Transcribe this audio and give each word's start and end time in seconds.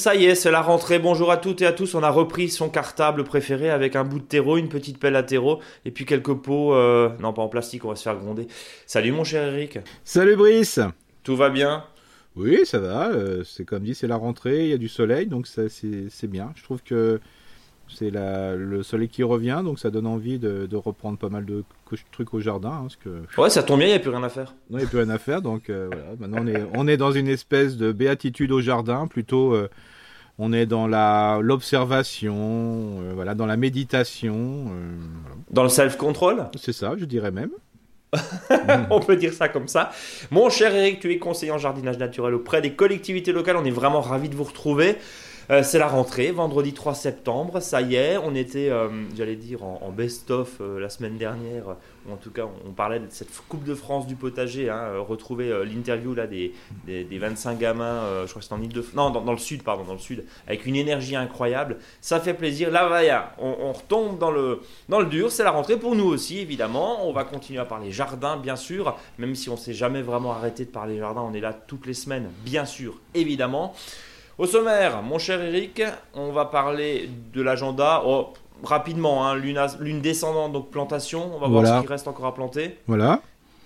Ça 0.00 0.14
y 0.14 0.24
est, 0.24 0.34
c'est 0.34 0.50
la 0.50 0.62
rentrée. 0.62 0.98
Bonjour 0.98 1.30
à 1.30 1.36
toutes 1.36 1.60
et 1.60 1.66
à 1.66 1.72
tous. 1.72 1.94
On 1.94 2.02
a 2.02 2.08
repris 2.08 2.48
son 2.48 2.70
cartable 2.70 3.22
préféré 3.22 3.68
avec 3.68 3.96
un 3.96 4.04
bout 4.04 4.18
de 4.18 4.24
terreau, 4.24 4.56
une 4.56 4.70
petite 4.70 4.98
pelle 4.98 5.14
à 5.14 5.22
terreau 5.22 5.60
et 5.84 5.90
puis 5.90 6.06
quelques 6.06 6.32
pots, 6.32 6.74
euh, 6.74 7.10
non 7.20 7.34
pas 7.34 7.42
en 7.42 7.48
plastique, 7.48 7.84
on 7.84 7.90
va 7.90 7.96
se 7.96 8.04
faire 8.04 8.16
gronder. 8.16 8.46
Salut 8.86 9.12
mon 9.12 9.24
cher 9.24 9.52
Eric. 9.52 9.78
Salut 10.02 10.36
Brice. 10.36 10.80
Tout 11.22 11.36
va 11.36 11.50
bien? 11.50 11.84
Oui, 12.34 12.60
ça 12.64 12.78
va. 12.78 13.10
euh, 13.10 13.44
c'est 13.44 13.66
comme 13.66 13.82
dit, 13.82 13.94
c'est 13.94 14.06
la 14.06 14.16
rentrée, 14.16 14.64
il 14.64 14.70
y 14.70 14.72
a 14.72 14.78
du 14.78 14.88
soleil, 14.88 15.26
donc 15.26 15.46
c'est 15.46 16.30
bien. 16.30 16.50
Je 16.56 16.62
trouve 16.64 16.82
que 16.82 17.20
c'est 17.94 18.10
le 18.10 18.82
soleil 18.82 19.08
qui 19.08 19.22
revient, 19.22 19.62
donc 19.64 19.78
ça 19.78 19.90
donne 19.90 20.06
envie 20.06 20.38
de, 20.38 20.66
de 20.66 20.76
reprendre 20.76 21.18
pas 21.18 21.28
mal 21.28 21.44
de 21.44 21.64
trucs 22.12 22.32
au 22.34 22.40
jardin, 22.40 22.70
hein, 22.70 22.80
parce 22.82 22.96
que 22.96 23.22
Ouais, 23.40 23.50
ça 23.50 23.62
tombe 23.62 23.78
bien, 23.78 23.88
il 23.88 23.90
n'y 23.90 23.96
a 23.96 24.00
plus 24.00 24.10
rien 24.10 24.22
à 24.22 24.28
faire. 24.28 24.54
non, 24.70 24.78
il 24.78 24.82
n'y 24.82 24.86
a 24.86 24.88
plus 24.88 24.98
rien 24.98 25.10
à 25.10 25.18
faire. 25.18 25.42
Donc 25.42 25.68
euh, 25.70 25.88
voilà, 25.90 26.04
maintenant 26.18 26.38
on 26.42 26.46
est, 26.46 26.62
on 26.74 26.88
est 26.88 26.96
dans 26.96 27.12
une 27.12 27.28
espèce 27.28 27.76
de 27.76 27.92
béatitude 27.92 28.52
au 28.52 28.60
jardin, 28.60 29.06
plutôt. 29.06 29.54
euh, 29.54 29.68
on 30.42 30.52
est 30.54 30.64
dans 30.64 30.86
la 30.86 31.38
l'observation, 31.42 32.34
euh, 33.02 33.12
voilà, 33.14 33.34
dans 33.34 33.46
la 33.46 33.56
méditation. 33.58 34.64
voilà. 34.64 35.36
Dans 35.50 35.62
le 35.64 35.68
self-control? 35.68 36.46
C'est 36.56 36.72
ça, 36.72 36.94
je 36.96 37.04
dirais 37.04 37.30
même. 37.30 37.50
On 38.90 39.00
peut 39.00 39.16
dire 39.16 39.32
ça 39.32 39.48
comme 39.48 39.68
ça. 39.68 39.92
Mon 40.30 40.48
cher 40.50 40.74
Eric, 40.74 40.98
tu 41.00 41.12
es 41.12 41.18
conseiller 41.18 41.52
en 41.52 41.58
jardinage 41.58 41.98
naturel 41.98 42.34
auprès 42.34 42.60
des 42.60 42.72
collectivités 42.72 43.32
locales. 43.32 43.56
On 43.56 43.64
est 43.64 43.70
vraiment 43.70 44.00
ravis 44.00 44.28
de 44.28 44.34
vous 44.34 44.44
retrouver. 44.44 44.96
Euh, 45.50 45.64
c'est 45.64 45.80
la 45.80 45.88
rentrée, 45.88 46.30
vendredi 46.30 46.72
3 46.72 46.94
septembre, 46.94 47.60
ça 47.60 47.80
y 47.80 47.96
est, 47.96 48.16
on 48.18 48.36
était, 48.36 48.70
euh, 48.70 48.88
j'allais 49.16 49.34
dire, 49.34 49.64
en, 49.64 49.90
best-of 49.90 50.58
euh, 50.60 50.78
la 50.78 50.88
semaine 50.88 51.18
dernière, 51.18 51.76
ou 52.06 52.12
en 52.12 52.16
tout 52.16 52.30
cas 52.30 52.44
on, 52.64 52.70
parlait 52.70 53.00
de 53.00 53.06
cette 53.08 53.30
Coupe 53.48 53.64
de 53.64 53.74
France 53.74 54.06
du 54.06 54.14
potager, 54.14 54.70
hein, 54.70 54.92
retrouver 55.00 55.52
l'interview 55.64 56.14
là 56.14 56.28
des, 56.28 56.54
des, 56.86 57.02
des 57.02 57.18
25 57.18 57.58
gamins, 57.58 58.00
je 58.22 58.30
crois 58.30 58.38
que 58.38 58.42
c'était 58.42 58.54
en 58.54 58.62
ile 58.62 58.72
de 58.72 58.84
non 58.94 59.10
dans, 59.10 59.32
le 59.32 59.38
sud, 59.38 59.64
pardon, 59.64 59.82
dans 59.82 59.94
le 59.94 59.98
sud, 59.98 60.24
avec 60.46 60.66
une 60.66 60.76
énergie 60.76 61.16
incroyable, 61.16 61.78
ça 62.00 62.20
fait 62.20 62.34
plaisir. 62.34 62.70
Là, 62.70 62.86
voilà, 62.86 63.34
on, 63.40 63.56
on 63.60 63.72
retombe 63.72 64.18
dans 64.18 64.30
le, 64.30 64.60
dans 64.88 65.00
le 65.00 65.06
dur, 65.06 65.32
c'est 65.32 65.42
la 65.42 65.50
rentrée 65.50 65.76
pour 65.76 65.96
nous 65.96 66.06
aussi 66.06 66.38
évidemment, 66.38 67.08
on 67.08 67.12
va 67.12 67.24
continuer 67.24 67.58
à 67.58 67.64
parler 67.64 67.90
jardin 67.90 68.36
bien 68.36 68.56
sûr, 68.56 68.96
même 69.18 69.34
si 69.34 69.50
on 69.50 69.56
s'est 69.56 69.74
jamais 69.74 70.02
vraiment 70.02 70.30
arrêté 70.30 70.64
de 70.64 70.70
parler 70.70 70.98
jardin, 70.98 71.22
on 71.22 71.34
est 71.34 71.40
là 71.40 71.52
toutes 71.52 71.86
les 71.86 71.94
semaines, 71.94 72.30
bien 72.44 72.64
sûr, 72.64 73.00
évidemment. 73.14 73.74
Au 74.40 74.46
sommaire, 74.46 75.02
mon 75.02 75.18
cher 75.18 75.42
Eric, 75.42 75.82
on 76.14 76.32
va 76.32 76.46
parler 76.46 77.10
de 77.34 77.42
l'agenda. 77.42 78.02
Oh, 78.06 78.32
rapidement, 78.64 79.26
hein, 79.26 79.34
lune, 79.36 80.00
descendante, 80.00 80.52
donc 80.52 80.70
plantation. 80.70 81.30
On 81.36 81.38
va 81.38 81.46
voir 81.46 81.66
ce 81.66 81.82
qui 81.82 81.86
reste 81.86 82.08
encore 82.08 82.24
à 82.24 82.32
planter. 82.32 82.78
Voilà. 82.86 83.20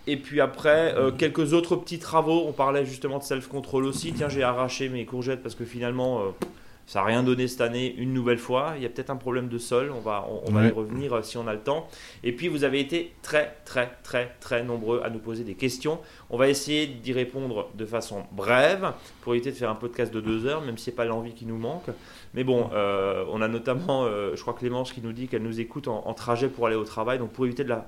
Et 0.08 0.16
puis 0.16 0.40
après, 0.40 0.92
euh, 0.96 1.12
quelques 1.12 1.52
autres 1.52 1.76
petits 1.76 2.00
travaux. 2.00 2.42
On 2.48 2.50
parlait 2.50 2.84
justement 2.84 3.18
de 3.18 3.22
self-control 3.22 3.84
aussi. 3.84 4.14
Tiens, 4.14 4.28
j'ai 4.28 4.42
arraché 4.42 4.88
mes 4.88 5.06
courgettes 5.06 5.44
parce 5.44 5.54
que 5.54 5.64
finalement, 5.64 6.18
euh, 6.18 6.46
ça 6.86 7.00
n'a 7.00 7.06
rien 7.06 7.22
donné 7.22 7.48
cette 7.48 7.62
année 7.62 7.94
une 7.96 8.12
nouvelle 8.12 8.38
fois. 8.38 8.74
Il 8.76 8.82
y 8.82 8.86
a 8.86 8.88
peut-être 8.88 9.10
un 9.10 9.16
problème 9.16 9.48
de 9.48 9.58
sol. 9.58 9.90
On 9.96 10.00
va, 10.00 10.26
on, 10.28 10.42
on 10.48 10.52
va 10.52 10.66
y 10.66 10.70
revenir 10.70 11.14
euh, 11.14 11.22
si 11.22 11.38
on 11.38 11.46
a 11.46 11.52
le 11.54 11.60
temps. 11.60 11.88
Et 12.22 12.32
puis, 12.32 12.48
vous 12.48 12.64
avez 12.64 12.78
été 12.80 13.14
très, 13.22 13.56
très, 13.64 13.90
très, 14.02 14.34
très 14.40 14.62
nombreux 14.62 15.00
à 15.02 15.08
nous 15.10 15.18
poser 15.18 15.44
des 15.44 15.54
questions. 15.54 15.98
On 16.28 16.36
va 16.36 16.48
essayer 16.48 16.86
d'y 16.86 17.12
répondre 17.12 17.70
de 17.74 17.86
façon 17.86 18.24
brève 18.32 18.92
pour 19.22 19.34
éviter 19.34 19.50
de 19.50 19.56
faire 19.56 19.70
un 19.70 19.74
podcast 19.76 20.12
de 20.12 20.20
deux 20.20 20.44
heures, 20.46 20.60
même 20.60 20.76
si 20.76 20.84
c'est 20.86 20.92
pas 20.92 21.06
l'envie 21.06 21.32
qui 21.32 21.46
nous 21.46 21.56
manque. 21.58 21.86
Mais 22.34 22.44
bon, 22.44 22.68
euh, 22.74 23.24
on 23.32 23.40
a 23.40 23.48
notamment, 23.48 24.04
euh, 24.04 24.32
je 24.36 24.42
crois 24.42 24.54
Clémence 24.54 24.92
qui 24.92 25.00
nous 25.00 25.12
dit 25.12 25.26
qu'elle 25.28 25.42
nous 25.42 25.60
écoute 25.60 25.88
en, 25.88 26.06
en 26.06 26.14
trajet 26.14 26.48
pour 26.48 26.66
aller 26.66 26.76
au 26.76 26.84
travail. 26.84 27.18
Donc, 27.18 27.30
pour 27.32 27.46
éviter 27.46 27.64
de 27.64 27.70
la, 27.70 27.86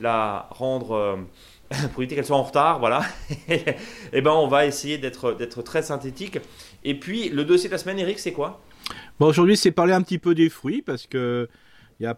la 0.00 0.48
rendre. 0.50 0.92
euh, 0.92 1.16
pour 1.92 2.02
éviter 2.02 2.16
qu'elle 2.16 2.26
soit 2.26 2.36
en 2.36 2.42
retard, 2.42 2.80
voilà. 2.80 3.02
et 4.12 4.20
ben 4.20 4.32
on 4.32 4.46
va 4.46 4.66
essayer 4.66 4.98
d'être 4.98 5.62
très 5.62 5.82
synthétique. 5.82 6.38
Et 6.84 6.94
puis 6.98 7.28
le 7.28 7.44
dossier 7.44 7.68
de 7.68 7.72
la 7.72 7.78
semaine, 7.78 7.98
Eric, 7.98 8.18
c'est 8.18 8.32
quoi? 8.32 8.60
Bon, 9.18 9.26
aujourd'hui, 9.26 9.56
c'est 9.56 9.70
parler 9.70 9.92
un 9.92 10.02
petit 10.02 10.18
peu 10.18 10.34
des 10.34 10.48
fruits 10.48 10.82
parce 10.82 11.06
que 11.06 11.48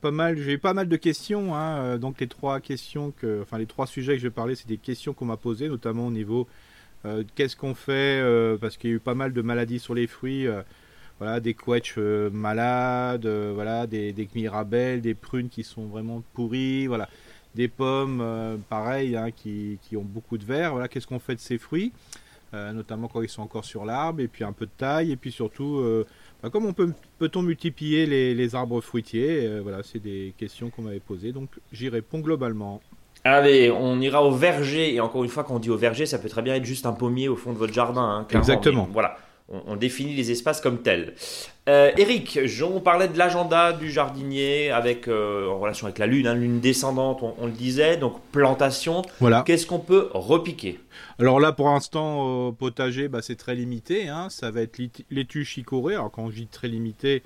pas 0.00 0.10
mal, 0.10 0.38
j'ai 0.38 0.52
eu 0.52 0.58
pas 0.58 0.72
mal 0.72 0.88
de 0.88 0.96
questions. 0.96 1.54
hein, 1.54 1.76
euh, 1.76 1.98
donc 1.98 2.20
les 2.20 2.26
trois 2.26 2.60
questions 2.60 3.10
que, 3.10 3.42
enfin 3.42 3.58
les 3.58 3.66
trois 3.66 3.86
sujets 3.86 4.14
que 4.14 4.18
je 4.18 4.28
vais 4.28 4.34
parler, 4.34 4.54
c'est 4.54 4.66
des 4.66 4.78
questions 4.78 5.12
qu'on 5.12 5.26
m'a 5.26 5.36
posées, 5.36 5.68
notamment 5.68 6.06
au 6.06 6.10
niveau 6.10 6.48
euh, 7.04 7.22
qu'est-ce 7.34 7.54
qu'on 7.54 7.74
fait 7.74 8.20
euh, 8.22 8.56
parce 8.56 8.78
qu'il 8.78 8.88
y 8.88 8.92
a 8.94 8.96
eu 8.96 9.00
pas 9.00 9.14
mal 9.14 9.34
de 9.34 9.42
maladies 9.42 9.78
sur 9.78 9.94
les 9.94 10.06
fruits. 10.06 10.46
euh, 10.46 10.62
voilà, 11.20 11.38
des 11.38 11.54
quetchs 11.54 11.96
malades, 11.96 13.26
voilà, 13.26 13.86
des, 13.86 14.12
des 14.12 14.28
mirabelles, 14.34 15.00
des 15.00 15.14
prunes 15.14 15.48
qui 15.48 15.62
sont 15.62 15.86
vraiment 15.86 16.24
pourries, 16.34 16.88
voilà, 16.88 17.08
des 17.54 17.68
pommes, 17.68 18.58
pareil, 18.68 19.16
hein, 19.16 19.30
qui, 19.30 19.78
qui 19.82 19.96
ont 19.96 20.02
beaucoup 20.02 20.38
de 20.38 20.44
verre. 20.44 20.72
Voilà, 20.72 20.88
qu'est-ce 20.88 21.06
qu'on 21.06 21.20
fait 21.20 21.36
de 21.36 21.40
ces 21.40 21.56
fruits, 21.56 21.92
notamment 22.72 23.08
quand 23.08 23.22
ils 23.22 23.28
sont 23.28 23.42
encore 23.42 23.64
sur 23.64 23.84
l'arbre, 23.84 24.20
et 24.20 24.28
puis 24.28 24.44
un 24.44 24.52
peu 24.52 24.66
de 24.66 24.70
taille, 24.76 25.12
et 25.12 25.16
puis 25.16 25.30
surtout, 25.32 25.78
euh, 25.78 26.06
bah, 26.42 26.50
comment 26.52 26.68
on 26.68 26.72
peut, 26.72 26.92
peut-on 27.18 27.42
multiplier 27.42 28.06
les, 28.06 28.34
les 28.34 28.54
arbres 28.54 28.80
fruitiers 28.80 29.46
Euh, 29.46 29.60
Voilà, 29.62 29.82
c'est 29.82 29.98
des 30.00 30.34
questions 30.38 30.70
qu'on 30.70 30.82
m'avait 30.82 31.00
posées, 31.00 31.32
donc 31.32 31.48
j'y 31.72 31.88
réponds 31.88 32.20
globalement. 32.20 32.80
Allez, 33.26 33.70
on 33.70 33.98
ira 34.02 34.22
au 34.22 34.32
verger. 34.32 34.94
Et 34.94 35.00
encore 35.00 35.24
une 35.24 35.30
fois, 35.30 35.44
quand 35.44 35.54
on 35.54 35.58
dit 35.58 35.70
au 35.70 35.78
verger, 35.78 36.04
ça 36.04 36.18
peut 36.18 36.28
très 36.28 36.42
bien 36.42 36.56
être 36.56 36.64
juste 36.66 36.84
un 36.84 36.92
pommier 36.92 37.28
au 37.28 37.36
fond 37.36 37.54
de 37.54 37.58
votre 37.58 37.72
jardin. 37.72 38.02
hein. 38.02 38.26
Exactement. 38.38 38.84
Mais 38.86 38.92
voilà, 38.92 39.16
on, 39.48 39.62
on 39.66 39.76
définit 39.76 40.14
les 40.14 40.30
espaces 40.30 40.60
comme 40.60 40.82
tels. 40.82 41.14
Euh, 41.68 41.90
Eric, 41.96 42.38
on 42.62 42.80
parlait 42.80 43.08
de 43.08 43.16
l'agenda 43.16 43.72
du 43.72 43.90
jardinier 43.90 44.70
avec, 44.70 45.08
euh, 45.08 45.48
en 45.48 45.58
relation 45.58 45.86
avec 45.86 45.98
la 45.98 46.06
lune, 46.06 46.26
hein, 46.26 46.34
lune 46.34 46.60
descendante, 46.60 47.22
on, 47.22 47.34
on 47.38 47.46
le 47.46 47.52
disait. 47.52 47.96
Donc 47.96 48.20
plantation. 48.32 49.02
Voilà. 49.20 49.42
Qu'est-ce 49.46 49.66
qu'on 49.66 49.78
peut 49.78 50.08
repiquer? 50.12 50.80
Alors 51.18 51.40
là, 51.40 51.52
pour 51.52 51.68
l'instant, 51.68 52.46
au 52.48 52.52
potager, 52.52 53.08
bah, 53.08 53.20
c'est 53.22 53.36
très 53.36 53.54
limité. 53.54 54.08
hein. 54.08 54.28
Ça 54.30 54.50
va 54.50 54.62
être 54.62 54.80
laitue 55.10 55.44
chicorée. 55.44 55.94
Alors 55.94 56.10
quand 56.10 56.30
je 56.30 56.36
dis 56.36 56.46
très 56.46 56.68
limité, 56.68 57.22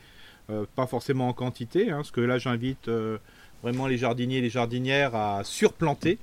euh, 0.51 0.65
pas 0.77 0.87
forcément 0.87 1.29
en 1.29 1.33
quantité, 1.33 1.91
hein, 1.91 1.97
parce 1.97 2.11
que 2.11 2.21
là, 2.21 2.39
j'invite 2.39 2.89
euh, 2.89 3.19
vraiment 3.63 3.87
les 3.87 3.99
jardiniers 3.99 4.39
et 4.39 4.41
les 4.43 4.51
jardinières 4.51 5.15
à 5.15 5.43
surplanter. 5.45 6.19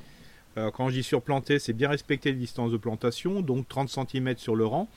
Euh, 0.57 0.72
quand 0.72 0.88
je 0.89 0.95
dis 0.95 1.03
surplanter, 1.03 1.59
c'est 1.59 1.73
bien 1.73 1.89
respecter 1.89 2.31
les 2.31 2.38
distances 2.38 2.72
de 2.72 2.78
plantation, 2.78 3.41
donc 3.41 3.67
30 3.67 3.89
cm 3.89 4.35
sur 4.38 4.55
le 4.55 4.66
rang. 4.66 4.88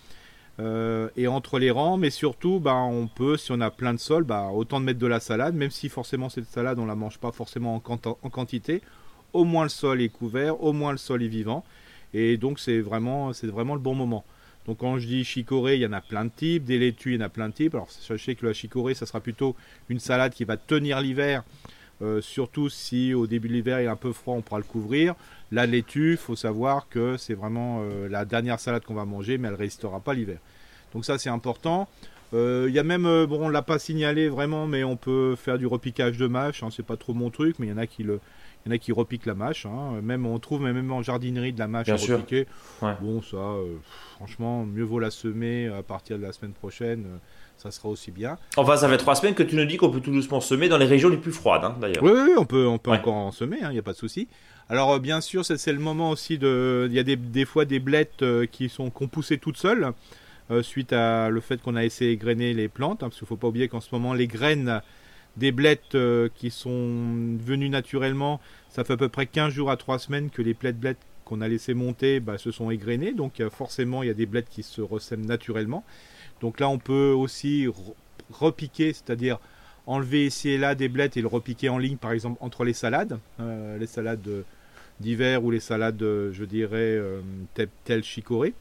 Euh, 0.61 1.09
et 1.17 1.29
entre 1.29 1.59
les 1.61 1.71
rangs, 1.71 1.97
mais 1.97 2.11
surtout, 2.11 2.59
bah, 2.59 2.75
on 2.75 3.07
peut, 3.07 3.37
si 3.37 3.53
on 3.53 3.61
a 3.61 3.71
plein 3.71 3.95
de 3.95 4.01
sol, 4.01 4.25
bah, 4.25 4.49
autant 4.53 4.81
de 4.81 4.85
mettre 4.87 4.99
de 4.99 5.07
la 5.07 5.21
salade, 5.21 5.55
même 5.55 5.71
si 5.71 5.89
forcément 5.89 6.29
cette 6.29 6.49
salade, 6.49 6.81
on 6.81 6.87
la 6.87 6.97
mange 6.97 7.19
pas 7.19 7.31
forcément 7.31 7.77
en, 7.77 7.95
en 8.23 8.31
quantité. 8.31 8.83
Au 9.33 9.45
moins 9.45 9.63
le 9.63 9.69
sol 9.69 10.01
est 10.01 10.09
couvert, 10.09 10.61
au 10.63 10.73
moins 10.73 10.91
le 10.91 10.99
sol 10.99 11.23
est 11.23 11.29
vivant. 11.29 11.65
Et 12.13 12.37
donc 12.39 12.59
c'est 12.59 12.81
vraiment, 12.81 13.33
c'est 13.33 13.47
vraiment 13.47 13.75
le 13.75 13.81
bon 13.81 13.95
moment. 13.95 14.25
Donc 14.67 14.79
quand 14.79 14.99
je 14.99 15.07
dis 15.07 15.25
chicorée, 15.25 15.77
il 15.77 15.81
y 15.81 15.87
en 15.87 15.93
a 15.93 16.01
plein 16.01 16.25
de 16.25 16.31
types, 16.31 16.65
des 16.65 16.79
laitues, 16.79 17.15
il 17.15 17.21
y 17.21 17.23
en 17.23 17.27
a 17.27 17.29
plein 17.29 17.49
de 17.49 17.55
types. 17.55 17.75
Alors 17.75 17.91
sachez 17.91 18.35
que 18.35 18.45
la 18.45 18.53
chicorée, 18.53 18.95
ça 18.95 19.07
sera 19.07 19.21
plutôt 19.21 19.55
une 19.89 20.01
salade 20.01 20.33
qui 20.33 20.45
va 20.45 20.57
tenir 20.57 21.01
l'hiver, 21.01 21.45
euh, 22.03 22.21
surtout 22.21 22.69
si 22.69 23.13
au 23.15 23.27
début 23.27 23.49
de 23.49 23.55
l'hiver 23.55 23.81
il 23.81 23.85
est 23.85 23.89
un 23.89 23.97
peu 23.97 24.13
froid, 24.13 24.35
on 24.35 24.43
pourra 24.43 24.59
le 24.61 24.65
couvrir. 24.65 25.15
La 25.51 25.67
laitue, 25.67 26.17
faut 26.17 26.37
savoir 26.37 26.89
que 26.89 27.17
c'est 27.17 27.35
vraiment 27.35 27.81
euh, 27.83 28.09
la 28.09 28.25
dernière 28.25 28.61
salade 28.61 28.85
qu'on 28.85 28.95
va 28.95 29.05
manger, 29.05 29.39
mais 29.39 29.49
elle 29.49 29.55
ne 29.55 29.59
résistera 29.59 29.99
pas 30.01 30.15
l'hiver. 30.15 30.39
Donc 30.95 31.05
ça 31.05 31.19
c'est 31.19 31.31
important. 31.31 31.89
Euh, 32.35 32.67
Il 32.69 32.75
y 32.75 32.79
a 32.79 32.83
même, 32.83 33.07
euh, 33.07 33.27
bon 33.27 33.47
on 33.47 33.49
l'a 33.49 33.63
pas 33.63 33.79
signalé 33.79 34.29
vraiment, 34.29 34.67
mais 34.67 34.85
on 34.85 34.97
peut 34.97 35.35
faire 35.37 35.59
du 35.59 35.67
repiquage 35.67 36.19
de 36.19 36.27
mâche. 36.27 36.63
Hein, 36.63 36.69
c'est 36.71 36.85
pas 36.85 36.97
trop 36.97 37.15
mon 37.15 37.31
truc, 37.31 37.57
mais 37.59 37.67
il 37.67 37.71
y 37.71 37.73
en 37.73 37.79
a 37.79 37.87
qui 37.87 38.03
le, 38.03 38.21
il 38.67 38.69
y 38.69 38.73
en 38.73 38.75
a 38.75 38.79
qui 38.79 38.93
repiquent 38.93 39.25
la 39.27 39.35
mâche. 39.35 39.65
hein. 39.65 40.01
Même 40.03 40.27
on 40.27 40.39
trouve 40.39 40.61
même 40.63 40.93
en 40.93 41.03
jardinerie 41.03 41.55
de 41.55 41.59
la 41.59 41.69
mâche 41.69 41.87
Bien 41.87 41.95
à 41.95 41.99
sûr. 41.99 42.17
repiquer. 42.19 42.47
Ouais. 42.83 42.93
Bon 43.01 43.23
ça, 43.23 43.37
euh, 43.39 43.77
franchement, 44.17 44.67
mieux 44.67 44.85
vaut 44.85 44.99
la 45.01 45.11
semer 45.11 45.69
à 45.69 45.83
partir 45.83 46.19
de 46.19 46.23
la 46.23 46.33
semaine 46.33 46.53
prochaine. 46.53 47.07
Ça 47.59 47.71
sera 47.71 47.89
aussi 47.89 48.11
bien. 48.11 48.39
Enfin, 48.57 48.77
ça 48.77 48.89
fait 48.89 48.97
trois 48.97 49.15
semaines 49.15 49.35
que 49.35 49.43
tu 49.43 49.57
nous 49.57 49.65
dis 49.65 49.77
qu'on 49.77 49.91
peut 49.91 50.01
tout 50.01 50.13
doucement 50.13 50.41
semer 50.41 50.69
dans 50.69 50.79
les 50.79 50.87
régions 50.87 51.09
les 51.09 51.17
plus 51.17 51.33
froides, 51.33 51.65
hein, 51.65 51.77
d'ailleurs. 51.81 52.03
Oui, 52.03 52.13
oui, 52.15 52.21
oui, 52.29 52.33
on 52.39 52.45
peut, 52.47 52.67
on 52.67 52.79
peut 52.79 52.91
Ouais. 52.93 52.99
encore 52.99 53.15
en 53.15 53.33
semer, 53.33 53.59
il 53.63 53.69
n'y 53.71 53.79
a 53.79 53.83
pas 53.83 53.93
de 53.93 53.97
souci. 53.99 54.29
Alors, 54.71 54.93
euh, 54.93 54.99
bien 54.99 55.21
sûr, 55.21 55.45
c'est 55.45 55.73
le 55.73 55.79
moment 55.79 56.11
aussi 56.11 56.39
de. 56.39 56.87
Il 56.91 56.95
y 56.95 56.99
a 56.99 57.03
des, 57.03 57.17
des 57.17 57.45
fois 57.45 57.65
des 57.65 57.79
blettes 57.81 58.23
euh, 58.23 58.47
qui 58.47 58.69
sont 58.69 58.91
qu'on 58.91 59.09
poussait 59.09 59.39
toutes 59.39 59.57
seules, 59.57 59.93
euh, 60.51 60.63
suite 60.63 60.93
à 60.93 61.29
le 61.31 61.41
fait 61.41 61.61
qu'on 61.61 61.77
a 61.77 61.85
essayé 61.85 62.17
grainer 62.17 62.55
les 62.55 62.69
plantes, 62.69 63.03
hein, 63.03 63.09
parce 63.09 63.17
qu'il 63.17 63.25
ne 63.25 63.29
faut 63.29 63.37
pas 63.37 63.49
oublier 63.49 63.69
qu'en 63.69 63.81
ce 63.81 63.89
moment, 63.93 64.15
les 64.15 64.27
graines 64.27 64.81
des 65.37 65.53
blettes 65.53 65.95
euh, 65.95 66.29
qui 66.35 66.51
sont 66.51 66.69
venues 67.45 67.69
naturellement, 67.69 68.41
ça 68.71 68.85
fait 68.85 68.95
à 68.95 68.97
peu 68.97 69.09
près 69.09 69.27
15 69.27 69.53
jours 69.53 69.71
à 69.71 69.77
3 69.77 69.99
semaines 70.01 70.31
que 70.31 70.43
les 70.43 70.53
blettes 70.55 70.79
blettes 70.79 70.99
qu'on 71.25 71.41
a 71.43 71.49
laissé 71.49 71.75
monter 71.75 72.21
bah, 72.21 72.39
se 72.39 72.51
sont 72.51 72.71
égrenées. 72.71 73.13
Donc, 73.13 73.41
euh, 73.41 73.51
forcément, 73.51 74.03
il 74.03 74.07
y 74.07 74.11
a 74.11 74.15
des 74.15 74.27
blettes 74.27 74.49
qui 74.51 74.63
se 74.63 74.81
ressèment 74.81 75.27
naturellement. 75.27 75.85
Donc 76.41 76.61
là, 76.61 76.69
on 76.69 76.79
peut 76.79 77.11
aussi 77.11 77.67
re- 77.67 77.95
repiquer, 78.31 78.93
c'est-à-dire 78.93 79.39
enlever 79.87 80.27
ici 80.27 80.51
et 80.51 80.59
là 80.59 80.75
des 80.75 80.89
blettes 80.89 81.17
et 81.17 81.23
le 81.23 81.29
repiquer 81.29 81.69
en 81.69 81.79
ligne, 81.79 81.97
par 81.97 82.13
exemple, 82.13 82.37
entre 82.41 82.65
les 82.65 82.75
salades, 82.75 83.19
euh, 83.41 83.79
les 83.79 83.87
salades 83.87 84.45
d'hiver 85.01 85.45
ou 85.45 85.51
les 85.51 85.61
salades, 85.61 86.03
euh, 86.03 86.33
je 86.33 86.45
dirais, 86.45 86.77
euh, 86.77 87.21
telles 87.85 88.05
chicorée. 88.05 88.53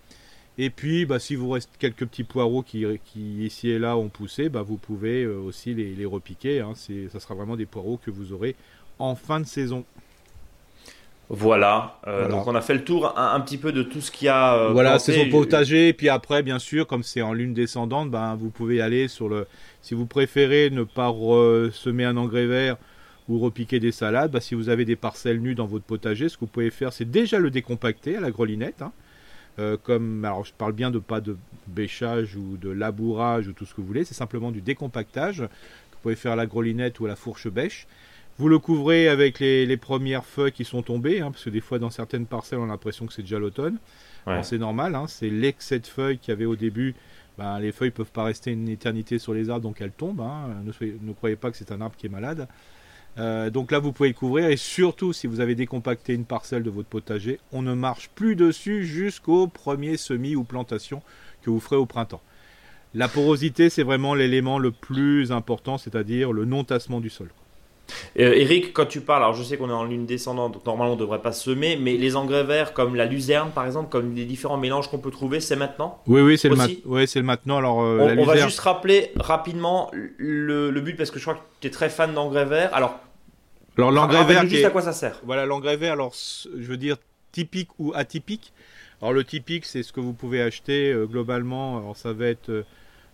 Et 0.57 0.69
puis, 0.69 1.05
bah, 1.05 1.19
si 1.19 1.35
vous 1.35 1.49
reste 1.49 1.69
quelques 1.77 2.05
petits 2.07 2.23
poireaux 2.23 2.63
qui, 2.63 2.85
ici 3.15 3.69
et 3.69 3.77
là 3.77 3.95
ont 3.95 4.09
poussé, 4.09 4.49
bah, 4.49 4.63
vous 4.63 4.77
pouvez 4.77 5.27
aussi 5.27 5.73
les, 5.73 5.93
les 5.93 6.05
repiquer. 6.05 6.61
Hein. 6.61 6.73
Ça 6.75 7.19
sera 7.19 7.35
vraiment 7.35 7.55
des 7.55 7.67
poireaux 7.67 7.99
que 8.03 8.09
vous 8.09 8.33
aurez 8.33 8.55
en 8.97 9.15
fin 9.15 9.39
de 9.39 9.45
saison. 9.45 9.85
Voilà. 11.29 11.99
Euh, 12.07 12.29
donc 12.29 12.47
on 12.47 12.55
a 12.55 12.61
fait 12.61 12.73
le 12.73 12.83
tour 12.83 13.17
un, 13.17 13.39
petit 13.41 13.57
peu 13.57 13.71
de 13.71 13.83
tout 13.83 13.99
ce 13.99 14.11
qu'il 14.11 14.27
y 14.27 14.29
a. 14.29 14.55
Euh, 14.55 14.69
voilà, 14.69 14.97
saison 14.97 15.29
potager. 15.29 15.89
Et 15.89 15.93
puis 15.93 16.09
après, 16.09 16.41
bien 16.41 16.59
sûr, 16.59 16.87
comme 16.87 17.03
c'est 17.03 17.21
en 17.21 17.33
lune 17.33 17.53
descendante, 17.53 18.09
ben, 18.09 18.35
vous 18.35 18.49
pouvez 18.49 18.81
aller 18.81 19.07
sur 19.07 19.27
le. 19.27 19.45
Si 19.81 19.93
vous 19.93 20.05
préférez 20.05 20.69
ne 20.69 20.83
pas 20.83 21.11
semer 21.71 22.05
un 22.05 22.15
engrais 22.17 22.45
vert 22.45 22.77
ou 23.27 23.39
repiquer 23.39 23.79
des 23.79 23.91
salades, 23.91 24.31
bah, 24.31 24.39
si 24.39 24.55
vous 24.55 24.69
avez 24.69 24.85
des 24.85 24.95
parcelles 24.95 25.41
nues 25.41 25.55
dans 25.55 25.65
votre 25.65 25.83
potager, 25.83 26.29
ce 26.29 26.35
que 26.35 26.41
vous 26.41 26.51
pouvez 26.51 26.71
faire, 26.71 26.93
c'est 26.93 27.09
déjà 27.09 27.39
le 27.39 27.51
décompacter 27.51 28.15
à 28.15 28.21
la 28.21 28.31
grelinette. 28.31 28.81
Hein. 28.81 28.93
Euh, 29.59 29.75
comme, 29.81 30.23
alors 30.23 30.45
je 30.45 30.53
parle 30.53 30.73
bien 30.73 30.91
de 30.91 30.99
pas 30.99 31.19
de 31.19 31.35
bêchage 31.65 32.35
ou 32.35 32.57
de 32.57 32.69
labourage 32.69 33.47
ou 33.47 33.53
tout 33.53 33.65
ce 33.65 33.73
que 33.73 33.81
vous 33.81 33.87
voulez, 33.87 34.05
c'est 34.05 34.13
simplement 34.13 34.51
du 34.51 34.61
décompactage 34.61 35.37
que 35.37 35.41
vous 35.43 36.01
pouvez 36.03 36.15
faire 36.15 36.33
à 36.33 36.35
la 36.35 36.45
grelinette 36.45 36.99
ou 36.99 37.05
à 37.05 37.07
la 37.09 37.15
fourche 37.15 37.47
bêche. 37.47 37.87
Vous 38.39 38.49
le 38.49 38.59
couvrez 38.59 39.07
avec 39.07 39.39
les, 39.39 39.77
premières 39.77 40.25
feuilles 40.25 40.51
qui 40.51 40.63
sont 40.63 40.83
tombées, 40.83 41.21
hein, 41.21 41.31
parce 41.31 41.43
que 41.45 41.49
des 41.49 41.61
fois 41.61 41.79
dans 41.79 41.89
certaines 41.89 42.27
parcelles 42.27 42.59
on 42.59 42.65
a 42.65 42.67
l'impression 42.67 43.07
que 43.07 43.13
c'est 43.13 43.23
déjà 43.23 43.39
l'automne. 43.39 43.77
C'est 44.41 44.57
normal, 44.57 44.93
hein, 44.95 45.05
c'est 45.07 45.29
l'excès 45.29 45.79
de 45.79 45.87
feuilles 45.87 46.17
qu'il 46.17 46.33
y 46.33 46.33
avait 46.33 46.45
au 46.45 46.57
début. 46.57 46.95
Ben, 47.37 47.59
les 47.59 47.71
feuilles 47.71 47.91
peuvent 47.91 48.11
pas 48.11 48.25
rester 48.25 48.51
une 48.51 48.67
éternité 48.67 49.19
sur 49.19 49.33
les 49.33 49.49
arbres, 49.49 49.61
donc 49.61 49.79
elles 49.79 49.91
tombent. 49.91 50.21
Hein. 50.21 50.49
Ne, 50.65 51.13
croyez 51.13 51.37
pas 51.37 51.49
que 51.49 51.55
c'est 51.55 51.71
un 51.71 51.79
arbre 51.79 51.95
qui 51.95 52.07
est 52.07 52.09
malade. 52.09 52.47
Euh, 53.19 53.49
donc 53.49 53.71
là, 53.71 53.79
vous 53.79 53.93
pouvez 53.93 54.09
le 54.09 54.15
couvrir 54.15 54.49
et 54.49 54.57
surtout, 54.57 55.13
si 55.13 55.27
vous 55.27 55.39
avez 55.39 55.55
décompacté 55.55 56.13
une 56.13 56.25
parcelle 56.25 56.63
de 56.63 56.69
votre 56.69 56.89
potager, 56.89 57.39
on 57.51 57.61
ne 57.61 57.73
marche 57.73 58.09
plus 58.15 58.35
dessus 58.35 58.85
jusqu'au 58.85 59.47
premier 59.47 59.97
semis 59.97 60.35
ou 60.35 60.43
plantation 60.43 61.01
que 61.41 61.49
vous 61.49 61.59
ferez 61.59 61.77
au 61.77 61.85
printemps. 61.85 62.21
La 62.93 63.07
porosité, 63.07 63.69
c'est 63.69 63.83
vraiment 63.83 64.13
l'élément 64.13 64.59
le 64.59 64.71
plus 64.71 65.31
important, 65.31 65.77
c'est-à-dire 65.77 66.31
le 66.31 66.45
non-tassement 66.45 66.99
du 66.99 67.09
sol. 67.09 67.29
Euh, 68.19 68.33
Eric, 68.33 68.73
quand 68.73 68.85
tu 68.85 69.01
parles, 69.01 69.23
alors 69.23 69.35
je 69.35 69.43
sais 69.43 69.57
qu'on 69.57 69.69
est 69.69 69.73
en 69.73 69.85
lune 69.85 70.05
descendante, 70.05 70.53
donc 70.53 70.65
normalement 70.65 70.93
on 70.93 70.95
ne 70.95 71.01
devrait 71.01 71.21
pas 71.21 71.31
semer, 71.31 71.77
mais 71.77 71.97
les 71.97 72.15
engrais 72.15 72.43
verts 72.43 72.73
comme 72.73 72.95
la 72.95 73.05
luzerne 73.05 73.51
par 73.51 73.65
exemple, 73.65 73.89
comme 73.89 74.15
les 74.15 74.25
différents 74.25 74.57
mélanges 74.57 74.89
qu'on 74.89 74.97
peut 74.97 75.11
trouver, 75.11 75.39
c'est 75.39 75.55
maintenant 75.55 76.01
Oui, 76.07 76.21
oui, 76.21 76.37
c'est 76.37 76.49
le, 76.49 76.55
le 76.55 77.21
maintenant. 77.23 77.57
Alors, 77.57 77.81
euh, 77.81 78.15
on, 78.17 78.25
va 78.25 78.37
juste 78.37 78.59
rappeler 78.59 79.11
rapidement 79.17 79.91
le, 80.17 80.71
but 80.81 80.95
parce 80.95 81.11
que 81.11 81.19
je 81.19 81.23
crois 81.23 81.35
que 81.35 81.41
tu 81.61 81.67
es 81.67 81.71
très 81.71 81.89
fan 81.89 82.13
d'engrais 82.13 82.45
verts. 82.45 82.73
Alors, 82.73 82.99
alors 83.77 83.91
l'engrais 83.91 84.23
vert, 84.25 84.47
juste 84.47 84.65
à 84.65 84.69
quoi 84.69 84.81
ça 84.81 84.93
sert 84.93 85.21
Voilà, 85.23 85.45
l'engrais 85.45 85.77
vert, 85.77 85.93
alors 85.93 86.13
je 86.13 86.67
veux 86.67 86.77
dire 86.77 86.97
typique 87.31 87.69
ou 87.77 87.93
atypique. 87.95 88.53
Alors 89.01 89.13
le 89.13 89.23
typique, 89.23 89.65
c'est 89.65 89.83
ce 89.83 89.93
que 89.93 89.99
vous 89.99 90.13
pouvez 90.13 90.41
acheter 90.41 90.91
euh, 90.91 91.05
globalement. 91.05 91.77
Alors 91.77 91.95
ça 91.95 92.13
va 92.13 92.25
être 92.25 92.63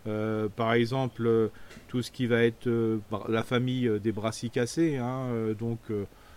euh, 0.07 0.49
par 0.49 0.73
exemple, 0.73 1.25
euh, 1.25 1.47
tout 1.87 2.01
ce 2.01 2.11
qui 2.11 2.27
va 2.27 2.43
être 2.43 2.67
euh, 2.67 2.99
la 3.29 3.43
famille 3.43 3.89
des 4.01 4.11
brassicacées, 4.11 4.97
hein, 4.97 5.27
donc 5.57 5.79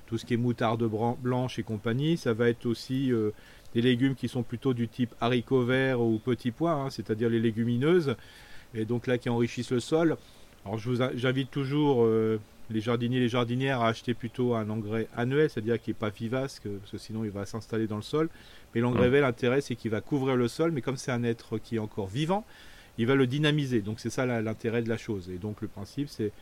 tout 0.07 0.19
ce 0.19 0.25
qui 0.25 0.35
est 0.35 0.39
moutarde 0.39 0.89
blanche 1.21 1.59
et 1.59 1.63
compagnie, 1.63 2.17
ça 2.17 2.33
va 2.33 2.49
être 2.49 2.67
aussi 2.67 3.11
des 3.75 3.83
légumes 3.83 4.15
qui 4.15 4.29
sont 4.29 4.43
plutôt 4.43 4.73
du 4.73 4.89
type 4.89 5.15
haricots 5.21 5.65
verts 5.65 6.01
ou 6.01 6.19
petits 6.19 6.53
pois, 6.53 6.73
hein, 6.73 6.91
c'est-à-dire 6.91 7.29
les 7.29 7.41
légumineuses, 7.41 8.15
et 8.75 8.85
donc 8.85 9.07
là 9.07 9.19
qui 9.19 9.29
enrichissent 9.29 9.73
le 9.73 9.81
sol. 9.81 10.17
Alors 10.65 10.79
j'invite 10.79 11.51
toujours 11.51 12.07
les 12.71 12.81
jardiniers 12.81 13.19
et 13.19 13.21
les 13.21 13.29
jardinières 13.29 13.81
à 13.81 13.89
acheter 13.89 14.15
plutôt 14.15 14.55
un 14.55 14.71
engrais 14.71 15.09
annuel, 15.17 15.51
c'est-à-dire 15.51 15.81
qui 15.81 15.91
n'est 15.91 15.95
pas 15.95 16.11
vivace, 16.11 16.61
parce 16.63 16.91
que 16.93 16.99
sinon 16.99 17.25
il 17.25 17.31
va 17.31 17.47
s'installer 17.47 17.89
dans 17.89 17.97
le 17.97 18.03
sol. 18.03 18.29
Mais 18.75 18.81
l'engrais 18.81 19.09
mmh. 19.09 19.13
vert, 19.13 19.23
l'intérêt 19.23 19.61
c'est 19.61 19.75
qu'il 19.75 19.91
va 19.91 20.01
couvrir 20.01 20.37
le 20.37 20.47
sol, 20.47 20.71
mais 20.71 20.83
comme 20.83 20.97
c'est 20.97 21.13
un 21.13 21.25
être 21.25 21.59
qui 21.59 21.77
est 21.77 21.81
encore 21.81 22.07
vivant, 22.07 22.45
il 22.99 23.07
va 23.07 23.15
le 23.15 23.27
dynamiser. 23.27 23.81
Donc 23.81 24.01
c'est 24.01 24.11
ça 24.11 24.27
l'intérêt 24.27 24.83
de 24.83 24.89
la 24.89 24.97
chose. 24.97 25.31
Et 25.31 25.39
donc 25.39 25.61
le 25.61 25.69
principe 25.69 26.09
c'est 26.09 26.33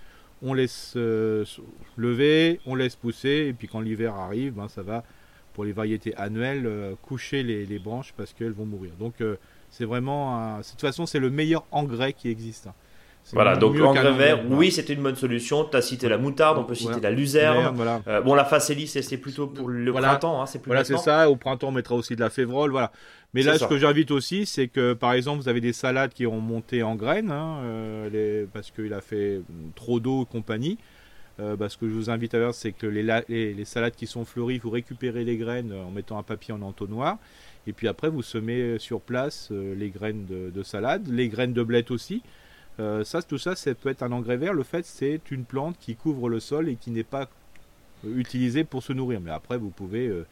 on 0.43 0.53
laisse 0.53 0.93
euh, 0.97 1.45
lever, 1.97 2.61
on 2.67 2.75
laisse 2.75 2.97
pousser, 2.97 3.47
et 3.49 3.53
puis 3.53 3.67
quand 3.67 3.81
l'hiver 3.81 4.15
arrive, 4.15 4.55
ben, 4.55 4.69
ça 4.69 4.83
va, 4.83 5.05
pour 5.55 5.65
les 5.65 5.73
variétés 5.73 6.15
annuelles, 6.17 6.67
euh, 6.67 6.95
coucher 7.01 7.43
les, 7.43 7.79
branches 7.79 8.13
parce 8.17 8.33
qu'elles 8.33 8.53
vont 8.53 8.67
mourir. 8.67 8.93
Donc 8.99 9.21
euh, 9.21 9.37
c'est 9.71 9.85
vraiment, 9.85 10.59
de 10.59 10.63
toute 10.63 10.81
façon, 10.81 11.07
c'est 11.07 11.19
le 11.19 11.31
meilleur 11.31 11.65
engrais 11.71 12.13
qui 12.13 12.29
existe. 12.29 12.67
Hein. 12.67 12.75
Voilà, 13.33 13.57
donc 13.57 13.81
engrais 13.81 14.13
vert, 14.13 14.45
oui, 14.51 14.71
c'était 14.71 14.93
une 14.93 15.03
bonne 15.03 15.17
solution. 15.17 15.65
Tu 15.65 15.77
as 15.77 15.83
cité 15.83 16.09
la 16.09 16.19
moutarde, 16.19 16.59
on 16.59 16.65
peut 16.65 16.75
citer 16.75 17.01
la 17.01 17.11
luzerne. 17.11 17.75
Euh, 18.07 18.21
bon, 18.21 18.35
la 18.35 18.45
facélie, 18.45 18.87
c'est 18.87 19.17
plutôt 19.17 19.47
pour 19.47 19.69
le 19.69 19.93
printemps. 19.93 20.43
Hein, 20.43 20.47
plus 20.47 20.61
voilà, 20.67 20.85
c'est 20.85 20.99
ça. 20.99 21.31
Au 21.31 21.37
printemps, 21.37 21.69
on 21.69 21.73
mettra 21.73 21.95
aussi 21.95 22.17
de 22.17 22.21
la 22.21 22.31
févrole. 22.31 22.71
Voilà. 22.71 22.93
Mais 23.33 23.43
là, 23.43 23.59
ce 23.59 23.65
que 23.65 23.79
j'invite 23.79 24.11
aussi, 24.11 24.47
c'est 24.47 24.69
que 24.69 24.93
par 24.93 25.13
exemple, 25.13 25.43
vous 25.43 25.49
avez 25.49 25.61
des 25.61 25.73
salades 25.73 26.13
qui 26.13 26.27
ont 26.27 26.41
monté 26.41 26.83
en 26.83 26.95
graines, 26.95 27.31
hein, 27.31 27.61
euh, 27.65 28.47
parce 28.53 28.71
qu'il 28.71 28.93
a 28.93 29.01
fait 29.01 29.41
trop 29.75 30.01
d'eau 30.01 30.23
et 30.23 30.27
compagnie. 30.27 30.79
Euh, 31.41 31.57
bah, 31.57 31.69
ce 31.69 31.77
que 31.77 31.89
je 31.89 31.95
vous 31.95 32.11
invite 32.11 32.33
à 32.35 32.39
faire, 32.39 32.55
c'est 32.55 32.71
que 32.71 32.87
les, 32.87 33.03
les, 33.29 33.65
salades 33.65 33.97
qui 33.97 34.07
sont 34.07 34.25
fleuries, 34.25 34.59
vous 34.59 34.71
récupérez 34.71 35.25
les 35.25 35.37
graines 35.37 35.73
en 35.73 35.91
mettant 35.91 36.17
un 36.17 36.23
papier 36.23 36.55
en 36.55 36.63
entonnoir. 36.63 37.19
Et 37.67 37.73
puis 37.73 37.89
après, 37.89 38.09
vous 38.09 38.23
semez 38.23 38.79
sur 38.79 39.01
place 39.01 39.51
les 39.51 39.89
graines 39.89 40.27
de, 40.27 40.51
de 40.51 40.63
salade, 40.63 41.09
les 41.09 41.29
graines 41.29 41.55
de 41.55 41.63
blette 41.65 41.91
aussi. 41.91 42.23
Euh, 42.81 43.05
ça, 43.05 43.23
tout 43.23 43.39
ça, 43.39 43.55
ça 43.55 43.75
peut 43.75 43.89
être 43.89 44.03
un 44.03 44.13
engrais 44.13 44.37
vert. 44.37 44.53
Le 44.53 44.63
fait, 44.63 44.85
c'est 44.85 45.31
une 45.31 45.45
plante 45.45 45.77
qui 45.79 45.95
couvre 45.95 46.29
le 46.29 46.41
sol 46.41 46.69
et 46.69 46.77
qui 46.77 46.91
n'est 46.91 47.05
pas 47.05 47.29
euh, 48.05 48.17
utilisée 48.17 48.65
pour 48.65 48.83
se 48.83 48.93
nourrir. 48.93 49.21
Mais 49.21 49.31
après, 49.31 49.59
vous 49.59 49.71
pouvez 49.71 50.09
euh, 50.09 50.27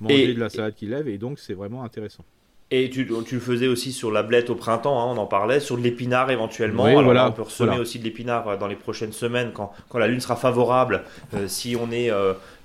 manger 0.00 0.34
de 0.34 0.40
la 0.40 0.50
salade 0.50 0.74
qui 0.74 0.86
lève 0.86 1.08
et 1.08 1.18
donc 1.18 1.38
c'est 1.38 1.54
vraiment 1.54 1.82
intéressant. 1.82 2.24
Et 2.70 2.90
tu, 2.90 3.10
tu, 3.26 3.34
le 3.34 3.40
faisais 3.40 3.66
aussi 3.66 3.92
sur 3.92 4.10
la 4.10 4.22
blette 4.22 4.50
au 4.50 4.54
printemps, 4.54 5.00
hein, 5.00 5.14
on 5.14 5.18
en 5.18 5.26
parlait, 5.26 5.58
sur 5.58 5.78
de 5.78 5.82
l'épinard 5.82 6.30
éventuellement. 6.30 6.84
Oui, 6.84 7.02
voilà, 7.02 7.28
on 7.28 7.32
peut 7.32 7.42
ressemer 7.42 7.78
aussi 7.78 7.98
de 7.98 8.04
l'épinard 8.04 8.58
dans 8.58 8.66
les 8.66 8.76
prochaines 8.76 9.12
semaines 9.12 9.52
quand, 9.54 9.72
quand 9.88 9.98
la 9.98 10.06
lune 10.06 10.20
sera 10.20 10.36
favorable. 10.36 11.02
si 11.46 11.76
on 11.80 11.90
est 11.90 12.10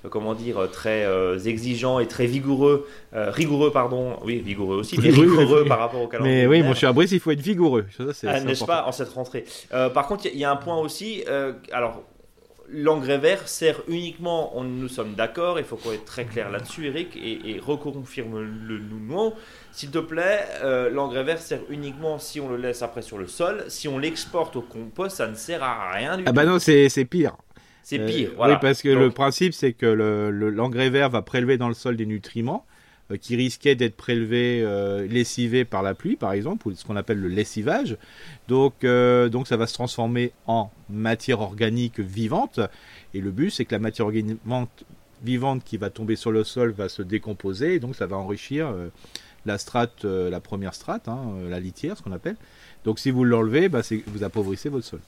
euh, 0.04 0.08
comment 0.10 0.34
dire, 0.34 0.68
très 0.70 1.04
euh, 1.04 1.38
exigeant 1.38 1.98
et 1.98 2.06
très 2.06 2.26
vigoureux, 2.26 2.86
euh, 3.14 3.30
rigoureux, 3.30 3.70
pardon, 3.70 4.16
oui, 4.24 4.42
vigoureux 4.44 4.76
aussi, 4.76 4.98
mais 5.00 5.10
rigoureux 5.10 5.64
par 5.64 5.78
rapport 5.78 6.02
au 6.02 6.08
calendrier. 6.08 6.42
Mais 6.42 6.46
oui, 6.46 6.62
mon 6.62 6.74
cher 6.74 6.92
Brice, 6.92 7.12
il 7.12 7.20
faut 7.20 7.30
être 7.30 7.40
vigoureux. 7.40 7.86
Ah, 8.26 8.40
n'est-ce 8.40 8.64
pas, 8.64 8.84
en 8.86 8.92
cette 8.92 9.10
rentrée 9.10 9.44
Par 9.70 10.06
contre, 10.06 10.26
il 10.26 10.38
y, 10.38 10.44
a 10.44 10.50
un 10.50 10.56
point 10.56 10.76
aussi, 10.76 11.24
alors, 11.72 12.02
l'engrais 12.74 13.18
vert 13.18 13.48
sert 13.48 13.80
uniquement, 13.88 14.56
on, 14.58 14.64
nous 14.64 14.88
sommes 14.88 15.14
d'accord, 15.14 15.58
il 15.58 15.64
faut 15.64 15.76
qu'on 15.76 15.92
être 15.92 16.04
très 16.04 16.24
clair 16.24 16.50
là-dessus, 16.50 16.88
Eric, 16.88 17.16
et, 17.16 17.50
et 17.50 17.58
reconfirme-le 17.58 18.78
nous, 18.78 19.32
s'il 19.72 19.90
te 19.90 19.98
plaît, 19.98 20.46
l'engrais 20.92 21.24
vert 21.24 21.38
sert 21.38 21.60
uniquement 21.68 22.18
si 22.18 22.40
on 22.40 22.48
le 22.48 22.56
laisse 22.56 22.82
après 22.82 23.02
sur 23.02 23.18
le 23.18 23.26
sol. 23.26 23.64
Si 23.68 23.88
on 23.88 23.98
l'exporte 23.98 24.56
au 24.56 24.62
compost, 24.62 25.16
ça 25.16 25.26
ne 25.26 25.34
sert 25.34 25.62
à 25.62 25.92
rien 25.92 26.16
du 26.16 26.24
tout. 26.24 26.30
Ah 26.30 26.32
bah 26.32 26.44
non, 26.44 26.58
c'est 26.58 26.88
pire. 27.08 27.36
C'est 27.82 28.00
euh, 28.00 28.06
pire. 28.06 28.30
Oui, 28.38 28.48
parce 28.60 28.82
que 28.82 28.88
le 28.88 29.10
principe, 29.10 29.52
c'est 29.52 29.72
que 29.72 29.86
l'engrais 29.86 30.90
vert 30.90 31.10
va 31.10 31.22
prélever 31.22 31.58
dans 31.58 31.68
le 31.68 31.74
sol 31.74 31.96
des 31.96 32.06
nutriments 32.06 32.64
euh, 32.66 32.73
qui 33.20 33.36
risquaient 33.36 33.74
d'être 33.74 33.96
prélevés, 33.96 34.62
euh, 34.62 35.06
lessivés 35.06 35.64
par 35.64 35.82
la 35.82 35.94
pluie, 35.94 36.16
par 36.16 36.32
exemple, 36.32 36.68
ou 36.68 36.74
ce 36.74 36.84
qu'on 36.84 36.96
appelle 36.96 37.20
le 37.20 37.28
lessivage. 37.28 37.96
Donc, 38.48 38.84
donc, 38.84 39.46
ça 39.46 39.56
va 39.56 39.66
se 39.66 39.74
transformer 39.74 40.32
en 40.46 40.70
matière 40.88 41.40
organique 41.40 42.00
vivante. 42.00 42.60
Et 43.12 43.20
le 43.20 43.30
but, 43.30 43.50
c'est 43.50 43.64
que 43.64 43.74
la 43.74 43.78
matière 43.78 44.06
organique 44.06 44.38
vivante 45.22 45.64
qui 45.64 45.76
va 45.76 45.90
tomber 45.90 46.16
sur 46.16 46.32
le 46.32 46.44
sol 46.44 46.72
va 46.72 46.88
se 46.88 47.02
décomposer. 47.02 47.78
Donc, 47.78 47.96
ça 47.96 48.06
va 48.06 48.16
enrichir 48.16 48.72
la 49.46 49.58
strate, 49.58 50.04
la 50.04 50.40
première 50.40 50.74
strate, 50.74 51.08
hein, 51.08 51.20
la 51.48 51.60
litière, 51.60 51.96
ce 51.96 52.02
qu'on 52.02 52.12
appelle. 52.12 52.36
Donc, 52.84 52.98
si 52.98 53.10
vous 53.10 53.24
l'enlevez, 53.24 53.68
bah, 53.68 53.80
vous 54.06 54.24
appauvrissez 54.24 54.68
votre 54.68 54.86
sol. 54.86 55.00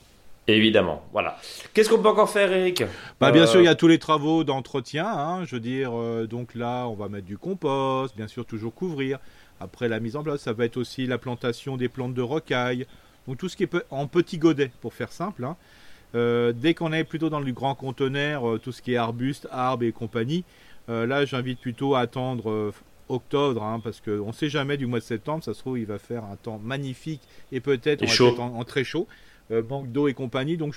Évidemment, 0.47 1.03
voilà. 1.11 1.37
Qu'est-ce 1.73 1.89
qu'on 1.89 2.01
peut 2.01 2.07
encore 2.07 2.29
faire, 2.29 2.51
Eric? 2.51 2.83
Bah, 3.19 3.31
Bien 3.31 3.45
sûr, 3.45 3.59
il 3.59 3.65
y 3.65 3.67
a 3.67 3.71
euh, 3.71 3.75
tous 3.75 3.89
les 3.89 3.99
travaux 3.99 4.45
d'entretien. 4.45 5.05
Hein, 5.05 5.43
je 5.43 5.55
veux 5.55 5.59
dire, 5.59 5.91
euh, 5.93 6.25
donc 6.25 6.55
là, 6.55 6.87
on 6.87 6.93
va 6.93 7.09
mettre 7.09 7.25
du 7.25 7.37
compost, 7.37 8.15
bien 8.15 8.29
sûr, 8.29 8.45
toujours 8.45 8.73
couvrir. 8.73 9.19
Après 9.59 9.89
la 9.89 9.99
mise 9.99 10.15
en 10.15 10.23
place, 10.23 10.41
ça 10.41 10.53
va 10.53 10.63
être 10.63 10.77
aussi 10.77 11.05
la 11.05 11.17
plantation 11.17 11.75
des 11.75 11.89
plantes 11.89 12.13
de 12.13 12.21
rocaille. 12.21 12.87
Donc 13.27 13.37
tout 13.37 13.49
ce 13.49 13.57
qui 13.57 13.63
est 13.63 13.75
en 13.89 14.07
petit 14.07 14.37
godet, 14.37 14.71
pour 14.79 14.93
faire 14.93 15.11
simple. 15.11 15.43
Hein. 15.43 15.57
Euh, 16.15 16.53
dès 16.53 16.73
qu'on 16.73 16.93
est 16.93 17.03
plutôt 17.03 17.29
dans 17.29 17.41
le 17.41 17.51
grand 17.51 17.75
conteneur, 17.75 18.59
tout 18.61 18.71
ce 18.71 18.81
qui 18.81 18.93
est 18.93 18.97
arbustes, 18.97 19.49
arbres 19.51 19.83
et 19.83 19.91
compagnie, 19.91 20.45
là, 20.87 21.25
j'invite 21.25 21.59
plutôt 21.59 21.95
à 21.95 21.99
attendre 21.99 22.71
octobre, 23.09 23.63
hein, 23.63 23.79
parce 23.83 24.01
qu'on 24.01 24.27
ne 24.27 24.31
sait 24.31 24.49
jamais 24.49 24.77
du 24.77 24.85
mois 24.85 24.99
de 24.99 25.03
septembre, 25.03 25.43
ça 25.43 25.53
se 25.53 25.59
trouve, 25.59 25.79
il 25.79 25.85
va 25.85 25.99
faire 25.99 26.23
un 26.25 26.35
temps 26.35 26.59
magnifique 26.63 27.21
et 27.51 27.59
peut-être 27.59 28.03
en, 28.39 28.63
très 28.63 28.83
chaud. 28.83 29.07
Euh, 29.51 29.63
manque 29.67 29.91
d'eau 29.91 30.07
et 30.07 30.13
compagnie. 30.13 30.57
Donc 30.57 30.75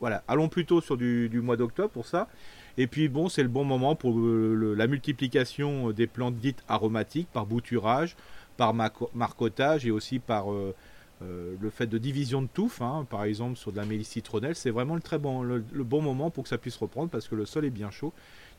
voilà, 0.00 0.22
allons 0.28 0.48
plutôt 0.48 0.80
sur 0.80 0.96
du, 0.96 1.28
mois 1.42 1.56
d'octobre 1.56 1.90
pour 1.90 2.06
ça. 2.06 2.28
Et 2.76 2.86
puis 2.86 3.08
bon, 3.08 3.28
c'est 3.28 3.42
le 3.42 3.48
bon 3.48 3.64
moment 3.64 3.94
pour 3.94 4.18
la 4.18 4.86
multiplication 4.86 5.90
des 5.90 6.06
plantes 6.06 6.36
dites 6.36 6.62
aromatiques 6.68 7.28
par 7.32 7.46
bouturage, 7.46 8.16
par 8.56 8.74
marcotage 8.74 9.86
et 9.86 9.90
aussi 9.90 10.18
par 10.18 10.52
euh, 10.52 10.74
euh, 11.22 11.54
le 11.60 11.70
fait 11.70 11.86
de 11.86 11.98
division 11.98 12.42
de 12.42 12.48
touffe, 12.48 12.82
hein, 12.82 13.06
par 13.08 13.24
exemple 13.24 13.56
sur 13.56 13.72
de 13.72 13.76
la 13.76 13.84
mélisse 13.84 14.08
citronnelle. 14.08 14.56
C'est 14.56 14.70
vraiment 14.70 14.94
le 14.94 15.00
très 15.00 15.18
bon, 15.18 15.42
le, 15.42 15.60
bon 15.60 16.02
moment 16.02 16.30
pour 16.30 16.42
que 16.42 16.48
ça 16.48 16.58
puisse 16.58 16.76
reprendre 16.76 17.10
parce 17.10 17.28
que 17.28 17.34
le 17.34 17.46
sol 17.46 17.64
est 17.64 17.70
bien 17.70 17.90
chaud. 17.90 18.12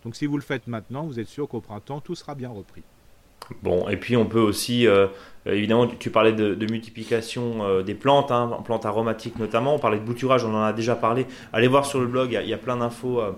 Donc 0.03 0.15
si 0.15 0.25
vous 0.25 0.37
le 0.37 0.43
faites 0.43 0.67
maintenant, 0.67 1.05
vous 1.05 1.19
êtes 1.19 1.27
sûr 1.27 1.47
qu'au 1.47 1.61
printemps 1.61 1.99
tout 1.99 2.15
sera 2.15 2.35
bien 2.35 2.49
repris. 2.49 2.83
Bon, 3.61 3.87
et 3.89 3.97
puis 3.97 4.17
on 4.17 4.25
peut 4.25 4.39
aussi 4.39 4.87
euh, 4.87 5.07
évidemment, 5.53 5.87
tu, 5.87 6.09
parlais 6.09 6.31
de, 6.31 6.65
multiplication 6.71 7.63
euh, 7.63 7.83
des 7.83 7.93
plantes, 7.93 8.31
hein, 8.31 8.57
plantes 8.65 8.85
aromatiques 8.85 9.37
notamment. 9.37 9.75
On 9.75 9.79
parlait 9.79 9.99
de 9.99 10.03
bouturage, 10.03 10.43
on 10.43 10.53
en 10.53 10.63
a 10.63 10.73
déjà 10.73 10.95
parlé. 10.95 11.27
Allez 11.53 11.67
voir 11.67 11.85
sur 11.85 11.99
le 11.99 12.07
blog, 12.07 12.37
il 12.41 12.49
y, 12.49 12.53
a 12.53 12.57
plein 12.57 12.77
d'infos 12.77 13.21
euh, 13.21 13.31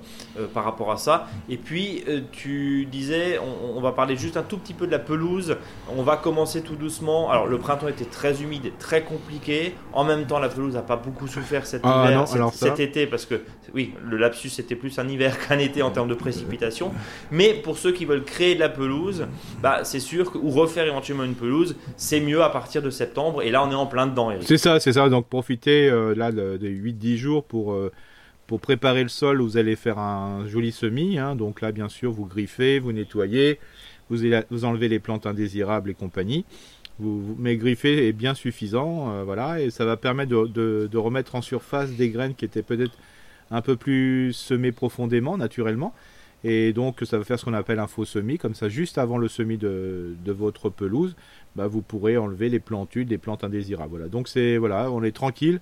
par 0.53 0.63
rapport 0.63 0.91
à 0.91 0.97
ça. 0.97 1.27
Et 1.49 1.57
puis, 1.57 2.03
tu 2.31 2.85
disais, 2.85 3.39
on, 3.75 3.81
va 3.81 3.91
parler 3.91 4.15
juste 4.15 4.37
un 4.37 4.43
tout 4.43 4.57
petit 4.57 4.73
peu 4.73 4.87
de 4.87 4.91
la 4.91 4.99
pelouse. 4.99 5.57
On 5.95 6.03
va 6.03 6.17
commencer 6.17 6.61
tout 6.61 6.75
doucement. 6.75 7.29
Alors, 7.29 7.47
le 7.47 7.57
printemps 7.57 7.87
était 7.87 8.05
très 8.05 8.41
humide, 8.41 8.71
très 8.79 9.03
compliqué. 9.03 9.75
En 9.93 10.03
même 10.03 10.25
temps, 10.25 10.39
la 10.39 10.49
pelouse 10.49 10.75
n'a 10.75 10.81
pas 10.81 10.95
beaucoup 10.95 11.27
souffert 11.27 11.65
cet 11.65 11.81
ah, 11.83 12.05
hiver, 12.07 12.27
cet, 12.53 12.79
été, 12.79 13.07
parce 13.07 13.25
que 13.25 13.41
oui, 13.73 13.93
le 14.03 14.17
lapsus 14.17 14.51
était 14.59 14.75
plus 14.75 14.97
un 14.99 15.07
hiver 15.07 15.37
qu'un 15.47 15.59
été 15.59 15.81
en 15.81 15.91
termes 15.91 16.09
de 16.09 16.15
précipitation. 16.15 16.91
Mais 17.31 17.53
pour 17.53 17.77
ceux 17.77 17.91
qui 17.91 18.05
veulent 18.05 18.23
créer 18.23 18.55
de 18.55 18.59
la 18.59 18.69
pelouse, 18.69 19.27
bah, 19.61 19.83
c'est 19.83 19.99
sûr 19.99 20.31
que, 20.31 20.37
ou 20.37 20.49
refaire 20.49 20.85
éventuellement 20.85 21.23
une 21.23 21.35
pelouse, 21.35 21.75
c'est 21.97 22.21
mieux 22.21 22.43
à 22.43 22.49
partir 22.49 22.81
de 22.81 22.89
septembre. 22.89 23.41
Et 23.41 23.49
là, 23.49 23.63
on 23.65 23.71
est 23.71 23.75
en 23.75 23.87
plein 23.87 24.07
dedans, 24.07 24.31
C'est 24.41 24.57
ça, 24.57 24.79
c'est 24.79 24.93
ça. 24.93 25.09
Donc 25.09 25.27
profitez 25.27 25.89
euh, 25.89 26.13
là 26.15 26.31
de, 26.31 26.57
8-10 26.61 27.17
jours 27.17 27.43
pour, 27.43 27.73
euh, 27.73 27.91
pour 28.45 28.61
préparer 28.61 29.03
le 29.03 29.09
sol. 29.09 29.41
Vous 29.41 29.57
allez 29.57 29.75
faire 29.75 29.97
un 29.99 30.47
joli 30.47 30.71
semis. 30.71 31.17
Hein. 31.17 31.35
Donc 31.35 31.59
là, 31.59 31.71
bien 31.71 31.89
sûr, 31.89 32.11
vous 32.11 32.25
griffez, 32.25 32.79
vous 32.79 32.93
nettoyez, 32.93 33.59
vous, 34.09 34.17
vous 34.51 34.65
enlevez 34.65 34.87
les 34.87 34.99
plantes 34.99 35.25
indésirables 35.25 35.89
et 35.89 35.95
compagnie. 35.95 36.45
Vous, 36.99 37.35
mais 37.37 37.57
griffer 37.57 38.07
est 38.07 38.13
bien 38.13 38.33
suffisant, 38.33 39.11
euh, 39.11 39.23
voilà, 39.23 39.61
et 39.61 39.69
ça 39.69 39.85
va 39.85 39.97
permettre 39.97 40.31
de, 40.31 40.87
de, 40.91 40.97
remettre 40.97 41.35
en 41.35 41.43
surface 41.43 41.91
des 41.91 42.09
graines 42.09 42.33
qui 42.33 42.43
étaient 42.43 42.63
peut-être 42.63 42.97
un 43.51 43.61
peu 43.61 43.75
plus 43.75 44.33
semées 44.33 44.71
profondément, 44.71 45.37
naturellement. 45.37 45.93
Et 46.49 46.71
donc 46.71 47.01
ça 47.03 47.17
va 47.17 47.25
faire 47.25 47.37
ce 47.37 47.43
qu'on 47.43 47.53
appelle 47.53 47.77
un 47.77 47.87
faux 47.87 48.05
semis, 48.05 48.37
comme 48.37 48.55
ça 48.55 48.69
juste 48.69 48.97
avant 48.97 49.17
le 49.17 49.27
semis 49.27 49.57
de, 49.57 50.15
votre 50.27 50.69
pelouse, 50.69 51.13
bah, 51.57 51.67
vous 51.67 51.81
pourrez 51.81 52.15
enlever 52.15 52.47
les 52.47 52.61
plantules, 52.61 53.05
des 53.05 53.17
plantes 53.17 53.43
indésirables. 53.43 53.89
Voilà. 53.89 54.07
Donc 54.07 54.29
c'est 54.29 54.55
voilà, 54.55 54.89
on 54.89 55.03
est 55.03 55.11
tranquille. 55.11 55.59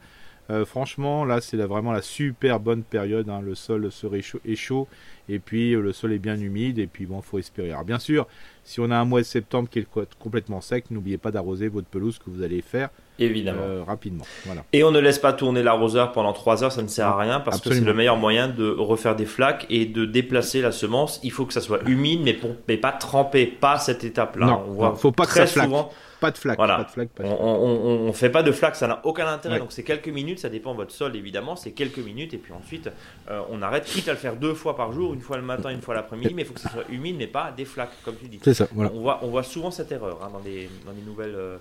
Euh, 0.51 0.63
franchement, 0.63 1.25
là, 1.25 1.42
c'est 1.42 1.58
vraiment 1.58 1.92
la 1.92 2.04
super 2.04 2.60
bonne 2.60 2.84
période. 2.84 3.30
Hein. 3.30 3.42
Le 3.42 3.56
sol 3.56 3.92
serait 3.92 4.22
chaud, 4.22 4.39
est 4.46 4.56
chaud 4.56 4.88
et 5.27 5.39
puis 5.39 5.74
euh, 5.74 5.82
le 5.82 5.92
sol 5.92 6.13
est 6.13 6.20
bien 6.20 6.39
humide 6.39 6.77
et 6.77 6.86
puis 6.86 7.08
bon, 7.08 7.20
faut 7.24 7.39
espérer. 7.39 7.72
Alors 7.72 7.84
bien 7.84 7.98
sûr, 7.98 8.27
si 8.63 8.80
on 8.80 8.92
a 8.92 8.96
un 8.96 9.06
mois 9.06 9.22
de 9.22 9.25
septembre 9.25 9.68
qui 9.68 9.80
est 9.80 9.88
complètement 10.20 10.62
sec, 10.62 10.92
n'oubliez 10.92 11.18
pas 11.18 11.32
d'arroser 11.32 11.68
votre 11.68 11.88
pelouse 11.88 12.20
que 12.20 12.30
vous 12.30 12.44
allez 12.44 12.62
faire 12.62 12.92
Évidemment. 13.19 13.62
Euh, 13.62 13.84
rapidement. 13.86 14.25
Et 14.74 14.84
on 14.84 14.91
ne 14.91 15.00
laisse 15.00 15.19
pas 15.19 15.34
tourner 15.34 15.63
l'arroseur 15.63 16.12
pendant 16.12 16.34
3 16.34 16.63
heures, 16.63 16.72
ça 16.72 16.81
ne 16.81 16.88
sert 16.88 17.07
à 17.07 17.17
rien 17.17 17.39
parce 17.39 17.62
que 17.62 17.74
c'est 17.74 17.81
le 17.81 17.93
meilleur 17.93 18.17
moyen 18.17 18.48
de 18.48 18.69
refaire 18.69 19.15
des 19.15 19.25
flaques 19.25 19.65
et 19.69 19.86
de 19.86 20.05
déplacer 20.05 20.62
la 20.62 20.72
semence. 20.72 21.19
Il 21.24 21.31
faut 21.31 21.45
que 21.45 21.53
ça 21.53 21.62
soit 21.62 21.79
humide, 21.88 22.22
mais, 22.24 22.34
pour, 22.34 22.51
mais 22.67 22.77
pas 22.77 22.91
trempé, 22.91 23.45
pas 23.45 23.79
cette 23.79 24.03
étape-là. 24.03 24.45
Non, 24.45 24.63
on 24.67 24.72
voit 24.74 24.95
faut 24.95 25.12
pas 25.12 25.25
que 25.25 25.34
ça 25.34 25.48
souvent. 25.48 25.91
Pas 26.19 26.31
de 26.31 26.38
flaque. 26.38 26.57
Voilà. 26.57 26.88
Pas 26.95 27.03
de 27.03 27.10
on, 27.29 28.07
ne 28.07 28.12
fait 28.13 28.29
pas 28.29 28.41
de 28.41 28.51
flaque, 28.51 28.75
ça 28.75 28.88
n'a 28.88 29.01
aucun 29.05 29.27
intérêt. 29.27 29.60
Donc 29.60 29.72
c'est 29.72 29.84
quelques 29.84 30.07
minutes, 30.07 30.39
ça 30.39 30.50
dépend 30.50 30.72
de 30.72 30.77
votre 30.77 30.93
sol 30.93 31.15
évidemment, 31.15 31.55
c'est 31.55 31.72
quelques 31.72 32.00
minutes 32.00 32.34
et 32.34 32.38
puis 32.38 32.53
ensuite 32.53 32.89
euh, 33.29 33.41
on 33.50 33.62
arrête, 33.62 33.86
quitte 33.86 34.07
à 34.07 34.13
le 34.13 34.17
faire 34.17 34.36
deux 34.36 34.53
fois 34.53 34.75
par 34.75 34.91
jour, 34.93 35.13
une 35.13 35.22
fois 35.22 35.38
le 35.38 35.43
matin, 35.43 35.69
une 35.69 35.81
fois 35.81 35.93
l'après-midi, 35.93 36.34
mais 36.34 36.43
il 36.43 36.45
faut 36.45 36.53
que 36.53 36.60
ça 36.60 36.69
soit 36.69 36.86
humide, 36.89 37.15
mais 37.17 37.27
pas 37.27 37.53
des 37.55 37.65
flaques, 37.65 37.91
comme 38.03 38.15
tu 38.15 38.27
dis. 38.27 38.39
C'est 38.43 38.53
ça. 38.53 38.67
On, 38.75 38.88
voit, 38.88 39.19
on 39.24 39.27
voit 39.27 39.43
souvent 39.43 39.72
cette 39.72 39.91
erreur 39.91 40.19
hein, 40.24 40.29
dans, 40.31 40.41
les, 40.43 40.69
dans 40.86 40.91
les 40.91 41.01
nouvelles. 41.01 41.36
Euh, 41.36 41.57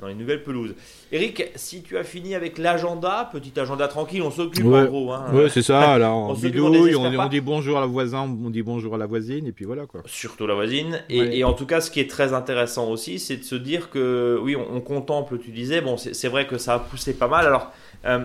dans 0.00 0.06
les 0.06 0.14
nouvelles 0.14 0.42
pelouses. 0.42 0.74
Eric, 1.12 1.50
si 1.56 1.82
tu 1.82 1.98
as 1.98 2.04
fini 2.04 2.34
avec 2.34 2.58
l'agenda, 2.58 3.28
petit 3.32 3.58
agenda 3.58 3.88
tranquille, 3.88 4.22
on 4.22 4.30
s'occupe 4.30 4.64
en 4.64 4.84
gros. 4.84 5.12
Hein. 5.12 5.26
ouais, 5.32 5.48
c'est 5.48 5.62
ça. 5.62 5.92
Alors, 5.92 6.16
on, 6.30 6.34
bidouille, 6.34 6.94
on, 6.94 7.28
dit 7.28 7.40
bonjour 7.40 7.78
à 7.78 7.80
la 7.80 7.86
voisin, 7.86 8.22
on 8.22 8.50
dit 8.50 8.62
bonjour 8.62 8.94
à 8.94 8.98
la 8.98 9.06
voisine, 9.06 9.46
et 9.46 9.52
puis 9.52 9.64
voilà 9.64 9.86
quoi. 9.86 10.02
Surtout 10.06 10.46
la 10.46 10.54
voisine. 10.54 11.02
Et, 11.08 11.44
en 11.44 11.52
tout 11.52 11.66
cas, 11.66 11.80
ce 11.80 11.90
qui 11.90 12.00
est 12.00 12.10
très 12.10 12.32
intéressant 12.32 12.90
aussi, 12.90 13.18
c'est 13.18 13.36
de 13.36 13.44
se 13.44 13.54
dire 13.54 13.90
que, 13.90 14.38
oui, 14.42 14.56
on, 14.56 14.80
contemple, 14.80 15.38
tu 15.38 15.50
disais, 15.50 15.80
bon, 15.80 15.96
c'est 15.96 16.28
vrai 16.28 16.46
que 16.46 16.58
ça 16.58 16.74
a 16.74 16.78
poussé 16.78 17.14
pas 17.14 17.28
mal. 17.28 17.46
Alors, 17.46 17.72
euh, 18.04 18.20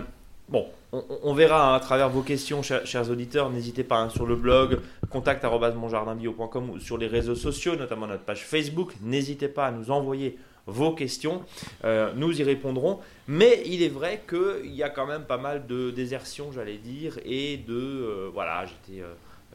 bon, 0.48 0.66
on, 0.92 1.34
verra 1.34 1.72
hein, 1.72 1.76
à 1.76 1.80
travers 1.80 2.08
vos 2.08 2.22
questions, 2.22 2.62
chers, 2.62 3.10
auditeurs. 3.10 3.50
N'hésitez 3.50 3.84
pas 3.84 3.98
hein, 3.98 4.08
sur 4.08 4.26
le 4.26 4.36
blog 4.36 4.80
contact@monjardinbio.com 5.10 6.70
ou 6.70 6.78
sur 6.78 6.98
les 6.98 7.06
réseaux 7.06 7.34
sociaux, 7.34 7.76
notamment 7.76 8.06
notre 8.06 8.24
page 8.24 8.44
Facebook. 8.44 8.92
N'hésitez 9.02 9.48
pas 9.48 9.66
à 9.66 9.70
nous 9.70 9.90
envoyer 9.90 10.36
vos 10.66 10.92
questions. 10.92 11.44
Euh, 11.84 12.12
nous 12.14 12.40
y 12.40 12.44
répondrons. 12.44 13.00
Mais 13.26 13.62
il 13.66 13.82
est 13.82 13.88
vrai 13.88 14.22
qu'il 14.28 14.74
y 14.74 14.82
a 14.82 14.90
quand 14.90 15.06
même 15.06 15.24
pas 15.24 15.38
mal 15.38 15.66
de 15.66 15.90
désertion, 15.90 16.52
j'allais 16.52 16.78
dire, 16.78 17.18
et 17.24 17.56
de... 17.56 17.74
Euh, 17.74 18.30
voilà, 18.32 18.66
j'étais 18.66 19.02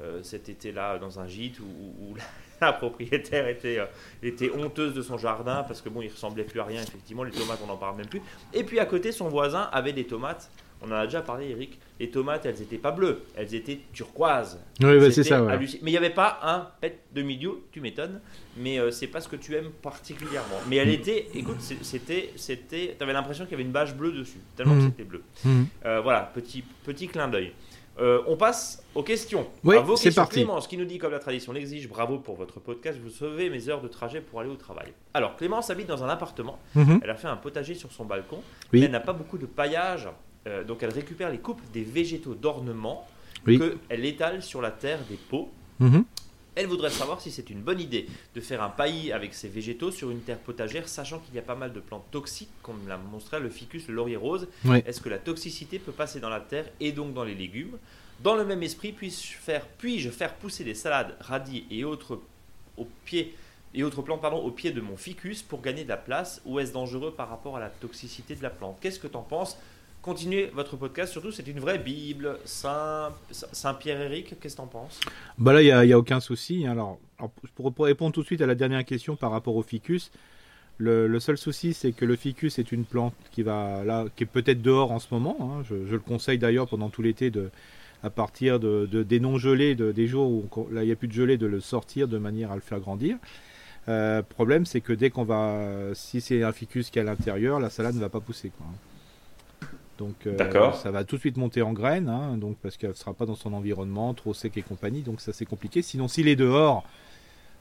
euh, 0.02 0.24
cet 0.24 0.50
été-là 0.50 0.98
dans 0.98 1.20
un 1.20 1.28
gîte 1.28 1.60
où, 1.60 2.16
la 2.62 2.72
propriétaire 2.72 3.48
était, 3.48 3.80
était 4.24 4.50
honteuse 4.52 4.94
de 4.94 5.02
son 5.02 5.18
jardin 5.18 5.64
parce 5.64 5.82
que 5.82 5.90
bon, 5.90 6.02
il 6.02 6.10
ressemblait 6.10 6.46
plus 6.46 6.62
à 6.62 6.64
rien, 6.64 6.82
effectivement, 6.82 7.24
les 7.24 7.32
tomates, 7.32 7.60
on 7.64 7.68
n'en 7.68 7.76
parle 7.76 7.98
même 7.98 8.08
plus. 8.08 8.22
Et 8.54 8.64
puis 8.64 8.80
à 8.80 8.86
côté, 8.86 9.12
son 9.12 9.28
voisin 9.28 9.70
avait 9.74 9.92
des 9.92 10.06
tomates 10.06 10.50
on 10.82 10.92
en 10.92 10.96
a 10.96 11.06
déjà 11.06 11.22
parlé, 11.22 11.50
Eric. 11.50 11.80
Les 12.00 12.10
tomates, 12.10 12.46
elles 12.46 12.60
n'étaient 12.60 12.78
pas 12.78 12.92
bleues, 12.92 13.22
elles 13.36 13.56
étaient 13.56 13.80
turquoises. 13.94 14.60
Oui, 14.82 15.00
bah, 15.00 15.12
c'est 15.12 15.24
ça. 15.24 15.42
Mais 15.42 15.68
il 15.82 15.92
n'y 15.92 15.98
avait 15.98 16.10
pas 16.10 16.40
un 16.44 16.68
pet 16.82 17.00
de 17.14 17.22
milieu, 17.22 17.62
tu 17.72 17.80
m'étonnes, 17.80 18.20
mais 18.58 18.80
euh, 18.80 18.92
c'est 18.92 19.08
pas 19.08 19.22
ce 19.22 19.30
que 19.30 19.38
tu 19.38 19.56
aimes 19.56 19.72
particulièrement. 19.82 20.58
Mais 20.68 20.76
elle 20.78 20.90
était, 20.90 21.28
écoute, 21.34 21.62
c'était, 21.62 22.32
c'était, 22.36 22.98
avais 23.00 23.14
l'impression 23.14 23.46
qu'il 23.46 23.54
y 23.54 23.56
avait 23.56 23.64
une 23.64 23.72
bâche 23.72 23.96
bleue 23.96 24.12
dessus, 24.12 24.40
tellement 24.58 24.74
que 24.74 24.82
mhm. 24.82 24.90
c'était 24.90 25.04
bleu. 25.04 25.24
Mhm. 25.46 25.68
Euh, 25.86 26.02
voilà, 26.02 26.30
petit, 26.34 26.64
petit 26.84 27.08
clin 27.08 27.30
d'œil. 27.30 27.54
Euh, 27.98 28.22
on 28.28 28.36
passe 28.36 28.84
aux 28.94 29.04
questions. 29.04 29.48
Oui, 29.64 29.78
c'est 29.96 30.14
parti. 30.14 30.36
Clémence 30.36 30.68
qui 30.68 30.78
nous 30.78 30.86
dit, 30.86 30.98
comme 30.98 31.14
la 31.14 31.20
tradition 31.20 31.54
l'exige, 31.54 31.88
bravo 31.88 32.20
pour 32.20 32.36
votre 32.36 32.60
podcast, 32.60 33.00
vous 33.02 33.10
sauvez 33.10 33.50
mes 33.50 33.70
heures 33.70 33.82
de 33.82 33.88
trajet 33.88 34.20
pour 34.20 34.42
aller 34.42 34.50
au 34.50 34.58
travail. 34.58 34.92
Alors, 35.14 35.38
Clémence 35.38 35.70
habite 35.70 35.88
dans 35.88 36.04
un 36.04 36.10
appartement, 36.10 36.60
mhm. 36.76 37.00
elle 37.02 37.10
a 37.10 37.16
fait 37.16 37.28
un 37.28 37.38
potager 37.38 37.74
sur 37.74 37.92
son 37.92 38.04
balcon, 38.04 38.42
mais 38.74 38.82
elle 38.82 38.92
n'a 38.92 39.00
pas 39.00 39.14
beaucoup 39.14 39.38
de 39.38 39.46
paillage 39.46 40.10
euh, 40.48 40.64
donc 40.64 40.84
elle 40.84 40.92
récupère 40.92 41.32
les 41.32 41.40
coupes 41.40 41.62
des 41.74 41.84
végétaux 41.84 42.36
d'ornement 42.36 43.08
qu'elle 43.46 44.06
étale 44.06 44.42
sur 44.42 44.62
la 44.62 44.72
terre 44.72 45.00
des 45.10 45.18
pots. 45.18 45.52
Mhm. 45.80 46.06
Elle 46.56 46.68
voudrait 46.68 46.90
savoir 46.90 47.20
si 47.20 47.32
c'est 47.32 47.50
une 47.50 47.62
bonne 47.62 47.82
idée 47.82 48.08
de 48.34 48.40
faire 48.40 48.64
un 48.64 48.70
paillis 48.70 49.12
avec 49.12 49.34
ces 49.34 49.50
végétaux 49.50 49.92
sur 49.92 50.10
une 50.10 50.22
terre 50.22 50.40
potagère, 50.40 50.88
sachant 50.88 51.20
qu'il 51.20 51.36
y 51.36 51.38
a 51.38 51.42
pas 51.42 51.56
mal 51.56 51.74
de 51.74 51.82
plantes 51.82 52.10
toxiques, 52.12 52.50
comme 52.64 52.88
l'a 52.88 52.98
montré 52.98 53.42
le 53.42 53.50
ficus, 53.50 53.90
le 53.90 53.94
laurier 53.94 54.16
rose. 54.16 54.48
Est-ce 54.86 55.02
que 55.02 55.10
la 55.10 55.18
toxicité 55.18 55.80
peut 55.80 55.92
passer 55.92 56.22
dans 56.22 56.30
la 56.30 56.40
terre 56.40 56.66
et 56.80 56.94
donc 56.94 57.14
dans 57.14 57.26
les 57.26 57.36
légumes? 57.36 57.78
Dans 58.24 58.36
le 58.36 58.46
même 58.46 58.64
esprit, 58.64 58.94
puis-je 58.94 59.36
faire, 59.36 59.68
puis 59.68 60.00
faire 60.00 60.36
pousser 60.36 60.64
des 60.64 60.76
salades, 60.76 61.18
radis 61.20 61.66
et 61.70 61.84
autres 61.84 62.22
au 62.78 62.88
pied 63.04 63.36
et 63.74 63.84
autres 63.84 64.02
plantes 64.02 64.22
pardon, 64.22 64.38
au 64.38 64.52
pied 64.52 64.72
de 64.72 64.80
mon 64.80 64.96
ficus 64.96 65.42
pour 65.42 65.62
gagner 65.62 65.84
de 65.84 65.90
la 65.90 65.98
place? 65.98 66.42
Ou 66.46 66.60
est-ce 66.60 66.72
dangereux 66.72 67.12
par 67.12 67.30
rapport 67.30 67.58
à 67.58 67.60
la 67.60 67.70
toxicité 67.70 68.34
de 68.34 68.44
la 68.44 68.50
plante? 68.50 68.78
Qu'est-ce 68.80 69.00
que 69.00 69.08
tu 69.08 69.18
en 69.18 69.24
penses? 69.24 69.58
Continuez 70.06 70.52
votre 70.54 70.78
podcast. 70.78 71.12
Surtout, 71.12 71.32
c'est 71.32 71.48
une 71.48 71.60
vraie 71.60 71.80
Bible. 71.80 72.38
Saint, 72.46 73.12
Saint 73.32 73.74
Pierre-Éric, 73.74 74.40
qu'est-ce 74.40 74.56
que 74.56 74.62
tu 74.62 74.62
en 74.62 74.68
penses? 74.68 75.00
Bah 75.40 75.52
Là, 75.52 75.64
il 75.64 75.88
n'y 75.88 75.94
a, 75.94 75.98
aucun 75.98 76.20
souci. 76.20 76.68
Hein. 76.68 76.74
Alors, 76.74 77.00
pour, 77.56 77.74
répondre 77.80 78.14
tout 78.14 78.22
de 78.22 78.26
suite 78.28 78.42
à 78.42 78.46
la 78.46 78.54
dernière 78.54 78.86
question 78.86 79.16
par 79.16 79.32
rapport 79.32 79.56
au 79.56 79.64
ficus, 79.64 80.12
le, 80.78 81.20
seul 81.20 81.40
souci, 81.40 81.74
c'est 81.74 81.92
que 81.92 82.06
le 82.06 82.16
ficus 82.16 82.60
est 82.60 82.72
une 82.72 82.86
plante 82.86 83.16
qui, 83.32 83.42
va, 83.42 83.84
là, 83.84 84.06
qui 84.16 84.24
est 84.26 84.28
peut-être 84.28 84.62
dehors 84.62 84.92
en 84.92 85.00
ce 85.00 85.08
moment. 85.12 85.38
Hein. 85.42 85.64
Je, 85.68 85.76
le 85.76 86.00
conseille 86.00 86.38
d'ailleurs 86.38 86.68
pendant 86.68 86.90
tout 86.90 87.02
l'été 87.02 87.32
de 87.32 87.50
à 88.04 88.12
partir 88.12 88.60
de, 88.60 88.86
des 88.86 89.20
non 89.20 89.40
gelés, 89.40 89.74
de, 89.74 89.92
des 89.92 90.06
jours 90.06 90.30
où 90.30 90.68
là 90.72 90.84
il 90.84 90.86
n'y 90.86 90.92
a 90.92 90.96
plus 90.96 91.08
de 91.08 91.14
gelée, 91.14 91.38
de 91.38 91.48
le 91.48 91.60
sortir 91.60 92.08
de 92.08 92.20
manière 92.20 92.52
à 92.52 92.56
le 92.56 92.62
faire 92.62 92.80
grandir. 92.80 93.18
Euh, 93.88 94.22
problème, 94.22 94.68
c'est 94.68 94.82
que 94.82 94.94
dès 94.94 95.10
qu'on 95.10 95.24
va, 95.24 95.96
si 95.96 96.22
c'est 96.22 96.44
un 96.44 96.52
ficus 96.52 96.92
qui 96.92 97.00
est 97.00 97.02
à 97.02 97.06
l'intérieur, 97.06 97.60
la 97.60 97.72
salade 97.72 97.96
ne 97.96 98.00
va 98.00 98.10
pas 98.10 98.20
pousser. 98.20 98.52
Quoi. 98.56 98.68
Donc 99.98 100.28
euh, 100.28 100.74
ça 100.74 100.92
va 100.92 101.04
tout 101.04 101.16
de 101.16 101.22
suite 101.22 101.38
monter 101.38 101.62
en 101.62 101.74
graines, 101.74 102.10
hein, 102.10 102.38
donc 102.38 102.58
parce 102.62 102.78
qu'elle 102.78 102.90
ne 102.90 102.96
sera 102.96 103.14
pas 103.14 103.26
dans 103.26 103.36
son 103.36 103.54
environnement, 103.54 104.14
trop 104.14 104.34
sec 104.34 104.58
et 104.58 104.62
compagnie, 104.62 105.02
donc 105.02 105.22
ça 105.22 105.32
c'est 105.32 105.46
compliqué. 105.46 105.82
Sinon 105.82 106.08
s'il 106.08 106.28
est 106.28 106.36
dehors, 106.36 106.84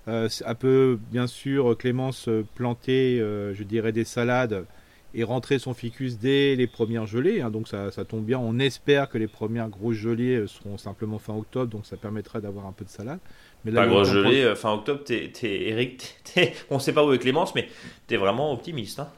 euh, 0.09 0.29
elle 0.45 0.55
peut 0.57 0.99
bien 1.13 1.27
sûr 1.27 1.77
Clémence 1.79 2.29
planter, 2.55 3.21
euh, 3.21 3.55
je 3.55 3.63
dirais, 3.63 3.93
des 3.93 4.05
salades 4.05 4.67
et 5.17 5.23
rentrer 5.23 5.61
son 5.61 5.75
ficus 5.75 6.19
dès 6.19 6.57
les 6.57 6.67
premières 6.67 7.07
gelées, 7.07 7.41
hein, 7.41 7.51
donc 7.51 7.69
ça, 7.69 7.91
tombe 8.05 8.25
bien. 8.25 8.41
On 8.41 8.59
espère 8.59 9.09
que 9.09 9.17
les 9.17 9.29
premières 9.29 9.69
grosses 9.69 9.95
gelées 9.95 10.45
seront 10.49 10.77
simplement 10.77 11.21
fin 11.21 11.35
octobre, 11.35 11.71
donc 11.71 11.87
ça 11.87 11.97
permettra 11.97 12.41
d'avoir 12.41 12.67
un 12.67 12.73
peu 12.73 12.85
de 12.85 12.91
salade. 12.91 13.21
Mais 13.65 13.71
là, 13.71 13.83
pas 13.83 13.87
grosse 13.87 14.11
gelée, 14.11 14.55
fin 14.57 14.73
octobre, 14.73 15.05
t'es, 15.05 15.31
Eric, 15.43 16.17
on 16.71 16.75
ne 16.75 16.81
sait 16.81 16.93
pas 16.93 17.07
où 17.07 17.13
est 17.13 17.19
Clémence, 17.19 17.55
mais 17.55 17.69
tu 18.09 18.15
es 18.15 18.17
vraiment 18.17 18.53
optimiste. 18.53 18.99
Hein 18.99 19.09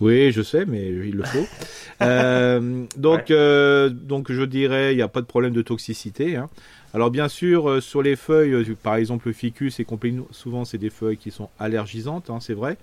oui, 0.00 0.32
je 0.32 0.42
sais, 0.42 0.66
mais 0.66 0.86
il 0.88 1.16
le 1.16 1.24
faut. 1.24 1.46
Euh, 2.02 2.84
donc, 2.98 3.30
euh, 3.30 3.88
donc, 3.88 4.30
je 4.30 4.42
dirais, 4.42 4.92
il 4.92 4.96
n'y 4.96 5.02
a 5.02 5.08
pas 5.08 5.22
de 5.22 5.26
problème 5.26 5.54
de 5.54 5.62
toxicité. 5.62 6.36
Hein. 6.36 6.50
Alors, 6.92 7.10
bien 7.10 7.26
sûr, 7.28 7.70
euh, 7.70 7.80
sur 7.80 8.02
les 8.02 8.16
feuilles, 8.16 8.76
par 8.82 8.96
exemple, 8.96 9.28
le 9.28 9.32
ficus, 9.32 9.80
et 9.80 9.86
souvent, 10.30 10.66
c'est 10.66 10.76
des 10.76 10.90
feuilles 10.90 11.16
qui 11.16 11.30
sont 11.30 11.48
allergisantes, 11.58 12.28
hein, 12.28 12.36
c'est 12.38 12.52
vrai. 12.52 12.76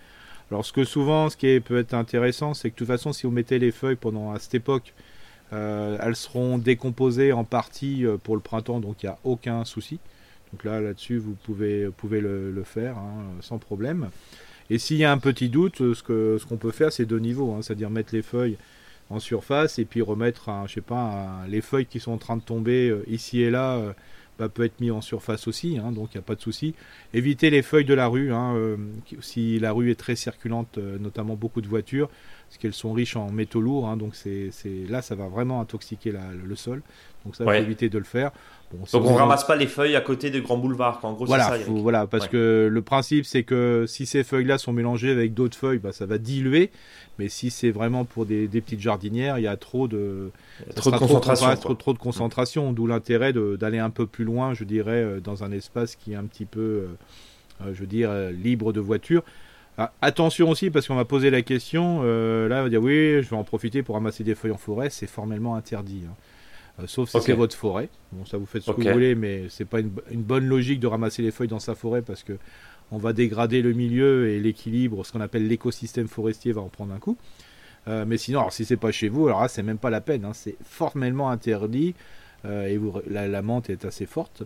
Alors, 0.50 0.66
ce 0.66 0.74
que 0.74 0.84
souvent, 0.84 1.30
ce 1.30 1.38
qui 1.38 1.46
est, 1.46 1.60
peut 1.60 1.78
être 1.78 1.94
intéressant, 1.94 2.56
c'est 2.56 2.72
que 2.72 2.74
de 2.74 2.80
toute 2.80 2.88
façon, 2.88 3.14
si 3.14 3.28
vous 3.28 3.32
mettez 3.32 3.60
les 3.60 3.70
feuilles 3.70 3.98
pendant 3.98 4.32
à 4.32 4.40
cette 4.40 4.56
époque, 4.56 4.96
elles 5.52 6.16
seront 6.16 6.58
décomposées 6.58 7.32
en 7.32 7.44
partie 7.44 8.06
pour 8.24 8.34
le 8.36 8.42
printemps, 8.42 8.80
donc 8.80 9.04
il 9.04 9.06
n'y 9.06 9.12
a 9.12 9.20
aucun 9.24 9.64
souci. 9.66 10.00
Donc 10.52 10.64
là, 10.64 10.80
là-dessus, 10.80 11.18
vous 11.18 11.34
pouvez, 11.34 11.90
pouvez 11.98 12.22
le, 12.22 12.64
faire 12.64 12.98
hein, 12.98 13.26
sans 13.42 13.60
problème. 13.60 14.10
Et 14.70 14.78
s'il 14.78 14.98
y 14.98 15.04
a 15.04 15.12
un 15.12 15.18
petit 15.18 15.50
doute, 15.50 15.78
ce 15.78 16.04
qu'on 16.04 16.40
ce 16.40 16.46
qu'on 16.46 16.58
peut 16.58 16.72
faire, 16.72 16.92
c'est 16.92 17.06
deux 17.06 17.20
niveaux, 17.20 17.54
hein, 17.54 17.62
c'est-à-dire 17.62 17.90
mettre 17.90 18.14
les 18.14 18.22
feuilles 18.22 18.58
en 19.10 19.20
surface 19.20 19.80
et 19.80 19.86
puis 19.86 20.02
remettre, 20.02 20.50
un, 20.50 20.68
je 20.68 20.76
sais 20.76 20.82
pas, 20.82 21.44
les 21.48 21.62
feuilles 21.62 21.86
qui 21.86 22.00
sont 22.00 22.12
en 22.12 22.18
train 22.18 22.38
de 22.38 22.42
tomber 22.42 22.90
euh, 22.90 23.04
ici 23.08 23.42
et 23.42 23.50
là. 23.50 23.78
Euh, 23.78 23.94
bah, 24.40 24.50
peut 24.50 24.64
être 24.64 24.80
mis 24.80 24.90
en 24.90 25.02
surface 25.02 25.48
aussi, 25.48 25.78
hein, 25.78 25.92
donc 25.92 26.10
il 26.12 26.18
n'y 26.18 26.20
a 26.20 26.24
pas 26.24 26.34
de 26.34 26.42
souci. 26.42 26.74
Évitez 27.14 27.52
les 27.52 27.62
feuilles 27.62 27.86
de 27.86 27.94
la 27.94 28.08
rue, 28.08 28.34
hein, 28.34 28.56
euh, 28.56 28.78
si 29.22 29.60
la 29.60 29.72
rue 29.72 29.92
est 29.92 29.96
très 29.96 30.16
circulante, 30.16 30.80
notamment 30.80 31.36
beaucoup 31.36 31.62
de 31.62 31.68
voitures, 31.68 32.10
parce 32.54 32.62
qu'elles 32.62 32.74
sont 32.74 32.94
riches 32.94 33.16
en 33.16 33.32
métaux 33.32 33.62
lourds, 33.62 33.88
hein, 33.88 33.98
donc 33.98 34.14
c'est 34.14 34.52
là 34.88 35.02
ça 35.02 35.16
va 35.16 35.28
vraiment 35.28 35.60
intoxiquer 35.60 36.12
le 36.12 36.56
sol. 36.56 36.84
Donc 37.26 37.36
ça, 37.36 37.46
faut 37.46 37.52
éviter 37.52 37.90
de 37.90 37.98
le 37.98 38.04
faire. 38.04 38.30
Donc 38.92 39.06
on 39.06 39.16
ramasse 39.16 39.44
pas 39.46 39.56
les 39.56 39.66
feuilles 39.66 39.96
à 39.96 40.02
côté 40.02 40.30
des 40.30 40.42
grands 40.42 40.58
boulevards. 40.58 41.00
En 41.02 41.14
gros, 41.14 41.26
voilà, 41.26 41.46
ça, 41.46 41.58
voilà, 41.68 42.06
parce 42.06 42.28
que 42.28 42.70
le 42.72 42.82
principe 42.84 43.26
c'est 43.26 43.42
que 43.42 43.86
si 43.88 44.06
ces 44.06 44.24
feuilles-là 44.24 44.60
sont 44.60 44.72
mélangées 44.72 45.10
avec 45.10 45.34
d'autres 45.34 45.58
feuilles, 45.58 45.80
bah, 45.80 45.94
ça 45.94 46.06
va 46.06 46.20
diluer. 46.20 46.70
Mais 47.18 47.28
si 47.28 47.50
c'est 47.50 47.72
vraiment 47.72 48.06
pour 48.06 48.28
des, 48.28 48.48
petites 48.48 48.82
jardinières, 48.82 49.40
il 49.40 49.46
y 49.46 49.48
a 49.48 49.58
trop 49.58 49.88
de, 49.88 50.30
trop 50.76 50.92
de, 50.92 50.98
concentration, 50.98 51.76
trop, 51.76 51.94
de 51.94 51.98
concentration. 51.98 52.72
D'où 52.72 52.86
l'intérêt 52.86 53.34
d'aller 53.34 53.80
un 53.80 53.90
peu 53.90 54.06
plus 54.06 54.26
loin, 54.26 54.54
je 54.54 54.64
dirais, 54.64 55.04
euh, 55.04 55.20
dans 55.20 55.44
un 55.44 55.52
espace 55.52 55.96
qui 55.96 56.14
est 56.14 56.16
un 56.16 56.26
petit 56.26 56.46
peu, 56.46 56.60
euh, 56.60 56.86
euh, 57.66 57.74
je 57.74 57.80
veux 57.80 57.88
dire, 57.88 58.12
libre 58.32 58.74
de 58.74 58.80
voitures. 58.80 59.24
Ah, 59.78 59.92
attention 60.02 60.50
aussi, 60.50 60.70
parce 60.70 60.88
qu'on 60.88 60.96
m'a 60.96 61.06
posé 61.06 61.30
la 61.30 61.42
question, 61.42 62.04
là, 62.04 62.60
on 62.60 62.64
va 62.64 62.70
dire 62.70 62.82
oui, 62.82 63.24
je 63.24 63.30
vais 63.30 63.36
en 63.36 63.44
profiter 63.44 63.82
pour 63.82 63.96
ramasser 63.96 64.24
des 64.24 64.36
feuilles 64.36 64.52
en 64.52 64.58
forêt, 64.58 64.90
c'est 64.90 65.08
formellement 65.08 65.56
interdit. 65.56 66.04
Hein. 66.08 66.14
Euh, 66.80 66.88
sauf 66.88 67.10
si 67.10 67.22
c'est 67.22 67.34
votre 67.34 67.56
forêt. 67.56 67.90
Bon, 68.12 68.26
ça 68.26 68.38
vous 68.38 68.46
fait 68.46 68.60
ce 68.60 68.72
que 68.72 68.82
vous 68.82 68.92
voulez, 68.92 69.16
mais 69.16 69.44
c'est 69.50 69.66
pas 69.66 69.80
une, 69.80 69.92
bonne 70.12 70.46
logique 70.46 70.80
de 70.80 70.88
ramasser 70.88 71.22
les 71.22 71.32
feuilles 71.32 71.48
dans 71.48 71.60
sa 71.60 71.76
forêt 71.76 72.02
parce 72.02 72.24
que 72.24 72.38
on 72.92 72.98
va 72.98 73.14
dégrader 73.14 73.62
le 73.62 73.74
milieu 73.74 74.30
et 74.30 74.40
l'équilibre, 74.40 75.06
ce 75.06 75.12
qu'on 75.12 75.22
appelle 75.22 75.48
l'écosystème 75.48 76.08
forestier 76.08 76.52
va 76.52 76.62
en 76.62 76.70
prendre 76.70 76.94
un 76.94 77.00
coup. 77.00 77.18
Euh, 77.88 78.06
mais 78.08 78.18
sinon, 78.18 78.40
alors, 78.40 78.54
si 78.54 78.66
c'est 78.66 78.78
pas 78.78 78.92
chez 78.92 79.10
vous, 79.10 79.28
alors 79.28 79.42
là, 79.42 79.48
c'est 79.48 79.64
même 79.64 79.78
pas 79.78 79.90
la 79.90 80.02
peine. 80.02 80.26
Hein. 80.26 80.34
c'est 80.34 80.56
formellement 80.64 81.30
interdit 81.30 81.96
euh, 82.46 82.68
et 82.68 82.78
vous, 82.78 82.94
la, 83.10 83.42
menthe 83.42 83.70
est 83.70 83.86
assez 83.86 84.06
forte. 84.06 84.44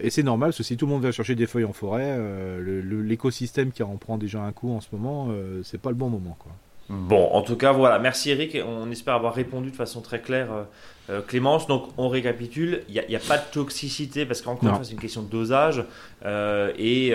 Et 0.00 0.10
c'est 0.10 0.22
normal, 0.22 0.48
parce 0.48 0.58
que 0.58 0.62
si 0.62 0.76
tout 0.76 0.86
le 0.86 0.92
monde 0.92 1.02
va 1.02 1.12
chercher 1.12 1.34
des 1.34 1.46
feuilles 1.46 1.64
en 1.64 1.72
forêt, 1.72 2.18
l'écosystème 2.60 3.72
qui 3.72 3.82
en 3.82 3.96
prend 3.96 4.18
déjà 4.18 4.42
un 4.42 4.52
coup 4.52 4.72
en 4.72 4.80
ce 4.80 4.88
moment, 4.92 5.28
c'est 5.62 5.80
pas 5.80 5.90
le 5.90 5.96
bon 5.96 6.08
moment, 6.08 6.36
quoi. 6.38 6.52
Bon, 6.90 7.28
en 7.32 7.42
tout 7.42 7.54
cas, 7.54 7.70
voilà. 7.70 8.00
Merci 8.00 8.30
Eric. 8.30 8.58
On 8.66 8.90
espère 8.90 9.14
avoir 9.14 9.32
répondu 9.32 9.70
de 9.70 9.76
façon 9.76 10.00
très 10.00 10.20
claire, 10.20 10.48
euh, 10.52 10.64
euh, 11.10 11.22
Clémence. 11.22 11.68
Donc, 11.68 11.84
on 11.96 12.08
récapitule. 12.08 12.82
Il 12.88 13.04
n'y 13.08 13.16
a, 13.16 13.20
pas 13.20 13.38
de 13.38 13.44
toxicité 13.52 14.26
parce 14.26 14.42
qu'encore 14.42 14.68
une 14.68 14.74
fois, 14.74 14.84
c'est 14.84 14.94
une 14.94 15.00
question 15.00 15.22
de 15.22 15.30
dosage. 15.30 15.84
Euh, 16.24 16.72
et, 16.76 17.14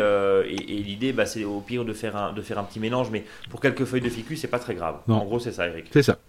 l'idée, 0.81 1.11
bah, 1.11 1.25
c'est 1.25 1.43
au 1.43 1.59
pire 1.59 1.83
de 1.83 1.91
faire, 1.91 2.15
un, 2.15 2.31
de 2.31 2.41
faire 2.41 2.57
un 2.57 2.63
petit 2.63 2.79
mélange. 2.79 3.09
Mais 3.11 3.25
pour 3.49 3.59
quelques 3.59 3.83
feuilles 3.83 4.01
de 4.01 4.09
ficus, 4.09 4.39
c'est 4.39 4.47
pas 4.47 4.59
très 4.59 4.75
grave. 4.75 4.95
En 5.09 5.25
gros, 5.25 5.39
c'est 5.39 5.51
ça, 5.51 5.67
Eric. 5.67 5.87
C'est 5.91 6.03
ça. 6.03 6.19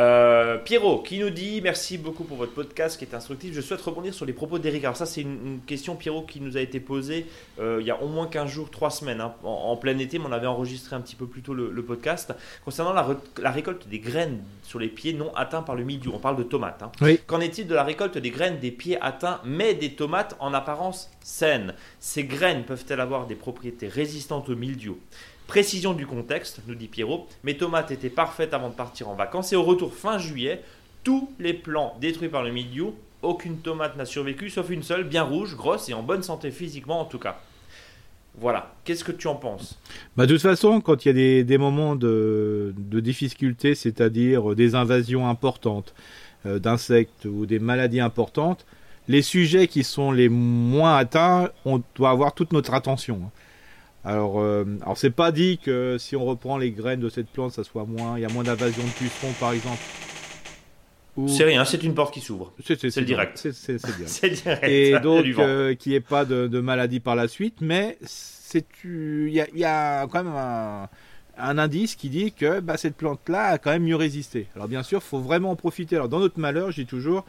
Euh, 0.00 0.58
Pierrot 0.58 1.02
qui 1.02 1.20
nous 1.20 1.30
dit 1.30 1.60
merci 1.62 1.98
beaucoup 1.98 2.24
pour 2.24 2.36
votre 2.36 2.52
podcast 2.52 2.98
qui 2.98 3.04
est 3.04 3.14
instructif. 3.14 3.54
Je 3.54 3.60
souhaite 3.60 3.80
rebondir 3.80 4.12
sur 4.12 4.26
les 4.26 4.32
propos 4.32 4.58
d'Eric. 4.58 4.84
Alors 4.84 4.96
ça 4.96 5.06
c'est 5.06 5.20
une, 5.20 5.60
question 5.66 5.94
Pierrot 5.94 6.22
qui 6.22 6.40
nous 6.40 6.56
a 6.56 6.60
été 6.60 6.80
posée 6.80 7.26
euh, 7.60 7.78
il 7.80 7.86
y 7.86 7.92
a 7.92 8.02
au 8.02 8.08
moins 8.08 8.26
15 8.26 8.50
jours, 8.50 8.70
3 8.70 8.90
semaines, 8.90 9.20
hein, 9.20 9.34
en, 9.44 9.76
plein 9.76 9.96
été, 9.98 10.18
mais 10.18 10.26
on 10.28 10.32
avait 10.32 10.48
enregistré 10.48 10.96
un 10.96 11.00
petit 11.00 11.14
peu 11.14 11.26
plus 11.26 11.42
tôt 11.42 11.54
le, 11.54 11.82
podcast 11.84 12.34
concernant 12.64 12.92
la, 12.92 13.50
récolte 13.50 13.86
des 13.88 13.98
graines 13.98 14.42
sur 14.62 14.78
les 14.78 14.88
pieds 14.88 15.12
non 15.12 15.32
atteints 15.36 15.62
par 15.62 15.76
le 15.76 15.84
mildiou. 15.84 16.12
On 16.14 16.18
parle 16.18 16.36
de 16.36 16.42
tomates. 16.42 16.82
Hein. 16.82 17.16
Qu'en 17.26 17.40
est-il 17.40 17.66
de 17.66 17.74
la 17.74 17.84
récolte 17.84 18.18
des 18.18 18.30
graines 18.30 18.58
des 18.58 18.70
pieds 18.70 19.00
atteints 19.00 19.40
mais 19.44 19.74
des 19.74 19.90
tomates 19.90 20.34
en 20.40 20.54
apparence 20.54 21.10
saines? 21.20 21.74
Ces 22.00 22.24
graines 22.24 22.64
peuvent-elles 22.64 23.00
avoir 23.00 23.26
des 23.26 23.36
propriétés 23.36 23.88
résistantes 23.88 24.48
au 24.48 24.56
mildiou? 24.56 24.98
Précision 25.46 25.92
du 25.92 26.06
contexte, 26.06 26.60
nous 26.66 26.74
dit 26.74 26.88
Pierrot, 26.88 27.28
mes 27.42 27.56
tomates 27.56 27.90
étaient 27.90 28.08
parfaites 28.08 28.54
avant 28.54 28.70
de 28.70 28.74
partir 28.74 29.08
en 29.08 29.14
vacances 29.14 29.52
et 29.52 29.56
au 29.56 29.62
retour 29.62 29.94
fin 29.94 30.18
juillet, 30.18 30.62
tous 31.02 31.30
les 31.38 31.52
plants 31.52 31.96
détruits 32.00 32.28
par 32.28 32.42
le 32.42 32.50
milieu, 32.50 32.86
aucune 33.22 33.58
tomate 33.58 33.96
n'a 33.96 34.06
survécu 34.06 34.50
sauf 34.50 34.70
une 34.70 34.82
seule, 34.82 35.04
bien 35.04 35.22
rouge, 35.22 35.54
grosse 35.56 35.88
et 35.88 35.94
en 35.94 36.02
bonne 36.02 36.22
santé 36.22 36.50
physiquement 36.50 37.00
en 37.00 37.04
tout 37.04 37.18
cas. 37.18 37.40
Voilà, 38.36 38.74
qu'est-ce 38.84 39.04
que 39.04 39.12
tu 39.12 39.28
en 39.28 39.36
penses? 39.36 39.78
Bah, 40.16 40.26
De 40.26 40.32
toute 40.32 40.42
façon, 40.42 40.80
quand 40.80 41.04
il 41.04 41.16
y 41.16 41.38
a 41.38 41.42
des, 41.44 41.58
moments 41.58 41.94
de, 41.94 42.74
difficulté, 42.90 43.74
c'est-à-dire 43.74 44.56
des 44.56 44.74
invasions 44.74 45.28
importantes 45.28 45.94
euh, 46.46 46.58
d'insectes 46.58 47.26
ou 47.26 47.46
des 47.46 47.60
maladies 47.60 48.00
importantes, 48.00 48.66
les 49.06 49.22
sujets 49.22 49.68
qui 49.68 49.84
sont 49.84 50.10
les 50.10 50.28
moins 50.28 50.96
atteints, 50.96 51.50
on 51.64 51.82
doit 51.94 52.10
avoir 52.10 52.34
toute 52.34 52.52
notre 52.52 52.74
attention. 52.74 53.30
Alors, 54.04 54.40
euh, 54.40 54.64
alors 54.82 54.98
c'est 54.98 55.10
pas 55.10 55.32
dit 55.32 55.58
que 55.58 55.96
si 55.98 56.14
on 56.14 56.24
reprend 56.24 56.58
les 56.58 56.70
graines 56.70 57.00
de 57.00 57.08
cette 57.08 57.28
plante, 57.28 57.52
ça 57.52 57.64
soit 57.64 57.86
moins, 57.86 58.18
il 58.18 58.22
y 58.22 58.26
a 58.26 58.28
moins 58.28 58.44
d'invasion 58.44 58.82
de 58.82 58.90
pucerons 58.90 59.32
par 59.40 59.52
exemple. 59.52 59.80
C'est 61.28 61.44
rien, 61.44 61.64
c'est 61.64 61.82
une 61.84 61.94
porte 61.94 62.12
qui 62.12 62.20
s'ouvre. 62.20 62.52
C'est 62.64 63.04
direct. 63.04 63.48
C'est 63.52 63.76
direct. 64.32 64.64
Et 64.64 64.98
donc, 64.98 65.24
euh, 65.38 65.74
qu'il 65.74 65.92
n'y 65.92 65.96
ait 65.96 66.00
pas 66.00 66.24
de, 66.24 66.48
de, 66.48 66.60
maladie 66.60 66.98
par 66.98 67.14
la 67.14 67.28
suite, 67.28 67.58
mais 67.60 67.96
il 68.84 69.28
y 69.30 69.40
a, 69.40 69.46
y 69.54 69.64
a, 69.64 70.06
quand 70.08 70.24
même 70.24 70.32
un, 70.34 70.88
un, 71.38 71.58
indice 71.58 71.94
qui 71.94 72.08
dit 72.08 72.32
que 72.32 72.58
bah, 72.58 72.76
cette 72.76 72.96
plante-là 72.96 73.44
a 73.44 73.58
quand 73.58 73.70
même 73.70 73.84
mieux 73.84 73.96
résisté. 73.96 74.48
Alors 74.56 74.66
bien 74.66 74.82
sûr, 74.82 75.00
il 75.04 75.08
faut 75.08 75.20
vraiment 75.20 75.52
en 75.52 75.56
profiter. 75.56 75.94
Alors 75.94 76.08
dans 76.08 76.18
notre 76.18 76.40
malheur, 76.40 76.72
je 76.72 76.80
dis 76.80 76.86
toujours, 76.86 77.24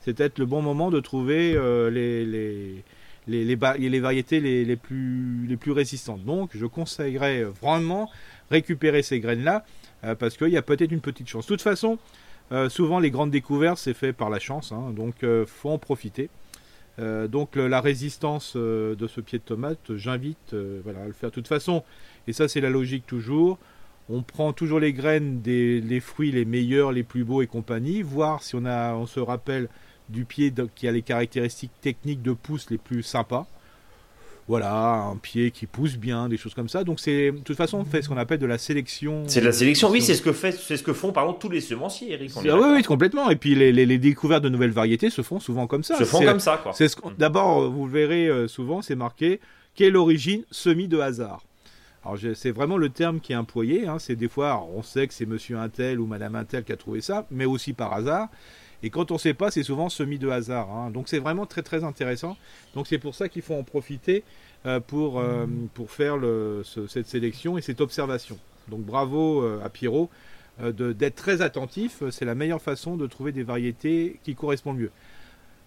c'est 0.00 0.14
peut-être 0.14 0.40
le 0.40 0.46
bon 0.46 0.60
moment 0.60 0.90
de 0.90 0.98
trouver 0.98 1.54
euh, 1.54 1.90
les, 1.90 2.26
les 2.26 2.82
les, 3.28 4.00
variétés 4.00 4.40
les, 4.40 4.76
plus, 4.76 5.72
résistantes. 5.72 6.24
Donc 6.24 6.50
je 6.54 6.66
conseillerais 6.66 7.44
vraiment 7.44 8.10
récupérer 8.50 9.02
ces 9.02 9.20
graines-là 9.20 9.64
euh, 10.04 10.14
parce 10.14 10.36
qu'il 10.36 10.48
y 10.48 10.56
a 10.56 10.62
peut-être 10.62 10.92
une 10.92 11.00
petite 11.00 11.28
chance. 11.28 11.44
De 11.44 11.48
toute 11.48 11.62
façon, 11.62 11.98
euh, 12.52 12.68
souvent 12.68 12.98
les 12.98 13.10
grandes 13.10 13.30
découvertes 13.30 13.78
c'est 13.78 13.94
fait 13.94 14.12
par 14.12 14.30
la 14.30 14.38
chance, 14.38 14.72
hein, 14.72 14.92
donc 14.96 15.16
il 15.22 15.28
euh, 15.28 15.46
faut 15.46 15.70
en 15.70 15.78
profiter. 15.78 16.30
donc 16.98 17.54
la 17.54 17.80
résistance 17.80 18.56
de 18.56 19.06
ce 19.06 19.20
pied 19.20 19.38
de 19.38 19.44
tomate, 19.44 19.94
j'invite 19.94 20.52
à 20.52 21.06
le 21.06 21.12
faire. 21.12 21.30
De 21.30 21.34
toute 21.34 21.46
façon, 21.46 21.84
et 22.26 22.32
ça 22.32 22.48
c'est 22.48 22.60
la 22.60 22.70
logique 22.70 23.06
toujours, 23.06 23.58
on 24.08 24.22
prend 24.22 24.52
toujours 24.52 24.80
les 24.80 24.92
graines 24.92 25.40
des 25.40 26.00
fruits 26.00 26.32
les 26.32 26.44
meilleurs, 26.44 26.90
les 26.90 27.04
plus 27.04 27.22
beaux 27.22 27.40
et 27.40 27.46
compagnie, 27.46 28.02
voir 28.02 28.42
si 28.42 28.56
on, 28.56 28.64
a, 28.64 28.94
on 28.94 29.06
se 29.06 29.20
rappelle 29.20 29.68
du 30.08 30.24
pied 30.24 30.52
qui 30.74 30.88
a 30.88 30.92
les 30.92 31.02
caractéristiques 31.02 31.72
techniques 31.80 32.22
de 32.22 32.32
pouce 32.32 32.70
les 32.70 32.78
plus 32.78 33.02
sympas. 33.02 33.46
Voilà, 34.48 34.94
un 34.94 35.16
pied 35.16 35.50
qui 35.50 35.66
pousse 35.66 35.98
bien, 35.98 36.30
des 36.30 36.38
choses 36.38 36.54
comme 36.54 36.70
ça. 36.70 36.82
Donc 36.82 37.00
c'est, 37.00 37.32
de 37.32 37.38
toute 37.38 37.56
façon, 37.56 37.78
on 37.80 37.84
fait 37.84 38.00
ce 38.00 38.08
qu'on 38.08 38.16
appelle 38.16 38.38
de 38.38 38.46
la 38.46 38.56
sélection. 38.56 39.24
C'est 39.26 39.40
de 39.40 39.44
la 39.44 39.52
sélection, 39.52 39.90
oui, 39.90 40.00
c'est 40.00 40.14
ce 40.14 40.22
que 40.22 40.32
fait, 40.32 40.52
c'est 40.52 40.78
ce 40.78 40.82
que 40.82 40.94
font, 40.94 41.12
pardon, 41.12 41.34
tous 41.34 41.50
les 41.50 41.60
semenciers, 41.60 42.12
Eric. 42.12 42.32
oui, 42.34 42.50
oui, 42.50 42.82
complètement. 42.82 43.28
Et 43.28 43.36
puis 43.36 43.54
les, 43.54 43.98
découvertes 43.98 44.42
de 44.42 44.48
nouvelles 44.48 44.70
variétés 44.70 45.10
se 45.10 45.20
font 45.20 45.38
souvent 45.38 45.66
comme 45.66 45.82
ça. 45.82 45.96
Se 45.96 46.04
font 46.04 46.24
comme 46.24 46.40
ça, 46.40 46.58
quoi. 46.62 46.72
C'est 46.72 46.88
ce 46.88 46.96
D'abord, 47.18 47.70
vous 47.70 47.86
verrez 47.86 48.26
euh, 48.28 48.48
souvent, 48.48 48.80
c'est 48.80 48.96
marqué 48.96 49.38
quelle 49.74 49.96
origine 49.96 50.44
semi 50.50 50.88
de 50.88 50.98
hasard? 50.98 51.44
Alors 52.04 52.18
c'est 52.34 52.50
vraiment 52.50 52.78
le 52.78 52.88
terme 52.88 53.20
qui 53.20 53.32
est 53.32 53.36
employé. 53.36 53.86
Hein. 53.86 53.98
C'est 53.98 54.16
des 54.16 54.28
fois, 54.28 54.66
on 54.74 54.82
sait 54.82 55.06
que 55.06 55.12
c'est 55.14 55.26
Monsieur 55.26 55.58
Intel 55.58 56.00
ou 56.00 56.06
Madame 56.06 56.36
Intel 56.36 56.64
qui 56.64 56.72
a 56.72 56.76
trouvé 56.76 57.02
ça, 57.02 57.26
mais 57.30 57.44
aussi 57.44 57.74
par 57.74 57.92
hasard. 57.92 58.28
Et 58.82 58.90
quand 58.90 59.10
on 59.10 59.14
ne 59.14 59.18
sait 59.18 59.34
pas, 59.34 59.50
c'est 59.50 59.62
souvent 59.62 59.88
semi 59.88 60.18
de 60.18 60.28
hasard. 60.28 60.70
Hein. 60.70 60.90
Donc 60.90 61.08
c'est 61.08 61.18
vraiment 61.18 61.46
très 61.46 61.62
très 61.62 61.84
intéressant. 61.84 62.36
Donc 62.74 62.86
c'est 62.86 62.98
pour 62.98 63.14
ça 63.14 63.28
qu'il 63.28 63.42
faut 63.42 63.54
en 63.54 63.64
profiter 63.64 64.22
euh, 64.66 64.80
pour, 64.80 65.18
euh, 65.18 65.46
pour 65.74 65.90
faire 65.90 66.16
cette 66.88 67.06
sélection 67.06 67.58
et 67.58 67.62
cette 67.62 67.80
observation. 67.80 68.38
Donc 68.68 68.80
bravo 68.80 69.42
euh, 69.42 69.60
à 69.64 69.68
Pierrot 69.68 70.10
d'être 70.60 71.14
très 71.14 71.40
attentif. 71.40 72.02
C'est 72.10 72.24
la 72.24 72.34
meilleure 72.34 72.60
façon 72.60 72.96
de 72.96 73.06
trouver 73.06 73.30
des 73.30 73.44
variétés 73.44 74.18
qui 74.24 74.34
correspondent 74.34 74.78
mieux. 74.78 74.90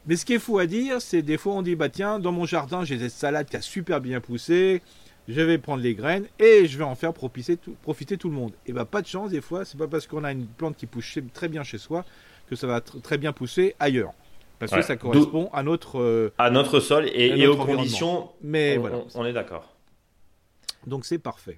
Mais 0.06 0.18
ce 0.18 0.26
qui 0.26 0.34
est 0.34 0.40
fou 0.40 0.58
à 0.58 0.66
dire, 0.66 1.02
c'est 1.02 1.22
des 1.22 1.38
fois 1.38 1.54
on 1.54 1.62
dit 1.62 1.76
bah 1.76 1.88
tiens, 1.88 2.20
dans 2.20 2.34
mon 2.34 2.46
jardin 2.46 2.84
j'ai 2.84 3.00
cette 3.00 3.12
salade 3.12 3.48
qui 3.48 3.56
a 3.56 3.62
super 3.62 4.02
bien 4.02 4.20
poussé, 4.20 4.82
je 5.30 5.40
vais 5.40 5.58
prendre 5.58 5.82
les 5.82 5.96
graines 5.96 6.26
et 6.40 6.68
je 6.68 6.78
vais 6.78 6.84
en 6.84 6.96
faire 6.96 7.14
profiter 7.14 7.56
tout, 7.56 7.76
profiter 7.84 8.18
tout 8.18 8.28
le 8.28 8.36
monde. 8.36 8.52
Et 8.66 8.74
bah 8.74 8.84
pas 8.84 9.02
de 9.02 9.08
chance 9.08 9.30
des 9.30 9.40
fois, 9.40 9.64
c'est 9.64 9.78
pas 9.78 9.88
parce 9.88 10.08
qu'on 10.08 10.26
a 10.26 10.32
une 10.34 10.48
plante 10.48 10.76
qui 10.76 10.88
pousse 10.88 11.20
très 11.34 11.48
bien 11.48 11.64
chez 11.64 11.78
soi 11.78 12.04
que 12.52 12.58
ça 12.58 12.68
va 12.68 12.82
très 12.82 13.18
bien 13.18 13.32
pousser 13.32 13.76
ailleurs. 13.80 14.12
Parce 14.60 14.74
que 14.74 14.82
ça 14.82 14.98
correspond 14.98 15.50
à 15.54 15.64
notre, 15.64 16.00
euh, 16.00 16.34
à 16.38 16.52
notre 16.52 16.80
sol 16.82 17.08
et, 17.08 17.48
aux 17.48 17.56
conditions. 17.56 18.30
Mais 18.42 18.78
on, 18.78 18.82
voilà. 18.82 18.98
On, 19.16 19.26
est 19.26 19.34
d'accord. 19.34 19.74
Donc 20.86 21.06
c'est 21.06 21.18
parfait. 21.18 21.58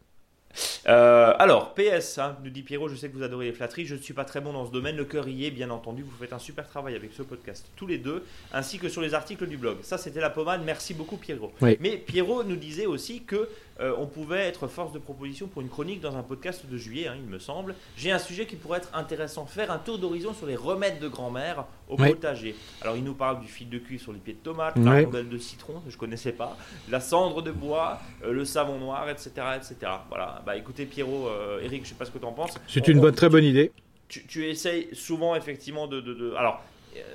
Euh, 0.88 1.34
alors, 1.40 1.74
PS, 1.74 2.20
hein, 2.20 2.38
nous 2.44 2.52
dit 2.52 2.62
Pierrot, 2.62 2.88
je 2.88 2.96
sais 2.96 3.10
que 3.10 3.16
vous 3.16 3.24
adorez 3.24 3.48
les 3.48 3.54
flatteries, 3.54 3.88
je 3.88 3.96
ne 3.96 4.00
suis 4.00 4.14
pas 4.14 4.24
très 4.24 4.40
bon 4.40 4.54
dans 4.54 4.68
ce 4.68 4.72
domaine, 4.72 4.96
le 4.96 5.06
cœur 5.06 5.28
y 5.28 5.46
est, 5.46 5.52
bien 5.52 5.72
entendu, 5.72 6.04
vous 6.04 6.16
faites 6.20 6.32
un 6.32 6.40
super 6.40 6.68
travail 6.68 6.96
avec 6.96 7.12
ce 7.14 7.24
podcast, 7.24 7.66
tous 7.76 7.88
les 7.88 7.98
deux, 7.98 8.24
ainsi 8.54 8.78
que 8.78 8.88
sur 8.88 9.02
les 9.02 9.16
articles 9.16 9.48
du 9.48 9.58
blog. 9.58 9.78
Ça, 9.82 9.98
c'était 9.98 10.22
la 10.22 10.30
pommade, 10.30 10.62
merci 10.64 10.94
beaucoup 10.94 11.18
Pierrot. 11.18 11.52
Mais 11.62 11.98
Pierrot 11.98 12.44
nous 12.44 12.56
disait 12.56 12.86
aussi 12.86 13.24
que 13.24 13.50
euh, 13.80 13.94
on 13.98 14.06
pouvait 14.06 14.42
être 14.42 14.68
force 14.68 14.94
de 14.94 15.00
proposition 15.00 15.48
pour 15.48 15.62
une 15.62 15.70
chronique 15.70 16.00
dans 16.00 16.16
un 16.16 16.24
podcast 16.24 16.66
de 16.66 16.78
juillet, 16.78 17.08
hein, 17.08 17.16
il 17.18 17.28
me 17.28 17.40
semble. 17.40 17.76
J'ai 17.98 18.12
un 18.12 18.20
sujet 18.20 18.46
qui 18.46 18.56
pourrait 18.56 18.80
être 18.80 18.92
intéressant, 18.94 19.46
faire 19.46 19.72
un 19.72 19.80
tour 19.80 19.98
d'horizon 19.98 20.34
sur 20.34 20.46
les 20.46 20.56
remèdes 20.56 21.00
de 21.00 21.08
grand-mère 21.08 21.66
au 21.90 21.96
potager. 21.96 22.56
Alors, 22.82 22.96
il 22.96 23.04
nous 23.04 23.16
parle 23.16 23.40
du 23.40 23.48
fil 23.48 23.70
de 23.70 23.80
cuivre 23.80 24.02
sur 24.02 24.14
les 24.14 24.20
pieds 24.20 24.34
de 24.34 24.40
tomate, 24.40 24.78
la 24.78 25.02
rondelle 25.02 25.30
de 25.30 25.38
citron, 25.38 25.82
je 25.88 25.96
ne 25.96 26.00
connaissais 26.00 26.34
pas, 26.34 26.58
la 26.90 27.00
cendre 27.00 27.42
de 27.42 27.52
bois, 27.52 28.00
euh, 28.24 28.32
le 28.32 28.46
savon 28.46 28.78
noir, 28.78 29.10
etc., 29.10 29.32
etc. 29.56 29.76
Voilà. 30.10 30.42
Bah, 30.46 30.56
écoutez, 30.56 30.86
Pierrot, 30.86 31.28
euh, 31.28 31.62
Eric, 31.62 31.84
je 31.84 31.90
sais 31.90 31.96
pas 31.96 32.06
ce 32.06 32.12
que 32.12 32.20
tu 32.20 32.26
en 32.26 32.32
penses. 32.32 32.54
C'est 32.68 32.88
une 32.88 33.00
bonne, 33.00 33.16
très 33.16 33.30
bonne 33.30 33.44
idée. 33.44 33.72
Tu, 34.08 34.26
tu, 34.28 34.48
essayes 34.48 34.90
souvent, 34.94 35.36
effectivement, 35.36 35.88
de, 35.88 36.00
de, 36.00 36.34
alors 36.36 36.62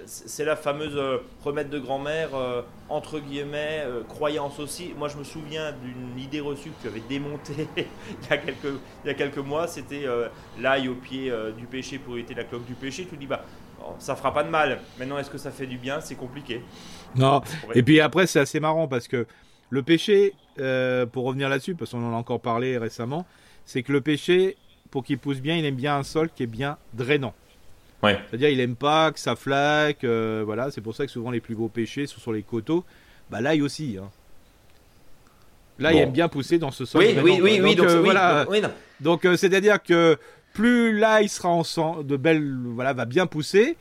c'est 0.06 0.44
la 0.44 0.56
fameuse 0.56 0.96
euh, 0.96 1.18
remède 1.44 1.68
de 1.68 1.78
grand-mère, 1.78 2.34
euh, 2.34 2.62
entre 2.88 3.18
guillemets, 3.20 3.82
euh, 3.84 4.02
croyance 4.04 4.58
aussi. 4.58 4.92
Moi, 4.96 5.08
je 5.08 5.16
me 5.16 5.24
souviens 5.24 5.72
d'une 5.72 6.18
idée 6.18 6.40
reçue 6.40 6.70
que 6.70 6.82
tu 6.82 6.88
avais 6.88 7.02
démontée 7.08 7.68
il, 7.76 7.84
y 8.28 8.32
a 8.32 8.38
quelques, 8.38 8.78
il 9.04 9.08
y 9.08 9.10
a 9.10 9.14
quelques 9.14 9.38
mois. 9.38 9.66
C'était 9.66 10.04
l'ail 10.58 10.88
au 10.88 10.94
pied 10.94 11.32
du 11.56 11.66
péché 11.66 11.98
pour 11.98 12.14
éviter 12.14 12.34
la 12.34 12.44
cloque 12.44 12.64
du 12.64 12.74
péché. 12.74 13.06
Tu 13.08 13.16
dis, 13.16 13.26
bah, 13.26 13.44
ça 13.98 14.16
fera 14.16 14.32
pas 14.32 14.44
de 14.44 14.50
mal. 14.50 14.80
Maintenant, 14.98 15.18
est-ce 15.18 15.30
que 15.30 15.38
ça 15.38 15.50
fait 15.50 15.66
du 15.66 15.78
bien? 15.78 16.00
C'est 16.00 16.16
compliqué. 16.16 16.62
Non. 17.14 17.42
Et 17.74 17.82
puis 17.82 18.00
après, 18.00 18.26
c'est 18.26 18.40
assez 18.40 18.60
marrant 18.60 18.88
parce 18.88 19.08
que 19.08 19.26
le 19.70 19.82
péché, 19.82 20.34
pour 21.12 21.24
revenir 21.24 21.48
là-dessus, 21.48 21.74
parce 21.74 21.90
qu'on 21.92 22.08
en 22.08 22.14
a 22.14 22.16
encore 22.16 22.40
parlé 22.40 22.78
récemment, 22.78 23.26
c'est 23.64 23.82
que 23.82 23.92
le 23.92 24.00
péché, 24.00 24.56
pour 24.90 25.04
qu'il 25.04 25.18
pousse 25.18 25.40
bien, 25.40 25.56
il 25.56 25.64
aime 25.64 25.76
bien 25.76 25.96
un 25.96 26.02
sol 26.02 26.30
qui 26.34 26.42
est 26.42 26.46
bien 26.46 26.78
drainant. 26.94 27.34
C'est-à-dire, 28.02 28.48
il 28.48 28.60
aime 28.60 28.76
pas 28.76 29.12
que 29.12 29.18
ça 29.18 29.36
flaque. 29.36 30.04
Euh, 30.04 30.42
voilà, 30.44 30.70
c'est 30.70 30.80
pour 30.80 30.94
ça 30.94 31.04
que 31.04 31.12
souvent 31.12 31.30
les 31.30 31.40
plus 31.40 31.54
beaux 31.54 31.68
pêchés 31.68 32.06
sont 32.06 32.20
sur 32.20 32.32
les 32.32 32.42
coteaux. 32.42 32.84
Bah 33.30 33.40
l'ail 33.40 33.62
aussi. 33.62 33.98
Hein. 34.00 34.08
Là, 35.78 35.92
il 35.92 35.98
aime 35.98 36.12
bien 36.12 36.28
pousser 36.28 36.58
dans 36.58 36.70
ce 36.70 36.84
sol. 36.84 37.02
Oui, 37.02 37.16
oui, 37.22 37.38
oui, 37.40 37.60
oui, 37.62 37.74
donc, 37.76 37.86
euh, 37.86 38.00
voilà. 38.00 38.46
donc 39.00 39.24
euh, 39.24 39.36
c'est-à-dire 39.36 39.80
que 39.82 40.16
plus 40.52 40.96
l'ail 40.98 41.28
sera 41.28 41.50
en 41.50 42.02
de 42.02 42.16
belles, 42.16 42.56
voilà, 42.74 42.92
va 42.92 43.04
bien 43.04 43.26
pousser, 43.26 43.76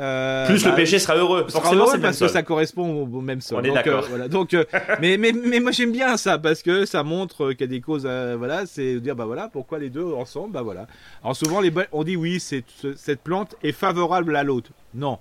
euh, 0.00 0.46
Plus 0.46 0.64
le 0.64 0.70
bah, 0.70 0.76
péché 0.76 0.98
sera 0.98 1.16
heureux. 1.16 1.46
Forcément, 1.48 1.86
c'est 1.86 2.00
parce 2.00 2.18
que 2.18 2.28
ça 2.28 2.42
correspond 2.42 3.02
au, 3.02 3.20
même 3.20 3.40
sol. 3.40 3.60
On 3.60 3.64
est 3.64 3.72
d'accord. 3.72 4.04
Euh, 4.04 4.08
voilà. 4.08 4.28
Donc, 4.28 4.54
euh, 4.54 4.64
mais, 5.00 5.16
mais, 5.18 5.32
mais 5.32 5.60
moi 5.60 5.72
j'aime 5.72 5.92
bien 5.92 6.16
ça 6.16 6.38
parce 6.38 6.62
que 6.62 6.86
ça 6.86 7.02
montre 7.02 7.52
qu'il 7.52 7.62
y 7.62 7.64
a 7.64 7.66
des 7.66 7.80
causes. 7.80 8.02
voilà, 8.02 8.66
c'est 8.66 9.00
dire 9.00 9.16
bah 9.16 9.24
voilà 9.24 9.48
pourquoi 9.48 9.78
les 9.78 9.90
deux 9.90 10.04
ensemble. 10.04 10.52
Bah 10.52 10.62
voilà. 10.62 10.86
Alors 11.22 11.36
souvent 11.36 11.60
les 11.60 11.72
on 11.92 12.04
dit 12.04 12.16
oui, 12.16 12.40
cette 12.40 13.20
plante 13.22 13.56
est 13.62 13.72
favorable 13.72 14.36
à 14.36 14.44
l'autre. 14.44 14.70
Non. 14.94 15.18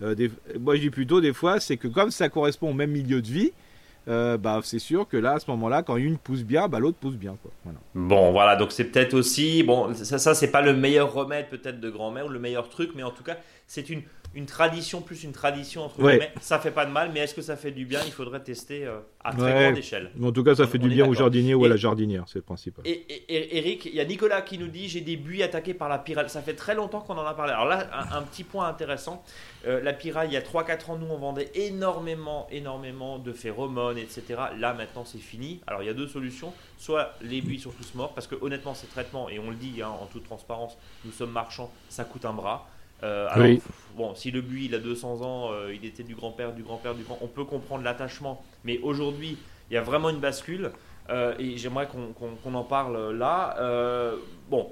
moi 0.00 0.76
je 0.76 0.80
dis 0.80 0.90
plutôt 0.90 1.20
des 1.20 1.32
fois 1.32 1.60
c'est 1.60 1.76
que 1.76 1.88
comme 1.88 2.10
ça 2.10 2.28
correspond 2.28 2.70
au 2.70 2.74
même 2.74 2.90
milieu 2.90 3.20
de 3.20 3.28
vie, 3.28 3.52
euh, 4.08 4.38
bah, 4.38 4.60
c'est 4.62 4.78
sûr 4.78 5.06
que 5.06 5.16
là, 5.16 5.32
à 5.32 5.40
ce 5.40 5.50
moment-là, 5.50 5.82
quand 5.82 5.96
une 5.96 6.16
pousse 6.16 6.42
bien, 6.42 6.68
bah, 6.68 6.78
l'autre 6.78 6.96
pousse 6.98 7.16
bien. 7.16 7.36
Quoi. 7.42 7.72
Bon, 7.94 8.32
voilà, 8.32 8.56
donc 8.56 8.72
c'est 8.72 8.84
peut-être 8.84 9.14
aussi, 9.14 9.62
bon, 9.62 9.92
ça, 9.94 10.34
c'est 10.34 10.50
pas 10.50 10.62
le 10.62 10.74
meilleur 10.74 11.12
remède 11.12 11.48
peut-être 11.48 11.80
de 11.80 11.90
grand-mère 11.90 12.26
ou 12.26 12.30
le 12.30 12.38
meilleur 12.38 12.68
truc, 12.68 12.92
mais 12.94 13.02
en 13.02 13.10
tout 13.10 13.22
cas, 13.22 13.36
c'est 13.66 13.90
une, 13.90 14.02
une 14.34 14.46
tradition 14.46 15.00
plus 15.00 15.24
une 15.24 15.32
tradition 15.32 15.84
entre 15.84 15.98
guillemets. 15.98 16.32
Ça 16.40 16.58
fait 16.58 16.70
pas 16.70 16.86
de 16.86 16.90
mal, 16.90 17.10
mais 17.12 17.20
est-ce 17.20 17.34
que 17.34 17.42
ça 17.42 17.56
fait 17.56 17.70
du 17.70 17.86
bien? 17.86 18.00
Il 18.06 18.12
faudrait 18.12 18.40
tester 18.40 18.84
euh, 18.84 18.98
à 19.24 19.32
très 19.34 19.52
grande 19.52 19.78
échelle. 19.78 20.10
En 20.22 20.32
tout 20.32 20.44
cas, 20.44 20.54
ça 20.54 20.66
fait 20.66 20.78
du 20.78 20.88
bien 20.88 21.06
au 21.06 21.14
jardinier 21.14 21.54
ou 21.54 21.64
à 21.64 21.68
la 21.68 21.76
jardinière, 21.76 22.24
c'est 22.26 22.38
le 22.38 22.42
principal. 22.42 22.84
Et, 22.86 23.04
Eric, 23.28 23.86
il 23.86 23.94
y 23.94 24.00
a 24.00 24.04
Nicolas 24.04 24.42
qui 24.42 24.58
nous 24.58 24.68
dit 24.68 24.88
j'ai 24.88 25.00
des 25.00 25.16
buis 25.16 25.42
attaqués 25.42 25.74
par 25.74 25.88
la 25.88 25.98
pyrale. 25.98 26.28
Ça 26.28 26.42
fait 26.42 26.54
très 26.54 26.74
longtemps 26.74 27.00
qu'on 27.00 27.16
en 27.16 27.24
a 27.24 27.34
parlé. 27.34 27.52
Alors 27.52 27.66
là, 27.66 27.88
un, 28.12 28.22
petit 28.22 28.44
point 28.44 28.68
intéressant. 28.68 29.24
Euh, 29.66 29.82
la 29.82 29.92
pyrale, 29.92 30.28
il 30.28 30.34
y 30.34 30.36
a 30.36 30.40
3-4 30.40 30.90
ans, 30.90 30.98
nous 30.98 31.06
on 31.06 31.18
vendait 31.18 31.50
énormément, 31.54 32.46
énormément 32.50 33.18
de 33.18 33.32
phéromones, 33.32 33.98
etc. 33.98 34.22
Là 34.58 34.74
maintenant 34.74 35.04
c'est 35.04 35.18
fini. 35.18 35.60
Alors 35.66 35.82
il 35.82 35.86
y 35.86 35.90
a 35.90 35.94
deux 35.94 36.06
solutions. 36.06 36.52
Soit 36.76 37.14
les 37.22 37.40
buis 37.40 37.58
sont 37.58 37.72
tous 37.72 37.94
morts, 37.94 38.14
parce 38.14 38.26
que 38.26 38.36
honnêtement 38.40 38.74
ces 38.74 38.86
traitements, 38.86 39.28
et 39.28 39.38
on 39.38 39.50
le 39.50 39.56
dit 39.56 39.82
hein, 39.82 39.88
en 39.88 40.06
toute 40.06 40.24
transparence, 40.24 40.76
nous 41.04 41.12
sommes 41.12 41.32
marchands, 41.32 41.72
ça 41.88 42.04
coûte 42.04 42.24
un 42.24 42.32
bras. 42.32 42.68
Euh, 43.02 43.28
alors, 43.30 43.58
bon, 43.96 44.14
si 44.14 44.30
le 44.30 44.40
buis 44.40 44.66
il 44.66 44.74
a 44.74 44.78
200 44.78 45.22
ans, 45.22 45.52
euh, 45.52 45.74
il 45.74 45.84
était 45.84 46.02
du 46.02 46.14
grand-père, 46.14 46.52
du 46.52 46.62
grand-père, 46.62 46.94
du 46.94 47.04
grand, 47.04 47.18
on 47.20 47.28
peut 47.28 47.44
comprendre 47.44 47.84
l'attachement. 47.84 48.42
Mais 48.64 48.78
aujourd'hui, 48.82 49.38
il 49.70 49.74
y 49.74 49.76
a 49.76 49.82
vraiment 49.82 50.10
une 50.10 50.20
bascule. 50.20 50.70
Euh, 51.10 51.34
et 51.38 51.56
j'aimerais 51.56 51.88
qu'on 51.88 52.54
en 52.54 52.64
parle 52.64 53.16
là. 53.16 53.56
bon, 54.50 54.70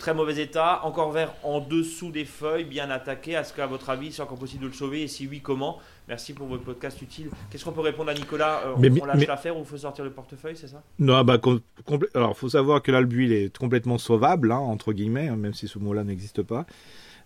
très 0.00 0.14
mauvais 0.14 0.42
état, 0.42 0.80
encore 0.82 1.12
vert 1.12 1.32
en 1.44 1.60
dessous 1.60 2.10
des 2.10 2.24
feuilles, 2.24 2.64
bien 2.64 2.90
attaqué. 2.90 3.32
Est-ce 3.32 3.52
qu'à 3.52 3.66
votre 3.66 3.88
avis, 3.90 4.10
c'est 4.10 4.22
encore 4.22 4.38
possible 4.38 4.64
de 4.64 4.68
le 4.68 4.74
sauver? 4.74 5.02
Et 5.02 5.08
si 5.08 5.28
oui, 5.28 5.40
comment? 5.40 5.78
Merci 6.08 6.32
pour 6.32 6.48
votre 6.48 6.64
podcast 6.64 7.00
utile. 7.02 7.30
Qu'est-ce 7.50 7.64
qu'on 7.64 7.72
peut 7.72 7.82
répondre 7.82 8.10
à 8.10 8.14
Nicolas? 8.14 8.62
On, 8.74 8.80
mais, 8.80 8.88
lâche 8.88 9.26
l'affaire 9.28 9.56
ou 9.56 9.60
il 9.60 9.66
faut 9.66 9.76
sortir 9.76 10.04
le 10.04 10.10
portefeuille, 10.10 10.56
c'est 10.56 10.68
ça? 10.68 10.82
Non, 10.98 11.22
bah, 11.22 11.38
alors 12.14 12.30
il 12.30 12.36
faut 12.36 12.48
savoir 12.48 12.82
que 12.82 12.90
là, 12.90 13.00
le 13.00 13.06
buis 13.06 13.26
il 13.26 13.32
est 13.32 13.56
complètement 13.56 13.98
sauvable, 13.98 14.50
hein, 14.50 14.58
entre 14.58 14.92
guillemets, 14.92 15.28
hein, 15.28 15.36
même 15.36 15.54
si 15.54 15.68
ce 15.68 15.78
mot-là 15.78 16.02
n'existe 16.02 16.42
pas. 16.42 16.66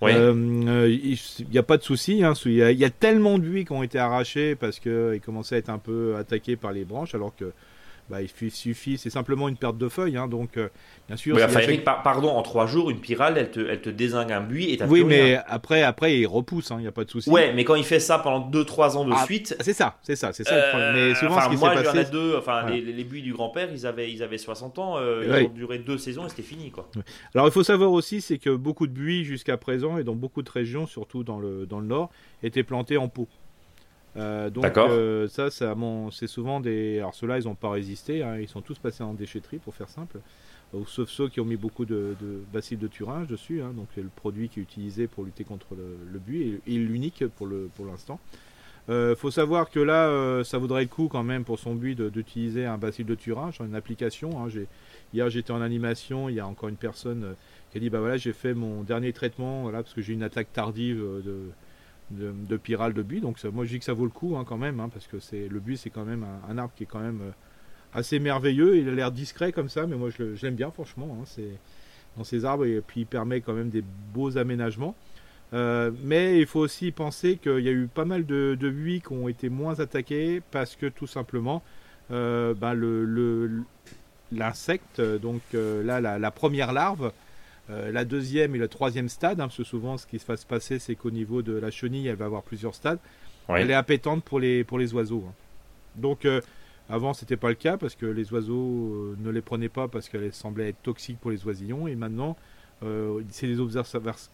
Euh, 0.02 0.34
euh, 0.66 0.88
il 0.88 1.18
n'y 1.50 1.58
a 1.58 1.62
pas 1.62 1.76
de 1.76 1.82
souci. 1.82 2.24
Hein, 2.24 2.32
il, 2.46 2.54
y 2.54 2.84
a, 2.84 2.90
tellement 2.90 3.38
de 3.38 3.44
buis 3.44 3.64
qui 3.64 3.72
ont 3.72 3.82
été 3.82 3.98
arrachés 3.98 4.54
parce 4.54 4.78
qu'ils 4.78 5.20
commençaient 5.24 5.56
à 5.56 5.58
être 5.58 5.70
un 5.70 5.78
peu 5.78 6.16
attaqués 6.16 6.56
par 6.56 6.72
les 6.72 6.84
branches, 6.84 7.14
alors 7.14 7.34
que 7.36 7.52
bah, 8.10 8.18
il 8.22 8.50
suffit, 8.50 8.98
c'est 8.98 9.08
simplement 9.08 9.48
une 9.48 9.56
perte 9.56 9.78
de 9.78 9.88
feuilles. 9.88 10.16
Hein, 10.16 10.26
donc, 10.26 10.56
euh, 10.56 10.68
bien 11.06 11.16
sûr. 11.16 11.38
pardon, 11.84 12.30
en 12.30 12.42
trois 12.42 12.66
jours, 12.66 12.90
une 12.90 12.98
pyrale, 12.98 13.38
elle 13.38 13.52
te, 13.52 13.60
elle 13.60 13.80
te 13.80 13.88
désingue 13.88 14.32
un 14.32 14.40
buis 14.40 14.72
et 14.72 14.76
t'as 14.76 14.88
Oui, 14.88 15.04
mais 15.04 15.38
après, 15.46 15.82
après, 15.82 16.18
il 16.18 16.26
repousse, 16.26 16.70
il 16.70 16.72
hein, 16.72 16.80
n'y 16.80 16.88
a 16.88 16.92
pas 16.92 17.04
de 17.04 17.10
souci. 17.10 17.30
Ouais, 17.30 17.52
mais 17.54 17.62
quand 17.62 17.76
il 17.76 17.84
fait 17.84 18.00
ça 18.00 18.18
pendant 18.18 18.50
2-3 18.50 18.96
ans 18.96 19.04
de 19.04 19.12
ah, 19.14 19.24
suite. 19.24 19.54
C'est 19.60 19.72
ça, 19.72 19.98
c'est 20.02 20.16
ça, 20.16 20.32
c'est 20.32 20.42
ça 20.42 20.56
le 20.56 20.70
problème. 20.70 20.94
Mais 20.94 21.14
souvent, 21.14 21.40
ce 21.40 21.50
qui 21.50 21.56
moi, 21.56 21.70
passé, 21.70 22.10
deux, 22.10 22.36
enfin, 22.36 22.68
les, 22.68 22.80
les, 22.80 23.04
buis 23.04 23.22
du 23.22 23.32
grand-père, 23.32 23.68
ils 23.72 23.86
avaient, 23.86 24.10
ils 24.10 24.24
avaient 24.24 24.38
60 24.38 24.80
ans, 24.80 24.96
ils 24.98 25.46
ont 25.46 25.48
duré 25.48 25.78
deux 25.78 25.98
saisons 25.98 26.26
et 26.26 26.28
c'était 26.28 26.42
fini, 26.42 26.72
quoi. 26.72 26.90
Alors, 27.34 27.46
il 27.46 27.52
faut 27.52 27.62
savoir 27.62 27.92
aussi, 27.92 28.20
c'est 28.20 28.38
que 28.38 28.50
beaucoup 28.50 28.88
de 28.88 28.92
buis 28.92 29.24
jusqu'à 29.24 29.56
présent 29.56 29.98
et 29.98 30.04
dans 30.04 30.16
beaucoup 30.16 30.42
de 30.42 30.50
régions, 30.50 30.86
surtout 30.86 31.22
dans 31.22 31.38
le, 31.38 31.64
dans 31.64 31.78
le 31.78 31.86
nord, 31.86 32.10
étaient 32.42 32.64
plantés 32.64 32.96
en 32.96 33.08
pot. 33.08 33.28
Euh, 34.16 34.50
donc 34.50 34.76
euh, 34.76 35.28
ça, 35.28 35.50
ça 35.50 35.74
c'est 36.10 36.26
souvent 36.26 36.60
des. 36.60 36.98
Alors 36.98 37.14
ceux-là, 37.14 37.38
ils 37.38 37.44
n'ont 37.44 37.54
pas 37.54 37.70
résisté. 37.70 38.22
Hein. 38.22 38.38
Ils 38.38 38.48
sont 38.48 38.60
tous 38.60 38.78
passés 38.78 39.02
en 39.02 39.14
déchetterie, 39.14 39.58
pour 39.58 39.74
faire 39.74 39.88
simple. 39.88 40.18
sauf 40.86 41.08
ceux 41.08 41.28
qui 41.28 41.40
ont 41.40 41.44
mis 41.44 41.56
beaucoup 41.56 41.84
de, 41.84 42.16
de 42.20 42.42
bacilles 42.52 42.78
de 42.78 42.88
Turin 42.88 43.24
dessus. 43.24 43.62
Hein. 43.62 43.72
donc 43.74 43.88
le 43.96 44.10
produit 44.14 44.48
qui 44.48 44.60
est 44.60 44.62
utilisé 44.62 45.06
pour 45.06 45.24
lutter 45.24 45.44
contre 45.44 45.74
le, 45.76 45.96
le 46.12 46.18
buis 46.18 46.60
et, 46.66 46.70
l'unique 46.72 47.24
pour 47.36 47.48
pour 47.76 47.86
l'instant. 47.86 48.18
Euh, 48.88 49.14
faut 49.14 49.30
savoir 49.30 49.70
que 49.70 49.78
là, 49.78 50.08
euh, 50.08 50.42
ça 50.42 50.58
vaudrait 50.58 50.82
le 50.82 50.88
coup 50.88 51.08
quand 51.08 51.22
même 51.22 51.44
pour 51.44 51.58
son 51.58 51.74
buis 51.74 51.94
d'utiliser 51.94 52.66
un 52.66 52.78
bacille 52.78 53.04
de 53.04 53.14
Turin. 53.14 53.50
J'ai 53.52 53.64
une 53.64 53.74
application. 53.74 54.44
Hein. 54.44 54.48
hier, 55.12 55.30
j'étais 55.30 55.52
en 55.52 55.60
animation. 55.60 56.28
Il 56.28 56.34
y 56.34 56.40
a 56.40 56.46
encore 56.46 56.68
une 56.68 56.76
personne 56.76 57.34
qui 57.70 57.78
a 57.78 57.80
dit 57.80 57.90
bah 57.90 58.00
voilà, 58.00 58.16
j'ai 58.16 58.32
fait 58.32 58.54
mon 58.54 58.82
dernier 58.82 59.12
traitement 59.12 59.62
voilà, 59.62 59.82
parce 59.82 59.94
que 59.94 60.02
j'ai 60.02 60.12
une 60.12 60.22
attaque 60.24 60.52
tardive 60.52 60.98
de 61.24 61.50
de, 62.10 62.32
de 62.32 62.56
pyrale 62.56 62.92
de 62.92 63.02
buis. 63.02 63.20
Donc 63.20 63.42
moi 63.44 63.64
je 63.64 63.70
dis 63.70 63.78
que 63.78 63.84
ça 63.84 63.92
vaut 63.92 64.04
le 64.04 64.10
coup 64.10 64.36
hein, 64.36 64.44
quand 64.46 64.58
même, 64.58 64.80
hein, 64.80 64.88
parce 64.92 65.06
que 65.06 65.18
c'est 65.18 65.48
le 65.48 65.60
buis 65.60 65.76
c'est 65.76 65.90
quand 65.90 66.04
même 66.04 66.26
un, 66.48 66.58
arbre 66.58 66.72
qui 66.76 66.84
est 66.84 66.86
quand 66.86 67.00
même 67.00 67.20
euh, 67.22 67.30
assez 67.94 68.18
merveilleux. 68.18 68.78
Il 68.78 68.88
a 68.88 68.92
l'air 68.92 69.12
discret 69.12 69.52
comme 69.52 69.68
ça, 69.68 69.86
mais 69.86 69.96
moi 69.96 70.10
je, 70.10 70.42
l'aime 70.42 70.54
bien 70.54 70.70
franchement. 70.70 71.18
Hein, 71.18 71.24
c'est 71.26 71.58
dans 72.16 72.24
ces 72.24 72.44
arbres 72.44 72.64
et 72.64 72.80
puis 72.84 73.02
il 73.02 73.06
permet 73.06 73.40
quand 73.40 73.52
même 73.52 73.70
des 73.70 73.84
beaux 74.12 74.36
aménagements. 74.36 74.94
Euh, 75.52 75.90
mais 76.04 76.38
il 76.38 76.46
faut 76.46 76.60
aussi 76.60 76.92
penser 76.92 77.36
qu'il 77.36 77.60
y 77.60 77.68
a 77.68 77.72
eu 77.72 77.88
pas 77.92 78.04
mal 78.04 78.24
de, 78.24 78.56
buis 78.56 79.00
qui 79.00 79.12
ont 79.12 79.28
été 79.28 79.48
moins 79.48 79.80
attaqués 79.80 80.42
parce 80.52 80.76
que 80.76 80.86
tout 80.86 81.08
simplement 81.08 81.62
euh, 82.12 82.54
ben 82.54 82.72
le, 82.74 83.64
l'insecte, 84.30 85.00
donc 85.00 85.42
là 85.52 86.00
la, 86.00 86.30
première 86.30 86.72
larve, 86.72 87.12
euh, 87.70 87.92
la 87.92 88.04
deuxième 88.04 88.54
et 88.54 88.58
le 88.58 88.68
troisième 88.68 89.08
stade, 89.08 89.40
hein, 89.40 89.44
parce 89.44 89.56
que 89.56 89.64
souvent 89.64 89.96
ce 89.96 90.06
qui 90.06 90.18
se 90.18 90.46
passer, 90.46 90.78
c'est 90.78 90.94
qu'au 90.94 91.10
niveau 91.10 91.42
de 91.42 91.52
la 91.52 91.70
chenille, 91.70 92.08
elle 92.08 92.16
va 92.16 92.24
avoir 92.24 92.42
plusieurs 92.42 92.74
stades. 92.74 92.98
Elle 93.48 93.70
est 93.70 93.74
appétante 93.74 94.22
pour 94.22 94.38
les, 94.38 94.62
pour 94.62 94.78
les 94.78 94.94
oiseaux. 94.94 95.24
Hein. 95.28 95.32
Donc 95.96 96.24
euh, 96.24 96.40
avant, 96.88 97.14
c'était 97.14 97.36
pas 97.36 97.48
le 97.48 97.56
cas 97.56 97.76
parce 97.76 97.96
que 97.96 98.06
les 98.06 98.32
oiseaux 98.32 98.54
euh, 98.54 99.16
ne 99.18 99.30
les 99.30 99.40
prenaient 99.40 99.68
pas 99.68 99.88
parce 99.88 100.08
qu'elles 100.08 100.32
semblaient 100.32 100.68
être 100.68 100.82
toxiques 100.82 101.18
pour 101.18 101.32
les 101.32 101.44
oisillons. 101.46 101.88
Et 101.88 101.96
maintenant, 101.96 102.36
c'est 103.28 103.46
des, 103.46 103.56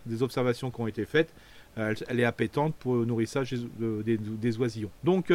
des, 0.06 0.22
observations 0.22 0.70
qui 0.70 0.80
ont 0.80 0.86
été 0.86 1.04
faites. 1.04 1.32
Elle, 1.76 2.20
est 2.20 2.24
appétante 2.24 2.76
pour 2.76 2.94
le 2.94 3.04
nourrissage 3.04 3.52
des, 3.78 4.16
des 4.18 4.58
oisillons. 4.60 4.90
Donc 5.02 5.32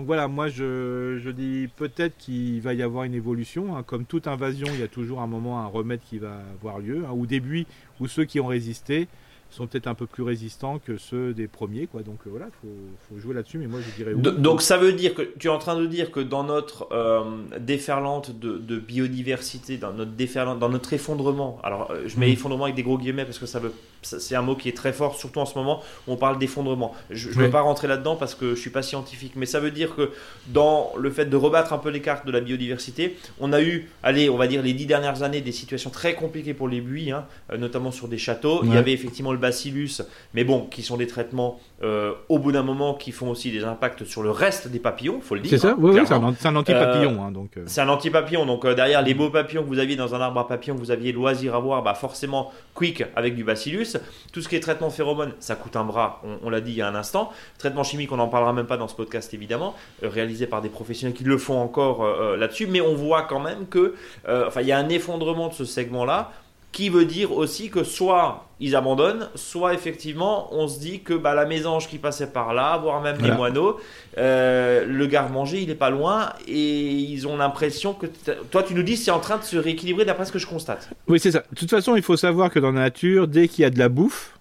donc 0.00 0.06
voilà, 0.06 0.28
moi 0.28 0.48
je, 0.48 1.30
dis 1.30 1.68
peut-être 1.76 2.16
qu'il 2.16 2.62
va 2.62 2.72
y 2.72 2.82
avoir 2.82 3.04
une 3.04 3.12
évolution. 3.12 3.76
Hein. 3.76 3.82
Comme 3.82 4.06
toute 4.06 4.28
invasion, 4.28 4.66
il 4.72 4.80
y 4.80 4.82
a 4.82 4.88
toujours 4.88 5.20
un 5.20 5.26
moment, 5.26 5.60
un 5.60 5.66
remède 5.66 6.00
qui 6.08 6.16
va 6.16 6.38
avoir 6.58 6.78
lieu. 6.78 7.04
Hein. 7.06 7.12
Ou 7.12 7.26
des 7.26 7.38
buis, 7.38 7.66
ou 8.00 8.08
ceux 8.08 8.24
qui 8.24 8.40
ont 8.40 8.46
résisté, 8.46 9.08
sont 9.50 9.66
peut-être 9.66 9.88
un 9.88 9.94
peu 9.94 10.06
plus 10.06 10.22
résistants 10.22 10.78
que 10.78 10.96
ceux 10.96 11.34
des 11.34 11.48
premiers. 11.48 11.86
Quoi. 11.86 12.00
Donc 12.02 12.20
voilà, 12.24 12.46
il 12.46 12.66
faut, 12.66 12.74
faut, 13.10 13.20
jouer 13.20 13.34
là-dessus. 13.34 13.58
Mais 13.58 13.66
moi, 13.66 13.80
je 13.86 13.94
dirais. 13.94 14.14
Oui. 14.14 14.22
Donc 14.38 14.62
ça 14.62 14.78
veut 14.78 14.94
dire 14.94 15.14
que 15.14 15.20
tu 15.38 15.48
es 15.48 15.50
en 15.50 15.58
train 15.58 15.78
de 15.78 15.84
dire 15.84 16.10
que 16.10 16.20
dans 16.20 16.44
notre 16.44 16.88
euh, 16.92 17.22
déferlante 17.58 18.38
de, 18.38 18.56
de, 18.56 18.78
biodiversité, 18.78 19.76
dans 19.76 19.92
notre 19.92 20.12
déferlante, 20.12 20.60
dans 20.60 20.70
notre 20.70 20.94
effondrement. 20.94 21.58
Alors 21.62 21.92
je 22.06 22.18
mets 22.18 22.28
mm. 22.28 22.32
effondrement 22.32 22.64
avec 22.64 22.76
des 22.76 22.84
gros 22.84 22.96
guillemets 22.96 23.26
parce 23.26 23.38
que 23.38 23.44
ça 23.44 23.58
veut, 23.58 23.74
c'est 24.02 24.34
un 24.34 24.42
mot 24.42 24.56
qui 24.56 24.68
est 24.68 24.76
très 24.76 24.92
fort, 24.92 25.16
surtout 25.16 25.40
en 25.40 25.46
ce 25.46 25.56
moment 25.56 25.82
où 26.06 26.12
on 26.12 26.16
parle 26.16 26.38
d'effondrement. 26.38 26.94
Je 27.10 27.28
ne 27.28 27.34
veux 27.34 27.50
pas 27.50 27.60
rentrer 27.60 27.88
là-dedans 27.88 28.16
parce 28.16 28.34
que 28.34 28.54
je 28.54 28.60
suis 28.60 28.70
pas 28.70 28.82
scientifique, 28.82 29.32
mais 29.36 29.46
ça 29.46 29.60
veut 29.60 29.70
dire 29.70 29.94
que 29.94 30.10
dans 30.48 30.92
le 30.96 31.10
fait 31.10 31.26
de 31.26 31.36
rebattre 31.36 31.72
un 31.72 31.78
peu 31.78 31.90
les 31.90 32.00
cartes 32.00 32.26
de 32.26 32.32
la 32.32 32.40
biodiversité, 32.40 33.16
on 33.40 33.52
a 33.52 33.60
eu, 33.60 33.88
allez, 34.02 34.30
on 34.30 34.36
va 34.36 34.46
dire 34.46 34.62
les 34.62 34.72
dix 34.72 34.86
dernières 34.86 35.22
années, 35.22 35.40
des 35.40 35.52
situations 35.52 35.90
très 35.90 36.14
compliquées 36.14 36.54
pour 36.54 36.68
les 36.68 36.80
buis, 36.80 37.10
hein, 37.10 37.26
euh, 37.52 37.56
notamment 37.56 37.90
sur 37.90 38.08
des 38.08 38.18
châteaux. 38.18 38.60
Il 38.64 38.72
y 38.72 38.76
avait 38.76 38.92
effectivement 38.92 39.32
le 39.32 39.38
bacillus, 39.38 40.02
mais 40.34 40.44
bon, 40.44 40.66
qui 40.66 40.82
sont 40.82 40.96
des 40.96 41.06
traitements 41.06 41.60
euh, 41.82 42.12
au 42.28 42.38
bout 42.38 42.52
d'un 42.52 42.62
moment 42.62 42.94
qui 42.94 43.12
font 43.12 43.30
aussi 43.30 43.50
des 43.50 43.64
impacts 43.64 44.04
sur 44.04 44.22
le 44.22 44.30
reste 44.30 44.68
des 44.68 44.78
papillons, 44.78 45.20
faut 45.20 45.34
le 45.34 45.40
dire. 45.40 45.50
C'est 45.50 45.58
ça, 45.58 45.70
hein, 45.70 45.76
oui, 45.78 45.92
oui 45.94 46.00
c'est 46.06 46.14
un, 46.46 46.56
anti-papillon. 46.56 47.22
Hein, 47.22 47.32
donc, 47.32 47.56
euh. 47.56 47.64
C'est 47.66 47.80
un 47.80 47.88
anti-papillon, 47.88 48.46
donc 48.46 48.66
derrière 48.66 49.02
les 49.02 49.14
beaux 49.14 49.30
papillons 49.30 49.62
que 49.62 49.68
vous 49.68 49.78
aviez 49.78 49.96
dans 49.96 50.14
un 50.14 50.20
arbre 50.20 50.40
à 50.40 50.48
papillons 50.48 50.74
que 50.74 50.80
vous 50.80 50.90
aviez 50.90 51.12
loisir 51.12 51.54
à 51.54 51.58
voir, 51.58 51.82
bah 51.82 51.94
forcément 51.94 52.50
quick 52.74 53.04
avec 53.16 53.34
du 53.34 53.44
bacillus. 53.44 53.89
Tout 54.32 54.42
ce 54.42 54.48
qui 54.48 54.56
est 54.56 54.60
traitement 54.60 54.90
phéromone, 54.90 55.32
ça 55.40 55.56
coûte 55.56 55.76
un 55.76 55.84
bras, 55.84 56.22
on, 56.42 56.50
l'a 56.50 56.60
dit 56.60 56.72
il 56.72 56.76
y 56.76 56.82
a 56.82 56.88
un 56.88 56.94
instant. 56.94 57.32
Traitement 57.58 57.84
chimique, 57.84 58.12
on 58.12 58.16
n'en 58.16 58.28
parlera 58.28 58.52
même 58.52 58.66
pas 58.66 58.76
dans 58.76 58.88
ce 58.88 58.94
podcast 58.94 59.32
évidemment, 59.34 59.74
réalisé 60.02 60.46
par 60.46 60.62
des 60.62 60.68
professionnels 60.68 61.16
qui 61.16 61.24
le 61.24 61.38
font 61.38 61.60
encore 61.60 62.36
là-dessus, 62.36 62.66
mais 62.66 62.80
on 62.80 62.94
voit 62.94 63.22
quand 63.22 63.40
même 63.40 63.66
que, 63.66 63.94
il 64.28 64.66
y 64.66 64.72
a 64.72 64.78
un 64.78 64.88
effondrement 64.88 65.48
de 65.48 65.54
ce 65.54 65.64
segment-là 65.64 66.32
qui 66.72 66.88
veut 66.88 67.04
dire 67.04 67.32
aussi 67.32 67.70
que 67.70 67.82
soit 67.82 68.46
ils 68.60 68.76
abandonnent, 68.76 69.28
soit 69.34 69.74
effectivement 69.74 70.48
on 70.52 70.68
se 70.68 70.78
dit 70.78 71.00
que 71.00 71.14
bah, 71.14 71.34
la 71.34 71.46
mésange 71.46 71.88
qui 71.88 71.98
passait 71.98 72.28
par 72.28 72.54
là, 72.54 72.76
voire 72.78 73.00
même 73.00 73.16
les 73.20 73.32
moineaux, 73.32 73.78
euh, 74.18 74.84
le 74.86 75.06
garde-manger 75.06 75.62
il 75.62 75.70
est 75.70 75.74
pas 75.74 75.90
loin 75.90 76.32
et 76.46 76.88
ils 76.88 77.26
ont 77.26 77.36
l'impression 77.36 77.94
que 77.94 78.06
toi 78.50 78.62
tu 78.62 78.74
nous 78.74 78.82
dis 78.82 78.96
c'est 78.96 79.10
en 79.10 79.20
train 79.20 79.38
de 79.38 79.42
se 79.42 79.56
rééquilibrer 79.56 80.04
d'après 80.04 80.26
ce 80.26 80.32
que 80.32 80.38
je 80.38 80.46
constate. 80.46 80.90
Oui 81.08 81.18
c'est 81.18 81.32
ça. 81.32 81.42
De 81.50 81.56
toute 81.58 81.70
façon 81.70 81.96
il 81.96 82.02
faut 82.02 82.16
savoir 82.16 82.50
que 82.50 82.58
dans 82.58 82.72
la 82.72 82.80
nature 82.80 83.26
dès 83.26 83.48
qu'il 83.48 83.62
y 83.62 83.64
a 83.64 83.70
de 83.70 83.78
la 83.78 83.88
bouffe, 83.88 84.38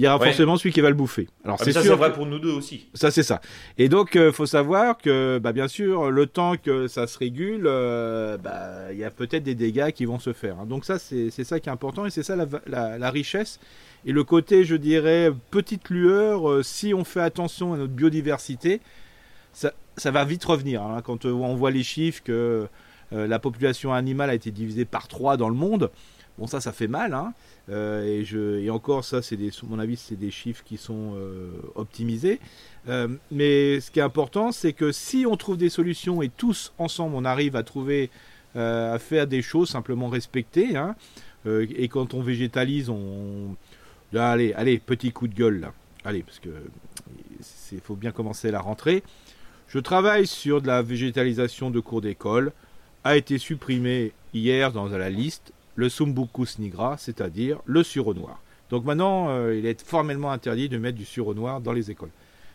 il 0.00 0.04
y 0.04 0.08
aura 0.08 0.18
forcément 0.18 0.56
celui 0.56 0.72
qui 0.72 0.80
va 0.80 0.88
le 0.88 0.94
bouffer. 0.94 1.28
Alors 1.44 1.58
ah, 1.60 1.64
c'est 1.64 1.72
ça 1.72 1.82
c'est 1.82 1.88
vrai 1.90 2.12
pour 2.12 2.24
nous 2.24 2.38
deux 2.38 2.52
aussi. 2.52 2.86
Ça 2.94 3.10
c'est 3.10 3.22
ça. 3.22 3.42
Et 3.76 3.90
donc 3.90 4.14
il 4.14 4.20
euh, 4.22 4.32
faut 4.32 4.46
savoir 4.46 4.96
que 4.96 5.38
bah, 5.38 5.52
bien 5.52 5.68
sûr 5.68 6.10
le 6.10 6.26
temps 6.26 6.56
que 6.56 6.88
ça 6.88 7.06
se 7.06 7.18
régule, 7.18 7.64
euh, 7.66 8.38
bah, 8.38 8.92
il 8.92 8.98
y 8.98 9.04
a 9.04 9.10
peut-être 9.10 9.42
des 9.42 9.54
dégâts 9.54 9.90
qui 9.90 10.06
vont 10.06 10.18
se 10.18 10.32
faire. 10.32 10.58
Hein. 10.58 10.64
Donc 10.64 10.86
ça 10.86 10.98
c'est 10.98 11.30
ça 11.44 11.60
qui 11.60 11.68
est 11.68 11.72
important 11.72 12.06
et 12.06 12.10
c'est 12.10 12.22
ça 12.22 12.34
la, 12.34 12.46
la, 12.98 13.10
richesse 13.10 13.60
et 14.06 14.12
le 14.12 14.24
côté 14.24 14.64
je 14.64 14.74
dirais 14.74 15.30
petite 15.50 15.90
lueur. 15.90 16.48
Euh, 16.48 16.62
si 16.62 16.94
on 16.94 17.04
fait 17.04 17.20
attention 17.20 17.74
à 17.74 17.76
notre 17.76 17.92
biodiversité, 17.92 18.80
ça, 19.52 19.74
ça 19.98 20.10
va 20.10 20.24
vite 20.24 20.44
revenir. 20.46 20.80
Hein. 20.82 21.02
Quand 21.04 21.26
on 21.26 21.54
voit 21.56 21.70
les 21.70 21.82
chiffres 21.82 22.22
que 22.24 22.66
la 23.12 23.40
population 23.40 23.92
animale 23.92 24.30
a 24.30 24.34
été 24.34 24.52
divisée 24.52 24.84
par 24.84 25.08
3 25.08 25.36
dans 25.36 25.48
le 25.48 25.56
monde. 25.56 25.90
Bon, 26.40 26.46
ça, 26.46 26.62
ça 26.62 26.72
fait 26.72 26.88
mal. 26.88 27.12
Hein. 27.12 27.34
Euh, 27.68 28.02
et, 28.02 28.24
je, 28.24 28.58
et 28.60 28.70
encore, 28.70 29.04
ça, 29.04 29.20
c'est 29.20 29.36
des, 29.36 29.50
mon 29.68 29.78
avis, 29.78 29.96
c'est 29.96 30.16
des 30.16 30.30
chiffres 30.30 30.64
qui 30.64 30.78
sont 30.78 31.12
euh, 31.14 31.50
optimisés. 31.74 32.40
Euh, 32.88 33.08
mais 33.30 33.78
ce 33.80 33.90
qui 33.90 33.98
est 33.98 34.02
important, 34.02 34.50
c'est 34.50 34.72
que 34.72 34.90
si 34.90 35.26
on 35.28 35.36
trouve 35.36 35.58
des 35.58 35.68
solutions 35.68 36.22
et 36.22 36.30
tous 36.30 36.72
ensemble, 36.78 37.14
on 37.14 37.26
arrive 37.26 37.56
à 37.56 37.62
trouver, 37.62 38.08
à 38.54 38.98
faire 38.98 39.26
des 39.26 39.42
choses 39.42 39.68
simplement 39.68 40.08
respectées. 40.08 40.76
Hein, 40.76 40.96
et 41.46 41.88
quand 41.88 42.14
on 42.14 42.22
végétalise, 42.22 42.88
on, 42.88 43.54
allez, 44.14 44.54
allez, 44.54 44.78
petit 44.78 45.12
coup 45.12 45.28
de 45.28 45.34
gueule 45.34 45.60
là. 45.60 45.74
Allez, 46.04 46.22
parce 46.22 46.38
que 46.38 46.48
il 47.72 47.80
faut 47.80 47.96
bien 47.96 48.12
commencer 48.12 48.50
la 48.50 48.60
rentrée. 48.60 49.02
Je 49.68 49.78
travaille 49.78 50.26
sur 50.26 50.62
de 50.62 50.66
la 50.66 50.80
végétalisation 50.80 51.70
de 51.70 51.80
cours 51.80 52.00
d'école. 52.00 52.52
A 53.04 53.16
été 53.16 53.38
supprimé 53.38 54.12
hier 54.34 54.72
dans 54.72 54.88
la 54.88 55.10
liste 55.10 55.52
le 55.80 55.88
Sumbucus 55.88 56.58
nigra, 56.58 56.96
c'est-à-dire 56.98 57.58
le 57.64 57.82
sureau 57.82 58.14
noir. 58.14 58.38
Donc 58.68 58.84
maintenant, 58.84 59.30
euh, 59.30 59.56
il 59.58 59.64
est 59.66 59.80
formellement 59.82 60.30
interdit 60.30 60.68
de 60.68 60.78
mettre 60.78 60.98
du 60.98 61.06
sureau 61.06 61.34
noir 61.34 61.60
dans 61.60 61.72
les 61.72 61.90
écoles. 61.90 62.10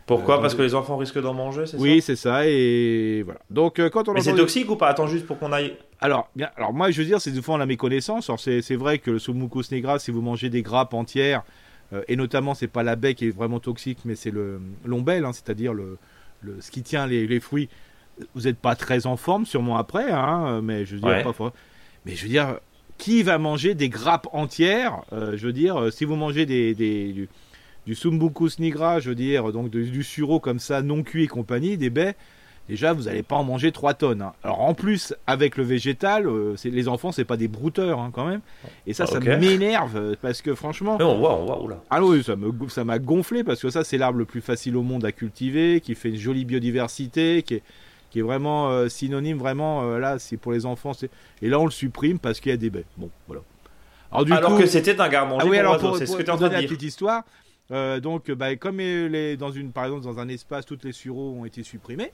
Pourquoi? 0.06 0.38
Euh, 0.38 0.42
Parce 0.42 0.54
que 0.54 0.62
les 0.62 0.76
enfants 0.76 0.98
risquent 0.98 1.20
d'en 1.20 1.34
manger, 1.34 1.66
c'est 1.66 1.78
oui, 1.78 2.02
c'est 2.02 2.16
ça, 2.16 2.48
et 2.48 3.24
voilà. 3.24 3.40
Donc 3.50 3.80
euh, 3.80 3.90
quand 3.90 4.08
on 4.08 4.14
Mais 4.14 4.22
c'est 4.22 4.36
toxique 4.36 4.70
ou 4.70 4.76
pas? 4.76 4.90
Attends 4.90 5.08
juste 5.08 5.26
pour 5.26 5.40
qu'on 5.40 5.52
aille. 5.52 5.76
Alors, 6.00 6.30
bien, 6.36 6.50
alors 6.56 6.72
moi 6.72 6.92
je 6.92 7.02
veux 7.02 7.08
dire, 7.08 7.20
c'est 7.20 7.32
des 7.32 7.42
fois 7.42 7.56
on 7.56 7.60
a 7.60 7.66
mes 7.66 7.78
connaissances. 7.78 8.30
Alors 8.30 8.40
c'est 8.40 8.76
vrai 8.76 9.00
que 9.00 9.10
le 9.10 9.20
Sumbucus 9.20 9.72
nigra, 9.72 9.98
si 9.98 10.12
vous 10.12 10.22
mangez 10.22 10.50
des 10.50 10.62
grappes 10.62 10.94
entières, 10.94 11.42
et 12.08 12.16
notamment 12.16 12.54
c'est 12.54 12.68
pas 12.68 12.84
la 12.84 12.96
baie 12.96 13.16
qui 13.16 13.28
est 13.28 13.36
vraiment 13.36 13.60
toxique, 13.60 14.00
mais 14.06 14.16
c'est 14.16 14.32
le 14.32 14.62
l'ombelle, 14.86 15.26
hein, 15.26 15.34
c'est-à-dire 15.34 15.74
le, 15.74 15.98
le, 16.42 16.58
ce 16.62 16.70
qui 16.70 16.84
tient 16.84 17.08
les, 17.08 17.26
les 17.26 17.40
fruits. 17.40 17.70
Vous 18.36 18.44
n'êtes 18.44 18.60
pas 18.60 18.76
très 18.76 19.08
en 19.08 19.18
forme, 19.18 19.46
sûrement 19.46 19.78
après, 19.78 20.12
hein, 20.12 20.62
mais 20.62 20.86
je 20.86 20.96
veux 20.96 21.02
dire 21.02 21.34
pas. 21.34 21.54
Mais 22.06 22.16
je 22.16 22.24
veux 22.24 22.30
dire, 22.30 22.60
qui 22.97 23.23
va 23.23 23.38
manger 23.38 23.75
des 23.75 23.89
grappes 23.89 24.27
entières 24.31 25.01
euh, 25.13 25.36
Je 25.36 25.47
veux 25.47 25.53
dire, 25.53 25.79
euh, 25.79 25.91
si 25.91 26.05
vous 26.05 26.15
mangez 26.15 26.45
des, 26.45 26.73
des 26.73 27.12
du, 27.12 27.29
du 27.86 27.95
sumbucus 27.95 28.60
nigra, 28.60 28.99
je 28.99 29.10
veux 29.10 29.15
dire, 29.15 29.51
donc 29.51 29.69
du 29.69 30.03
sureau 30.03 30.39
comme 30.39 30.60
ça, 30.60 30.81
non 30.81 31.03
cuit 31.03 31.23
et 31.23 31.27
compagnie, 31.27 31.77
des 31.77 31.89
baies, 31.89 32.15
déjà 32.69 32.93
vous 32.93 33.03
n'allez 33.03 33.21
pas 33.21 33.36
en 33.36 33.43
manger 33.43 33.71
3 33.71 33.95
tonnes. 33.95 34.21
Hein. 34.21 34.34
Alors 34.43 34.62
en 34.62 34.73
plus, 34.73 35.13
avec 35.27 35.58
le 35.58 35.63
végétal, 35.63 36.25
euh, 36.25 36.55
les 36.63 36.88
enfants, 36.88 37.12
c'est 37.12 37.25
pas 37.25 37.38
des 37.38 37.47
brouteurs 37.47 37.99
hein, 37.99 38.12
quand 38.13 38.25
même. 38.25 38.41
Et 38.88 38.93
ça, 38.93 39.05
ça 39.05 39.19
m'énerve 39.19 40.15
parce 40.21 40.41
que 40.41 40.55
franchement. 40.55 40.97
on 40.99 41.17
voit, 41.17 41.36
on 41.36 41.45
voit, 41.45 41.62
oula. 41.62 41.84
Ah 41.89 42.03
oui, 42.03 42.23
ça 42.23 42.84
m'a 42.86 42.99
gonflé 42.99 43.43
parce 43.43 43.62
que 43.62 43.69
ça, 43.69 43.84
c'est 43.84 43.97
l'arbre 43.97 44.19
le 44.19 44.25
plus 44.25 44.41
facile 44.41 44.77
au 44.77 44.84
monde 44.84 45.05
à 45.05 45.12
cultiver, 45.12 45.81
qui 45.81 45.95
fait 45.95 46.10
une 46.10 46.17
jolie 46.17 46.45
biodiversité, 46.45 47.43
qui 47.43 47.55
est 47.55 47.63
qui 48.15 48.19
est 48.19 48.23
vraiment 48.23 48.69
euh, 48.69 48.88
synonyme, 48.88 49.38
vraiment, 49.38 49.84
euh, 49.84 49.99
là, 49.99 50.19
c'est 50.19 50.38
pour 50.38 50.54
les 50.54 50.65
enfants. 50.65 50.93
Et 51.41 51.49
là, 51.49 51.60
on 51.60 51.65
le 51.65 51.71
supprime 51.71 52.17
parce 52.17 52.39
qu'il 52.39 52.49
y 52.49 52.54
a 52.54 52.58
des 52.58 52.69
baies. 52.69 52.86
Bon, 52.95 53.10
voilà. 53.28 53.41
Alors, 54.10 54.58
que 54.58 54.65
c'était 54.67 55.01
un 55.01 55.10
garde-manger 55.10 55.45
ah 55.45 55.49
oui, 55.49 55.58
alors 55.58 55.78
pour, 55.80 55.97
c'est 55.97 56.06
ce 56.06 56.15
que 56.15 56.23
tu 56.23 56.32
en 56.32 56.38
train 56.38 56.45
de 56.45 56.54
dire. 56.54 56.62
la 56.62 56.65
petite 56.65 56.84
histoire, 56.84 57.23
euh, 57.71 57.99
donc, 57.99 58.32
bah, 58.32 58.56
comme 58.56 58.78
les, 58.78 59.36
dans 59.36 59.51
une, 59.51 59.73
par 59.73 59.84
exemple, 59.84 60.06
dans 60.06 60.17
un 60.17 60.30
espace, 60.30 60.65
toutes 60.65 60.86
les 60.86 60.93
sureaux 60.93 61.36
ont 61.38 61.43
été 61.43 61.62
supprimés, 61.62 62.13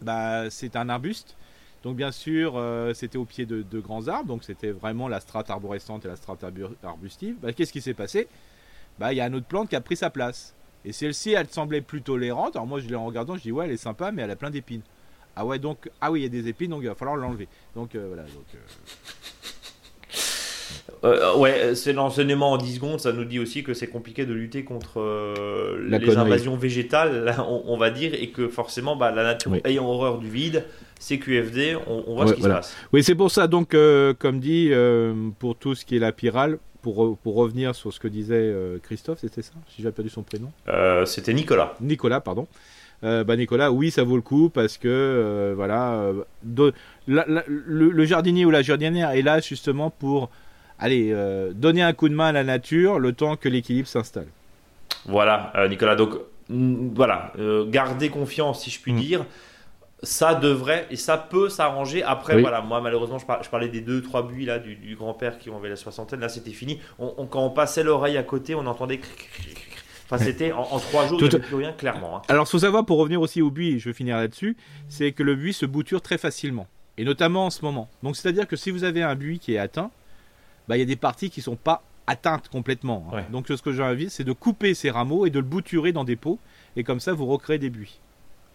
bah, 0.00 0.48
c'est 0.48 0.76
un 0.76 0.88
arbuste. 0.88 1.36
Donc, 1.82 1.96
bien 1.96 2.10
sûr, 2.10 2.58
c'était 2.94 3.18
au 3.18 3.26
pied 3.26 3.44
de, 3.44 3.60
de, 3.60 3.80
grands 3.80 4.08
arbres, 4.08 4.28
donc 4.28 4.44
c'était 4.44 4.70
vraiment 4.70 5.08
la 5.08 5.20
strate 5.20 5.50
arborescente 5.50 6.06
et 6.06 6.08
la 6.08 6.16
strate 6.16 6.42
arbustive. 6.82 7.36
Bah, 7.42 7.52
qu'est-ce 7.52 7.72
qui 7.72 7.82
s'est 7.82 7.92
passé? 7.92 8.28
Bah, 8.98 9.12
il 9.12 9.16
y 9.16 9.20
a 9.20 9.26
une 9.26 9.34
autre 9.34 9.46
plante 9.46 9.68
qui 9.68 9.76
a 9.76 9.82
pris 9.82 9.96
sa 9.96 10.08
place. 10.08 10.55
Et 10.86 10.92
celle-ci, 10.92 11.32
elle 11.32 11.48
semblait 11.48 11.80
plus 11.80 12.00
tolérante. 12.00 12.54
Alors 12.54 12.68
moi, 12.68 12.78
je 12.78 12.86
l'ai 12.88 12.94
en 12.94 13.04
regardant, 13.04 13.36
je 13.36 13.42
dis 13.42 13.52
ouais, 13.52 13.64
elle 13.66 13.72
est 13.72 13.76
sympa, 13.76 14.12
mais 14.12 14.22
elle 14.22 14.30
a 14.30 14.36
plein 14.36 14.50
d'épines. 14.50 14.82
Ah 15.34 15.44
ouais, 15.44 15.58
donc 15.58 15.90
ah 16.00 16.12
oui, 16.12 16.20
il 16.20 16.22
y 16.22 16.26
a 16.26 16.28
des 16.28 16.48
épines, 16.48 16.70
donc 16.70 16.80
il 16.82 16.88
va 16.88 16.94
falloir 16.94 17.16
l'enlever. 17.16 17.48
Donc 17.74 17.94
euh, 17.94 18.06
voilà. 18.06 18.22
Donc, 18.22 18.46
euh, 21.04 21.32
euh, 21.34 21.36
ouais, 21.38 21.74
c'est 21.74 21.92
l'enseignement 21.92 22.52
en 22.52 22.56
10 22.56 22.76
secondes. 22.76 23.00
Ça 23.00 23.12
nous 23.12 23.24
dit 23.24 23.40
aussi 23.40 23.64
que 23.64 23.74
c'est 23.74 23.88
compliqué 23.88 24.24
de 24.24 24.32
lutter 24.32 24.62
contre 24.62 25.02
les 25.88 26.16
invasions 26.16 26.56
végétales, 26.56 27.34
on, 27.48 27.76
va 27.76 27.90
dire, 27.90 28.14
et 28.14 28.30
que 28.30 28.48
forcément, 28.48 28.94
bah, 28.94 29.10
la 29.10 29.24
nature 29.24 29.56
ayant 29.64 29.86
horreur 29.86 30.18
du 30.18 30.30
vide, 30.30 30.64
CQFD, 31.00 31.76
on, 31.88 32.04
on 32.06 32.14
voit 32.14 32.28
ce 32.28 32.34
qui 32.34 32.42
se 32.42 32.48
passe. 32.48 32.76
Oui, 32.92 33.02
c'est 33.02 33.16
pour 33.16 33.32
ça, 33.32 33.48
donc, 33.48 33.76
comme 34.18 34.38
dit, 34.38 34.70
pour 35.40 35.56
tout 35.56 35.74
ce 35.74 35.84
qui 35.84 35.96
est 35.96 36.00
la 36.00 36.12
pyrale, 36.12 36.58
pour, 36.92 37.34
revenir 37.34 37.74
sur 37.74 37.92
ce 37.92 37.98
que 37.98 38.08
disait 38.08 38.34
euh, 38.36 38.78
Christophe, 38.82 39.18
c'était 39.20 39.42
ça 39.42 39.52
Si 39.68 39.82
j'ai 39.82 39.90
perdu 39.90 40.10
son 40.10 40.22
prénom? 40.22 40.52
Euh, 40.68 41.04
C'était 41.04 41.34
Nicolas. 41.34 41.74
Nicolas, 41.80 42.20
pardon. 42.20 42.46
Euh, 43.04 43.24
bah 43.24 43.36
Nicolas, 43.36 43.72
oui, 43.72 43.90
ça 43.90 44.04
vaut 44.04 44.16
le 44.16 44.22
coup 44.22 44.48
parce 44.48 44.78
que 44.78 45.52
voilà, 45.54 46.12
le, 46.44 48.04
jardinier 48.04 48.44
ou 48.44 48.50
la 48.50 48.62
jardinière 48.62 49.10
est 49.10 49.22
là 49.22 49.40
justement 49.40 49.90
pour 49.90 50.30
aller 50.78 51.14
donner 51.54 51.82
un 51.82 51.92
coup 51.92 52.08
de 52.08 52.14
main 52.14 52.28
à 52.28 52.32
la 52.32 52.44
nature 52.44 52.98
le 52.98 53.12
temps 53.12 53.36
que 53.36 53.48
l'équilibre 53.48 53.88
s'installe. 53.88 54.28
Voilà, 55.04 55.52
Nicolas. 55.68 55.96
Donc 55.96 56.12
voilà, 56.48 57.32
garder 57.68 58.08
confiance, 58.08 58.62
si 58.62 58.70
je 58.70 58.80
puis 58.80 58.92
mm. 58.92 59.00
dire 59.00 59.26
ça 60.02 60.34
devrait 60.34 60.86
et 60.90 60.96
ça 60.96 61.16
peut 61.16 61.48
s'arranger. 61.48 62.02
Après, 62.02 62.40
voilà, 62.40 62.60
moi 62.60 62.80
malheureusement, 62.80 63.18
je, 63.18 63.48
parlais 63.48 63.68
des 63.68 63.80
deux, 63.80 64.02
trois 64.02 64.22
buis 64.22 64.44
là 64.44 64.58
du, 64.58 64.96
grand-père 64.96 65.38
qui 65.38 65.50
ont 65.50 65.60
la 65.60 65.76
soixantaine. 65.76 66.20
Là, 66.20 66.28
c'était 66.28 66.50
fini. 66.50 66.80
On, 66.98 67.26
quand 67.26 67.44
on 67.44 67.50
passait 67.50 67.82
l'oreille 67.82 68.16
à 68.16 68.22
côté, 68.22 68.54
on 68.54 68.66
entendait. 68.66 69.00
Enfin, 70.04 70.18
c'était 70.22 70.52
en, 70.52 70.78
trois 70.78 71.06
jours, 71.06 71.20
il 71.20 71.28
n'y 71.28 71.34
avait 71.34 71.44
plus 71.44 71.56
rien, 71.56 71.72
clairement. 71.72 72.18
Hein. 72.18 72.22
Alors, 72.28 72.46
faut 72.48 72.60
savoir, 72.60 72.86
pour 72.86 72.98
revenir 72.98 73.20
aussi 73.20 73.42
au 73.42 73.50
buis, 73.50 73.80
je 73.80 73.88
vais 73.88 73.92
finir 73.92 74.16
là-dessus, 74.16 74.56
c'est 74.88 75.10
que 75.12 75.22
le 75.22 75.34
buis 75.34 75.52
se 75.52 75.66
bouture 75.66 76.00
très 76.00 76.18
facilement. 76.18 76.68
Et 76.98 77.04
notamment 77.04 77.46
en 77.46 77.50
ce 77.50 77.64
moment. 77.64 77.88
Donc, 78.02 78.16
c'est-à-dire 78.16 78.46
que 78.46 78.56
si 78.56 78.70
vous 78.70 78.84
avez 78.84 79.02
un 79.02 79.16
buis 79.16 79.38
qui 79.38 79.54
est 79.54 79.58
atteint, 79.58 79.90
bah, 80.68 80.76
il 80.76 80.80
y 80.80 80.82
a 80.82 80.86
des 80.86 80.96
parties 80.96 81.28
qui 81.28 81.40
ne 81.40 81.44
sont 81.44 81.56
pas 81.56 81.82
atteintes 82.06 82.48
complètement. 82.48 83.08
Hein. 83.12 83.22
Donc, 83.32 83.48
ce 83.48 83.60
que 83.60 83.72
j'invite, 83.72 84.10
c'est 84.10 84.24
de 84.24 84.32
couper 84.32 84.74
ces 84.74 84.90
rameaux 84.90 85.26
et 85.26 85.30
de 85.30 85.40
le 85.40 85.44
bouturer 85.44 85.92
dans 85.92 86.04
des 86.04 86.16
pots. 86.16 86.38
Et 86.76 86.84
comme 86.84 87.00
ça, 87.00 87.12
vous 87.12 87.26
recréez 87.26 87.58
des 87.58 87.70
buis. 87.70 87.98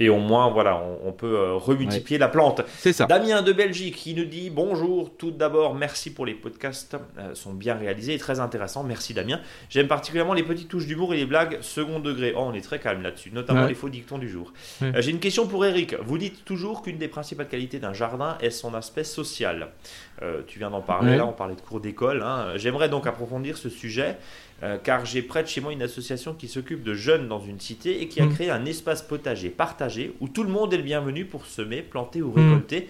Et 0.01 0.09
au 0.09 0.17
moins, 0.17 0.49
voilà, 0.49 0.81
on, 1.05 1.11
peut 1.11 1.35
euh, 1.35 1.53
remultiplier 1.53 2.17
la 2.17 2.27
plante. 2.27 2.63
C'est 2.79 2.91
ça. 2.91 3.05
Damien 3.05 3.43
de 3.43 3.53
Belgique 3.53 3.97
qui 3.97 4.15
nous 4.15 4.25
dit 4.25 4.49
bonjour. 4.49 5.11
Tout 5.15 5.29
d'abord, 5.29 5.75
merci 5.75 6.11
pour 6.11 6.25
les 6.25 6.33
podcasts, 6.33 6.97
euh, 7.19 7.35
sont 7.35 7.53
bien 7.53 7.75
réalisés 7.75 8.15
et 8.15 8.17
très 8.17 8.39
intéressants. 8.39 8.83
Merci 8.83 9.13
Damien. 9.13 9.39
J'aime 9.69 9.87
particulièrement 9.87 10.33
les 10.33 10.41
petites 10.41 10.69
touches 10.69 10.87
d'humour 10.87 11.13
et 11.13 11.17
les 11.17 11.27
blagues 11.27 11.59
second 11.61 11.99
degré. 11.99 12.33
Oh, 12.35 12.45
on 12.47 12.53
est 12.55 12.61
très 12.61 12.79
calme 12.79 13.03
là-dessus, 13.03 13.29
notamment 13.31 13.67
les 13.67 13.75
faux 13.75 13.89
dictons 13.89 14.17
du 14.17 14.27
jour. 14.27 14.53
Euh, 14.81 14.91
j'ai 15.01 15.11
une 15.11 15.19
question 15.19 15.45
pour 15.45 15.63
Eric. 15.67 15.95
Vous 16.03 16.17
dites 16.17 16.45
toujours 16.45 16.81
qu'une 16.81 16.97
des 16.97 17.07
principales 17.07 17.47
qualités 17.47 17.77
d'un 17.77 17.93
jardin 17.93 18.39
est 18.41 18.49
son 18.49 18.73
aspect 18.73 19.03
social. 19.03 19.67
Tu 20.47 20.59
viens 20.59 20.69
d'en 20.69 20.81
parler 20.81 21.17
là, 21.17 21.25
on 21.25 21.33
parlait 21.33 21.55
de 21.55 21.61
cours 21.61 21.79
d'école. 21.79 22.21
Hein. 22.21 22.53
J'aimerais 22.55 22.89
donc 22.89 23.07
approfondir 23.07 23.57
ce 23.57 23.69
sujet. 23.69 24.17
Euh, 24.63 24.77
car 24.77 25.05
j'ai 25.05 25.23
près 25.23 25.41
de 25.41 25.47
chez 25.47 25.59
moi 25.59 25.73
une 25.73 25.81
association 25.81 26.35
qui 26.35 26.47
s'occupe 26.47 26.83
de 26.83 26.93
jeunes 26.93 27.27
dans 27.27 27.39
une 27.39 27.59
cité 27.59 28.03
et 28.03 28.07
qui 28.07 28.21
a 28.21 28.25
mm. 28.25 28.33
créé 28.33 28.51
un 28.51 28.65
espace 28.65 29.01
potager 29.01 29.49
partagé 29.49 30.13
où 30.19 30.27
tout 30.27 30.43
le 30.43 30.49
monde 30.49 30.71
est 30.73 30.77
le 30.77 30.83
bienvenu 30.83 31.25
pour 31.25 31.47
semer, 31.47 31.81
planter 31.81 32.21
ou 32.21 32.31
mm. 32.31 32.35
récolter. 32.35 32.89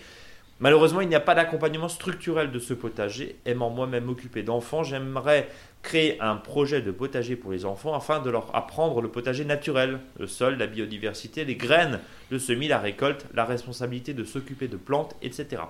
Malheureusement, 0.60 1.02
il 1.02 1.08
n'y 1.08 1.16
a 1.16 1.22
pas 1.22 1.34
d'accompagnement 1.34 1.88
structurel 1.88 2.52
de 2.52 2.60
ce 2.60 2.74
potager. 2.74 3.38
Aimant 3.46 3.70
moi-même 3.70 4.04
m'occuper 4.04 4.44
d'enfants, 4.44 4.84
j'aimerais 4.84 5.48
créer 5.82 6.22
un 6.22 6.36
projet 6.36 6.82
de 6.82 6.92
potager 6.92 7.36
pour 7.36 7.52
les 7.52 7.66
enfants 7.66 7.96
afin 7.96 8.20
de 8.20 8.30
leur 8.30 8.56
apprendre 8.56 9.02
le 9.02 9.10
potager 9.10 9.46
naturel, 9.46 10.00
le 10.20 10.28
sol, 10.28 10.58
la 10.58 10.68
biodiversité, 10.68 11.44
les 11.44 11.56
graines, 11.56 12.00
le 12.30 12.40
semis, 12.40 12.68
la 12.68 12.78
récolte, 12.78 13.26
la 13.34 13.46
responsabilité 13.46 14.14
de 14.14 14.24
s'occuper 14.24 14.68
de 14.68 14.78
plantes, 14.78 15.16
etc. 15.22 15.64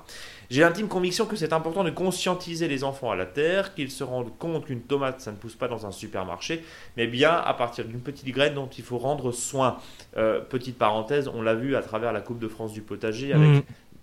J'ai 0.50 0.62
l'intime 0.62 0.88
conviction 0.88 1.26
que 1.26 1.36
c'est 1.36 1.54
important 1.54 1.84
de 1.84 1.89
conscientiser 1.91 2.67
les 2.67 2.84
enfants 2.84 3.12
à 3.12 3.15
la 3.15 3.26
terre, 3.26 3.74
qu'ils 3.74 3.91
se 3.91 4.04
rendent 4.04 4.38
compte 4.38 4.65
qu'une 4.65 4.82
tomate, 4.82 5.21
ça 5.21 5.32
ne 5.32 5.38
pousse 5.38 5.56
pas 5.56 5.69
dans 5.69 5.86
un 5.86 5.91
supermarché, 5.91 6.63
mais 6.97 7.08
bien 7.08 7.32
à 7.32 7.54
partir 7.54 7.86
d'une 7.86 8.02
petite 8.02 8.28
graine 8.28 8.54
dont 8.54 8.67
il 8.67 8.84
faut 8.84 8.97
rendre 8.97 9.32
soin. 9.32 9.78
Euh, 10.17 10.41
petite 10.41 10.78
parenthèse, 10.78 11.30
on 11.34 11.41
l'a 11.41 11.56
vu 11.56 11.76
à 11.76 11.82
travers 11.82 12.12
la 12.12 12.21
Coupe 12.21 12.39
de 12.39 12.50
France 12.50 12.74
du 12.74 12.82
potager 12.82 13.34
avec 13.34 13.47
mmh 13.47 13.62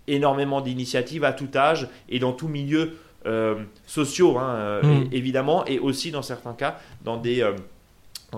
énormément 0.08 0.60
d'initiatives 0.60 1.22
à 1.24 1.32
tout 1.32 1.48
âge 1.54 1.88
et 2.08 2.18
dans 2.18 2.32
tout 2.32 2.48
milieu 2.48 2.96
euh, 3.26 3.57
sociaux, 3.87 4.38
hein, 4.38 4.54
euh, 4.54 4.83
mm. 4.83 5.09
évidemment, 5.12 5.66
et 5.66 5.78
aussi 5.78 6.11
dans 6.11 6.22
certains 6.22 6.52
cas 6.52 6.78
dans 7.04 7.16
des, 7.16 7.42
euh, 7.42 7.52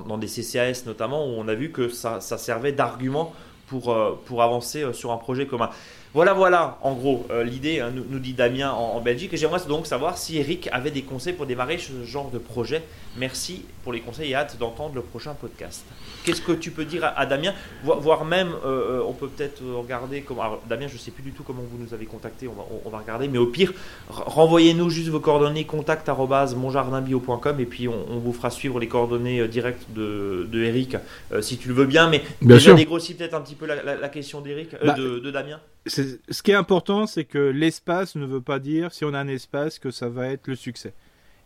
dans 0.08 0.16
des 0.16 0.26
CCAS 0.26 0.84
notamment, 0.86 1.26
où 1.26 1.32
on 1.38 1.48
a 1.48 1.54
vu 1.54 1.70
que 1.70 1.88
ça, 1.88 2.20
ça 2.20 2.38
servait 2.38 2.72
d'argument 2.72 3.34
pour, 3.66 3.96
pour 4.24 4.42
avancer 4.42 4.92
sur 4.92 5.12
un 5.12 5.16
projet 5.16 5.46
commun. 5.46 5.70
Voilà, 6.12 6.32
voilà, 6.32 6.78
en 6.82 6.94
gros, 6.94 7.26
l'idée, 7.44 7.80
hein, 7.80 7.92
nous, 7.94 8.18
dit 8.18 8.32
Damien 8.32 8.72
en, 8.72 9.00
Belgique. 9.00 9.32
Et 9.32 9.36
j'aimerais 9.36 9.60
donc 9.68 9.86
savoir 9.86 10.18
si 10.18 10.38
Eric 10.38 10.68
avait 10.72 10.90
des 10.90 11.02
conseils 11.02 11.34
pour 11.34 11.46
démarrer 11.46 11.78
ce 11.78 12.04
genre 12.04 12.30
de 12.30 12.38
projet. 12.38 12.82
Merci 13.16 13.64
pour 13.82 13.92
les 13.92 14.00
conseils 14.00 14.30
et 14.30 14.34
hâte 14.34 14.56
d'entendre 14.58 14.94
le 14.94 15.02
prochain 15.02 15.34
podcast. 15.34 15.84
Qu'est-ce 16.24 16.42
que 16.42 16.52
tu 16.52 16.70
peux 16.70 16.84
dire 16.84 17.12
à, 17.16 17.26
Damien? 17.26 17.54
Voire 17.82 18.24
même, 18.24 18.50
euh, 18.64 19.00
euh, 19.00 19.02
on 19.06 19.12
peut 19.12 19.28
peut-être 19.28 19.62
regarder 19.64 20.20
comment. 20.20 20.42
Alors, 20.42 20.62
Damien, 20.68 20.86
je 20.86 20.94
ne 20.94 20.98
sais 20.98 21.10
plus 21.10 21.22
du 21.22 21.32
tout 21.32 21.42
comment 21.42 21.62
vous 21.62 21.78
nous 21.82 21.94
avez 21.94 22.06
contacté, 22.06 22.46
on 22.46 22.52
va, 22.52 22.64
on, 22.84 22.90
va 22.90 22.98
regarder, 22.98 23.26
mais 23.26 23.38
au 23.38 23.46
pire, 23.46 23.72
renvoyez-nous 24.08 24.90
juste 24.90 25.08
vos 25.08 25.20
coordonnées 25.20 25.64
contact 25.64 26.08
monjardinbio.com 26.08 27.60
et 27.60 27.66
puis 27.66 27.88
on, 27.88 28.18
vous 28.18 28.32
fera 28.32 28.50
suivre 28.50 28.78
les 28.78 28.88
coordonnées 28.88 29.40
euh, 29.40 29.48
directes 29.48 29.86
de, 29.90 30.46
de 30.50 30.62
Eric 30.62 30.96
si 31.40 31.56
tu 31.56 31.68
le 31.68 31.74
veux 31.74 31.86
bien. 31.86 32.08
Mais 32.08 32.22
bien 32.42 32.56
déjà 32.56 32.74
dégrossis 32.74 33.14
peut-être 33.14 33.34
un 33.34 33.40
petit 33.40 33.54
peu 33.54 33.66
la, 33.66 34.08
question 34.08 34.40
d'Eric, 34.40 34.70
bah, 34.84 34.92
de, 34.92 35.18
de, 35.18 35.30
Damien. 35.30 35.60
Ce 35.86 36.42
qui 36.42 36.50
est 36.50 36.54
important, 36.54 37.06
c'est 37.06 37.24
que 37.24 37.38
l'espace 37.38 38.14
ne 38.16 38.26
veut 38.26 38.40
pas 38.42 38.58
dire, 38.58 38.92
si 38.92 39.04
on 39.04 39.14
a 39.14 39.18
un 39.18 39.28
espace, 39.28 39.78
que 39.78 39.90
ça 39.90 40.08
va 40.08 40.28
être 40.28 40.46
le 40.46 40.56
succès 40.56 40.92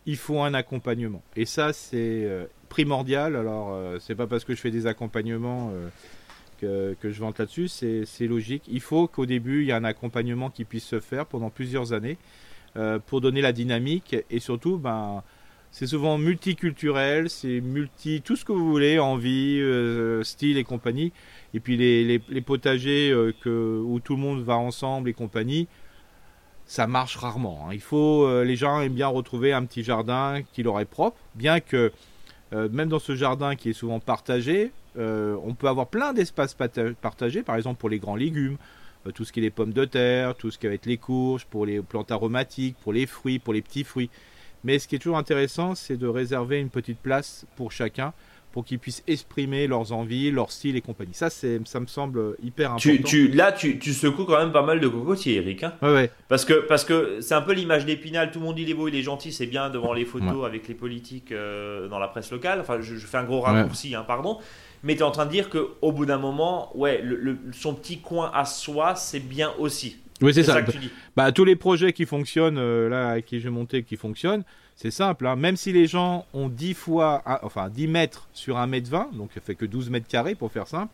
il 0.07 0.17
faut 0.17 0.41
un 0.41 0.53
accompagnement. 0.53 1.23
Et 1.35 1.45
ça, 1.45 1.73
c'est 1.73 2.29
primordial. 2.69 3.35
Alors, 3.35 3.73
euh, 3.73 3.97
c'est 3.99 4.15
pas 4.15 4.27
parce 4.27 4.43
que 4.43 4.53
je 4.53 4.61
fais 4.61 4.71
des 4.71 4.87
accompagnements 4.87 5.71
euh, 6.63 6.93
que, 6.99 7.11
je 7.11 7.19
vante 7.19 7.39
là-dessus, 7.39 7.67
c'est 7.67 8.27
logique. 8.27 8.63
Il 8.67 8.81
faut 8.81 9.07
qu'au 9.07 9.25
début, 9.25 9.61
il 9.61 9.67
y 9.67 9.69
ait 9.69 9.73
un 9.73 9.83
accompagnement 9.83 10.49
qui 10.49 10.65
puisse 10.65 10.85
se 10.85 10.99
faire 10.99 11.25
pendant 11.25 11.49
plusieurs 11.49 11.93
années 11.93 12.17
euh, 12.75 12.99
pour 12.99 13.21
donner 13.21 13.41
la 13.41 13.53
dynamique 13.53 14.15
et 14.29 14.39
surtout, 14.39 14.77
ben, 14.77 15.23
c'est 15.71 15.87
souvent 15.87 16.17
multiculturel, 16.17 17.29
c'est 17.29 17.61
multi, 17.61 18.21
tout 18.21 18.35
ce 18.35 18.45
que 18.45 18.51
vous 18.51 18.69
voulez, 18.69 18.97
envie, 18.97 19.61
style 20.23 20.57
et 20.57 20.63
compagnie. 20.63 21.11
Et 21.55 21.59
puis 21.59 21.77
les, 21.77 22.19
potagers 22.41 23.11
que, 23.41 23.81
où 23.83 23.99
tout 23.99 24.15
le 24.15 24.21
monde 24.21 24.43
va 24.43 24.57
ensemble 24.57 25.09
et 25.09 25.13
compagnie, 25.13 25.67
ça 26.65 26.85
marche 26.85 27.15
rarement. 27.15 27.65
Hein. 27.65 27.73
Il 27.73 27.81
faut, 27.81 28.43
les 28.43 28.55
gens 28.55 28.81
aiment 28.81 28.93
bien 28.93 29.07
retrouver 29.07 29.53
un 29.53 29.65
petit 29.65 29.83
jardin 29.83 30.41
qui 30.53 30.61
leur 30.61 30.79
est 30.79 30.85
propre, 30.85 31.17
bien 31.33 31.59
que 31.61 31.91
euh, 32.53 32.69
même 32.69 32.89
dans 32.89 32.99
ce 32.99 33.15
jardin 33.15 33.55
qui 33.55 33.69
est 33.69 33.73
souvent 33.73 33.99
partagé, 33.99 34.71
euh, 34.97 35.35
on 35.43 35.55
peut 35.55 35.67
avoir 35.67 35.87
plein 35.87 36.13
d'espaces 36.13 36.55
partagés, 37.01 37.43
par 37.43 37.55
exemple 37.55 37.79
pour 37.79 37.89
les 37.89 37.99
grands 37.99 38.15
légumes, 38.15 38.57
euh, 39.07 39.11
tout 39.11 39.25
ce 39.25 39.33
qui 39.33 39.39
est 39.39 39.43
les 39.43 39.49
pommes 39.49 39.73
de 39.73 39.85
terre, 39.85 40.35
tout 40.35 40.51
ce 40.51 40.59
qui 40.59 40.67
va 40.67 40.73
être 40.73 40.85
les 40.85 40.97
courges, 40.97 41.45
pour 41.45 41.65
les 41.65 41.81
plantes 41.81 42.11
aromatiques, 42.11 42.77
pour 42.81 42.93
les 42.93 43.07
fruits, 43.07 43.39
pour 43.39 43.53
les 43.53 43.61
petits 43.61 43.83
fruits. 43.83 44.09
Mais 44.63 44.79
ce 44.79 44.87
qui 44.87 44.95
est 44.95 44.99
toujours 44.99 45.17
intéressant, 45.17 45.75
c'est 45.75 45.97
de 45.97 46.07
réserver 46.07 46.59
une 46.59 46.69
petite 46.69 46.99
place 46.99 47.45
pour 47.55 47.71
chacun 47.71 48.13
pour 48.55 48.63
qu'ils 48.63 48.79
puissent 48.79 49.03
exprimer 49.05 49.67
leurs 49.67 49.91
envies, 49.91 50.31
leur 50.31 50.49
style 50.49 50.77
et 50.77 50.81
compagnie. 50.81 51.13
Ça, 51.13 51.29
c'est, 51.29 51.59
ça 51.67 51.81
me 51.81 51.87
semble 51.87 52.37
hyper 52.41 52.71
important. 52.71 53.03
Tu, 53.05 53.27
là, 53.27 53.51
tu, 53.51 53.79
tu, 53.79 53.91
secoues 53.91 54.23
quand 54.23 54.37
même 54.37 54.53
pas 54.53 54.61
mal 54.61 54.79
de 54.79 54.87
cocotiers, 54.87 55.35
Eric. 55.35 55.63
Hein 55.63 55.73
ouais, 55.81 55.93
ouais. 55.93 56.11
Parce 56.29 56.45
que, 56.45 56.53
parce 56.65 56.85
que 56.85 57.19
c'est 57.19 57.33
un 57.33 57.41
peu 57.41 57.51
l'image 57.51 57.85
d'Épinal. 57.85 58.31
Tout 58.31 58.39
le 58.39 58.45
monde 58.45 58.55
dit 58.55 58.61
il 58.61 58.69
est 58.69 58.73
beau, 58.73 58.87
il 58.87 58.95
est 58.95 59.01
gentil, 59.01 59.33
c'est 59.33 59.45
bien 59.45 59.69
devant 59.69 59.91
les 59.91 60.05
photos 60.05 60.45
avec 60.45 60.69
les 60.69 60.73
politiques 60.73 61.33
euh, 61.33 61.89
dans 61.89 61.99
la 61.99 62.07
presse 62.07 62.31
locale. 62.31 62.61
Enfin, 62.61 62.79
je, 62.79 62.95
fais 62.95 63.17
un 63.17 63.25
gros 63.25 63.41
raccourci, 63.41 63.93
hein, 63.93 64.05
pardon. 64.07 64.39
Mais 64.83 64.93
tu 64.93 65.01
es 65.01 65.03
en 65.03 65.11
train 65.11 65.25
de 65.25 65.31
dire 65.31 65.49
qu'au 65.49 65.91
bout 65.91 66.05
d'un 66.05 66.17
moment, 66.17 66.71
ouais, 66.77 67.01
le, 67.03 67.37
son 67.51 67.73
petit 67.73 67.99
coin 67.99 68.31
à 68.33 68.45
soi, 68.45 68.95
c'est 68.95 69.19
bien 69.19 69.51
aussi. 69.59 69.97
Oui, 70.21 70.33
c'est, 70.33 70.43
ça. 70.43 70.61
que 70.61 70.71
tu 70.71 70.77
dis. 70.77 70.91
Bah, 71.17 71.33
tous 71.33 71.43
les 71.43 71.57
projets 71.57 71.91
qui 71.91 72.05
fonctionnent, 72.05 72.57
euh, 72.57 72.87
là, 72.87 73.21
qui 73.21 73.41
j'ai 73.41 73.49
monté, 73.49 73.83
qui 73.83 73.97
fonctionnent, 73.97 74.45
c'est 74.75 74.91
simple, 74.91 75.25
hein. 75.25 75.35
même 75.35 75.55
si 75.55 75.71
les 75.71 75.87
gens 75.87 76.25
ont 76.33 76.49
10 76.49 76.73
fois, 76.73 77.23
enfin 77.43 77.69
10 77.69 77.87
mètres 77.87 78.27
sur 78.33 78.57
1 78.57 78.67
mètre 78.67 78.89
20, 78.89 79.11
donc 79.13 79.31
ça 79.33 79.39
fait 79.39 79.55
que 79.55 79.65
12 79.65 79.89
mètres 79.89 80.07
carrés 80.07 80.35
pour 80.35 80.51
faire 80.51 80.67
simple, 80.67 80.93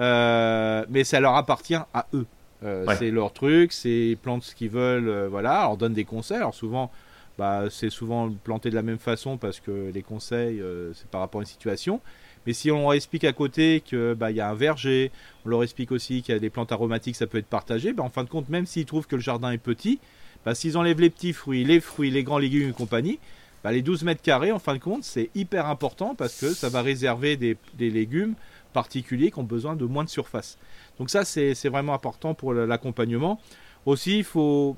euh, 0.00 0.84
mais 0.90 1.04
ça 1.04 1.18
leur 1.20 1.34
appartient 1.34 1.74
à 1.74 2.06
eux. 2.12 2.26
Euh, 2.62 2.84
c'est 2.98 3.10
leur 3.10 3.32
truc, 3.32 3.72
c'est 3.72 4.18
plantent 4.22 4.42
ce 4.42 4.54
qu'ils 4.54 4.68
veulent, 4.68 5.08
euh, 5.08 5.28
voilà, 5.28 5.64
on 5.64 5.68
leur 5.68 5.76
donne 5.78 5.94
des 5.94 6.04
conseils. 6.04 6.36
Alors 6.36 6.54
souvent, 6.54 6.90
bah, 7.38 7.64
c'est 7.70 7.88
souvent 7.88 8.30
planté 8.44 8.68
de 8.68 8.74
la 8.74 8.82
même 8.82 8.98
façon 8.98 9.38
parce 9.38 9.60
que 9.60 9.90
les 9.94 10.02
conseils, 10.02 10.62
c'est 10.94 11.08
par 11.08 11.22
rapport 11.22 11.40
à 11.40 11.42
une 11.42 11.48
situation. 11.48 12.02
Mais 12.46 12.52
si 12.52 12.70
on 12.70 12.82
leur 12.82 12.92
explique 12.92 13.24
à 13.24 13.32
côté 13.32 13.82
qu'il 13.84 14.14
bah, 14.14 14.30
y 14.30 14.40
a 14.40 14.48
un 14.50 14.54
verger, 14.54 15.10
on 15.46 15.48
leur 15.48 15.62
explique 15.62 15.90
aussi 15.90 16.20
qu'il 16.20 16.34
y 16.34 16.36
a 16.36 16.40
des 16.40 16.50
plantes 16.50 16.72
aromatiques, 16.72 17.16
ça 17.16 17.26
peut 17.26 17.38
être 17.38 17.46
partagé, 17.46 17.94
bah, 17.94 18.02
en 18.02 18.10
fin 18.10 18.24
de 18.24 18.28
compte, 18.28 18.50
même 18.50 18.66
s'ils 18.66 18.84
trouvent 18.84 19.06
que 19.06 19.16
le 19.16 19.22
jardin 19.22 19.52
est 19.52 19.58
petit, 19.58 20.00
bah, 20.44 20.54
s'ils 20.54 20.76
enlèvent 20.76 21.00
les 21.00 21.10
petits 21.10 21.32
fruits, 21.32 21.64
les 21.64 21.80
fruits, 21.80 22.10
les 22.10 22.24
grands 22.24 22.38
légumes 22.38 22.70
et 22.70 22.72
compagnie, 22.72 23.18
bah, 23.62 23.72
les 23.72 23.82
12 23.82 24.04
mètres 24.04 24.22
carrés, 24.22 24.52
en 24.52 24.58
fin 24.58 24.74
de 24.74 24.78
compte, 24.78 25.04
c'est 25.04 25.30
hyper 25.34 25.66
important 25.66 26.14
parce 26.14 26.38
que 26.40 26.50
ça 26.54 26.68
va 26.68 26.80
réserver 26.82 27.36
des, 27.36 27.56
légumes 27.78 28.34
particuliers 28.72 29.30
qui 29.30 29.38
ont 29.38 29.44
besoin 29.44 29.76
de 29.76 29.84
moins 29.84 30.04
de 30.04 30.08
surface. 30.08 30.58
Donc 30.98 31.10
ça, 31.10 31.24
c'est 31.24 31.68
vraiment 31.68 31.94
important 31.94 32.34
pour 32.34 32.54
l'accompagnement. 32.54 33.40
Aussi, 33.84 34.18
il 34.18 34.24
faut, 34.24 34.76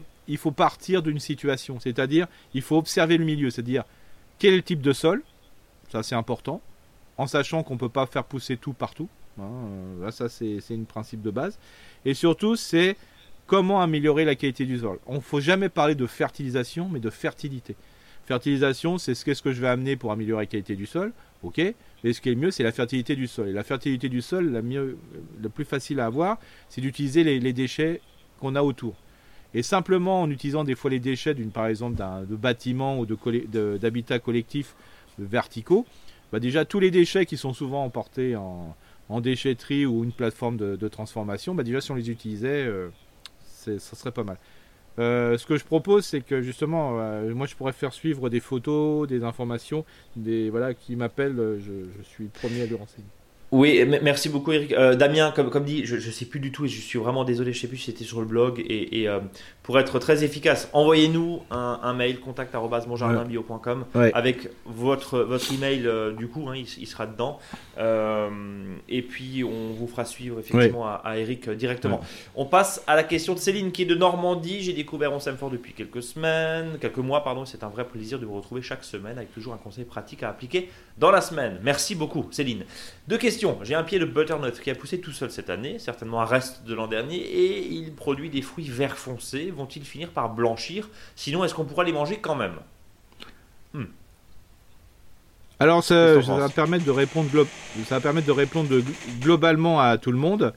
partir 0.57 1.03
d'une 1.03 1.20
situation, 1.20 1.79
c'est-à-dire 1.79 2.27
il 2.55 2.62
faut 2.62 2.77
observer 2.77 3.18
le 3.18 3.25
milieu, 3.25 3.51
c'est-à-dire 3.51 3.85
quel 4.38 4.55
est 4.55 4.57
le 4.57 4.62
type 4.62 4.81
de 4.81 4.92
sol, 4.92 5.22
ça 5.90 6.03
c'est 6.03 6.14
important, 6.14 6.61
en 7.18 7.27
sachant 7.27 7.62
qu'on 7.62 7.75
ne 7.75 7.79
peut 7.79 7.88
pas 7.88 8.07
faire 8.07 8.25
pousser 8.25 8.57
tout 8.57 8.72
partout. 8.72 9.09
Hein, 9.40 9.51
euh, 10.03 10.11
ça 10.11 10.29
c'est 10.29 10.61
une 10.70 10.87
principe 10.87 11.22
de 11.22 11.31
base. 11.31 11.59
Et 12.05 12.14
surtout, 12.14 12.57
c'est 12.57 12.96
Comment 13.53 13.83
améliorer 13.83 14.25
la 14.25 14.35
qualité 14.35 14.65
du 14.65 14.79
sol 14.79 14.99
On 15.07 15.17
ne 15.17 15.21
faut 15.21 15.38
jamais 15.38 15.69
parler 15.69 15.95
de 15.95 16.07
fertilisation, 16.07 16.88
mais 16.88 17.01
de 17.01 17.11
fertilité. 17.11 17.77
Fertilisation, 18.25 18.97
c'est 18.97 19.15
ce 19.15 19.27
que 19.27 19.53
je 19.53 19.61
vais 19.61 19.69
amener 19.69 19.95
pour 19.95 20.11
améliorer 20.11 20.45
la 20.45 20.47
qualité 20.47 20.75
du 20.75 20.87
sol, 20.87 21.12
ok 21.43 21.61
Mais 22.03 22.15
ce 22.15 22.23
qui 22.23 22.31
est 22.31 22.35
le 22.35 22.41
mieux, 22.41 22.51
c'est 22.51 22.62
la 22.62 22.73
fertilité 22.73 23.15
du 23.15 23.27
sol. 23.27 23.49
Et 23.49 23.53
la 23.53 23.62
fertilité 23.62 24.09
du 24.09 24.23
sol, 24.23 24.51
la, 24.51 24.62
mieux, 24.62 24.97
plus 25.55 25.67
facile 25.67 26.01
à 26.01 26.07
avoir, 26.07 26.38
c'est 26.71 26.81
d'utiliser 26.81 27.25
les, 27.25 27.53
déchets 27.53 28.01
qu'on 28.41 28.55
a 28.55 28.62
autour. 28.62 28.95
Et 29.53 29.62
simplement 29.62 30.23
en 30.23 30.31
utilisant 30.31 30.65
des 30.65 30.75
fois 30.75 30.91
les 30.91 30.99
déchets, 30.99 31.35
d'une 31.35 31.51
par 31.51 31.67
exemple 31.67 32.03
de 32.27 32.37
bâtiment 32.37 33.01
ou 33.01 33.05
d'habitat 33.05 34.19
collectif 34.19 34.75
verticaux, 35.19 35.85
bah 36.33 36.41
déjà 36.41 36.65
tous 36.65 36.81
les 36.81 36.91
déchets 36.91 37.27
qui 37.27 37.37
sont 37.37 37.53
souvent 37.53 37.85
emportés 37.85 38.35
en, 38.35 38.75
déchetterie 39.21 39.85
ou 39.85 40.05
une 40.05 40.12
plateforme 40.12 40.57
de, 40.57 40.88
transformation, 40.88 41.55
bah 41.55 41.65
déjà 41.65 41.83
si 41.83 41.91
on 41.91 41.97
les 41.97 42.09
utilisait, 42.09 42.65
euh, 42.67 42.88
ça 43.79 43.96
serait 43.96 44.12
pas 44.12 44.25
mal. 44.25 44.38
Euh, 44.98 45.38
ce 45.38 45.46
que 45.46 45.57
je 45.57 45.64
propose, 45.64 46.05
c'est 46.05 46.20
que 46.20 46.42
justement, 46.42 47.01
euh, 47.01 47.35
moi 47.35 47.46
je 47.46 47.55
pourrais 47.55 47.72
faire 47.72 47.92
suivre 47.92 48.29
des 48.29 48.40
photos, 48.40 49.09
des 49.09 49.25
informations, 49.25 49.85
des 50.16 50.51
voilà 50.51 50.75
qui 50.75 50.96
m'appellent, 50.96 51.59
je, 51.59 52.03
suis 52.03 52.25
le 52.25 52.31
premier 52.31 52.62
à 52.62 52.66
le 52.66 52.77
renseigner. 52.77 53.07
Oui, 53.53 53.85
merci 54.01 54.31
beaucoup 54.31 54.51
Eric. 54.53 54.73
Euh, 54.73 54.95
Damien, 54.95 55.31
comme, 55.31 55.51
comme 55.51 55.65
dit, 55.65 55.85
je 55.85 55.97
ne 55.97 56.01
sais 56.01 56.25
plus 56.25 56.41
du 56.41 56.53
tout 56.53 56.65
et 56.65 56.69
je 56.69 56.81
suis 56.81 56.99
vraiment 56.99 57.23
désolé, 57.23 57.53
je 57.53 57.59
ne 57.59 57.61
sais 57.61 57.69
plus 57.69 57.77
si 57.77 57.91
c'était 57.91 58.05
sur 58.05 58.19
le 58.21 58.25
blog. 58.25 58.65
Et, 58.67 59.07
euh, 59.07 59.21
pour 59.62 59.79
être 59.79 59.99
très 59.99 60.25
efficace, 60.25 60.71
envoyez-nous 60.73 61.43
un, 61.51 61.93
mail 61.93 62.19
contact.monjardinbio.com 62.19 63.85
avec 64.15 64.49
votre, 64.65 65.21
votre 65.21 65.53
email 65.53 65.87
euh, 65.87 66.12
du 66.12 66.29
coup, 66.29 66.49
hein, 66.49 66.55
il, 66.57 66.87
sera 66.87 67.07
dedans. 67.07 67.38
et 68.88 69.03
puis 69.03 69.45
on 69.45 69.75
vous 69.75 69.87
fera 69.87 70.07
suivre 70.07 70.41
effectivement 70.41 70.87
à, 70.87 71.19
Eric 71.19 71.51
directement. 71.51 72.01
On 72.35 72.47
passe 72.47 72.83
à 72.87 72.97
la 72.97 73.05
question 73.05 73.35
de 73.35 73.38
Céline 73.38 73.71
qui 73.71 73.83
est 73.83 73.87
de 73.87 73.95
Normandie. 73.95 74.62
J'ai 74.62 74.73
découvert 74.73 75.12
On 75.12 75.21
fort 75.21 75.51
depuis 75.51 75.75
quelques 75.75 76.03
semaines, 76.03 76.79
quelques 76.81 76.97
mois, 76.97 77.23
pardon. 77.23 77.44
C'est 77.44 77.63
un 77.65 77.69
vrai 77.69 77.85
plaisir 77.85 78.19
de 78.19 78.25
vous 78.25 78.35
retrouver 78.35 78.63
chaque 78.63 78.83
semaine 78.83 79.19
avec 79.19 79.33
toujours 79.35 79.53
un 79.53 79.59
conseil 79.59 79.85
pratique 79.85 80.23
à 80.23 80.31
appliquer 80.31 80.71
dans 80.96 81.11
la 81.11 81.21
semaine. 81.21 81.61
Merci 81.63 81.94
beaucoup 81.94 82.27
Céline. 82.31 82.65
Deux 83.09 83.19
questions 83.19 83.42
j'ai 83.63 83.75
un 83.75 83.83
pied 83.83 83.99
de 83.99 84.05
butternut 84.05 84.59
qui 84.61 84.71
a 84.71 84.75
poussé 84.75 85.01
tout 85.01 85.13
seul 85.13 85.31
cette 85.31 85.51
année, 85.51 85.79
certainement 85.79 86.21
un 86.21 86.25
reste 86.25 86.65
de 86.65 86.75
l'an 86.75 86.87
dernier, 86.87 87.17
et 87.17 87.67
il 87.69 87.93
produit 87.93 88.31
des 88.31 88.43
fruits 88.43 88.69
vert 88.69 88.97
foncé. 88.97 89.51
Vont-ils 89.51 89.85
finir 89.85 90.11
par 90.11 90.35
blanchir? 90.35 90.88
Sinon, 91.17 91.45
est-ce 91.45 91.55
qu'on 91.55 91.65
pourra 91.65 91.85
les 91.85 91.93
manger 91.93 92.19
quand 92.21 92.35
même? 92.35 92.55
Hmm. 93.75 93.85
Alors, 95.59 95.85
ça, 95.85 96.19
va 96.19 96.49
permettre 96.49 96.85
de 96.85 96.90
répondre, 96.90 97.29
ça 97.87 97.97
va 97.97 98.01
permettre 98.01 98.27
de 98.27 98.33
répondre 98.33 98.83
globalement 99.21 99.81
à 99.81 99.97
tout 99.99 100.11
le 100.11 100.19
monde. 100.19 100.53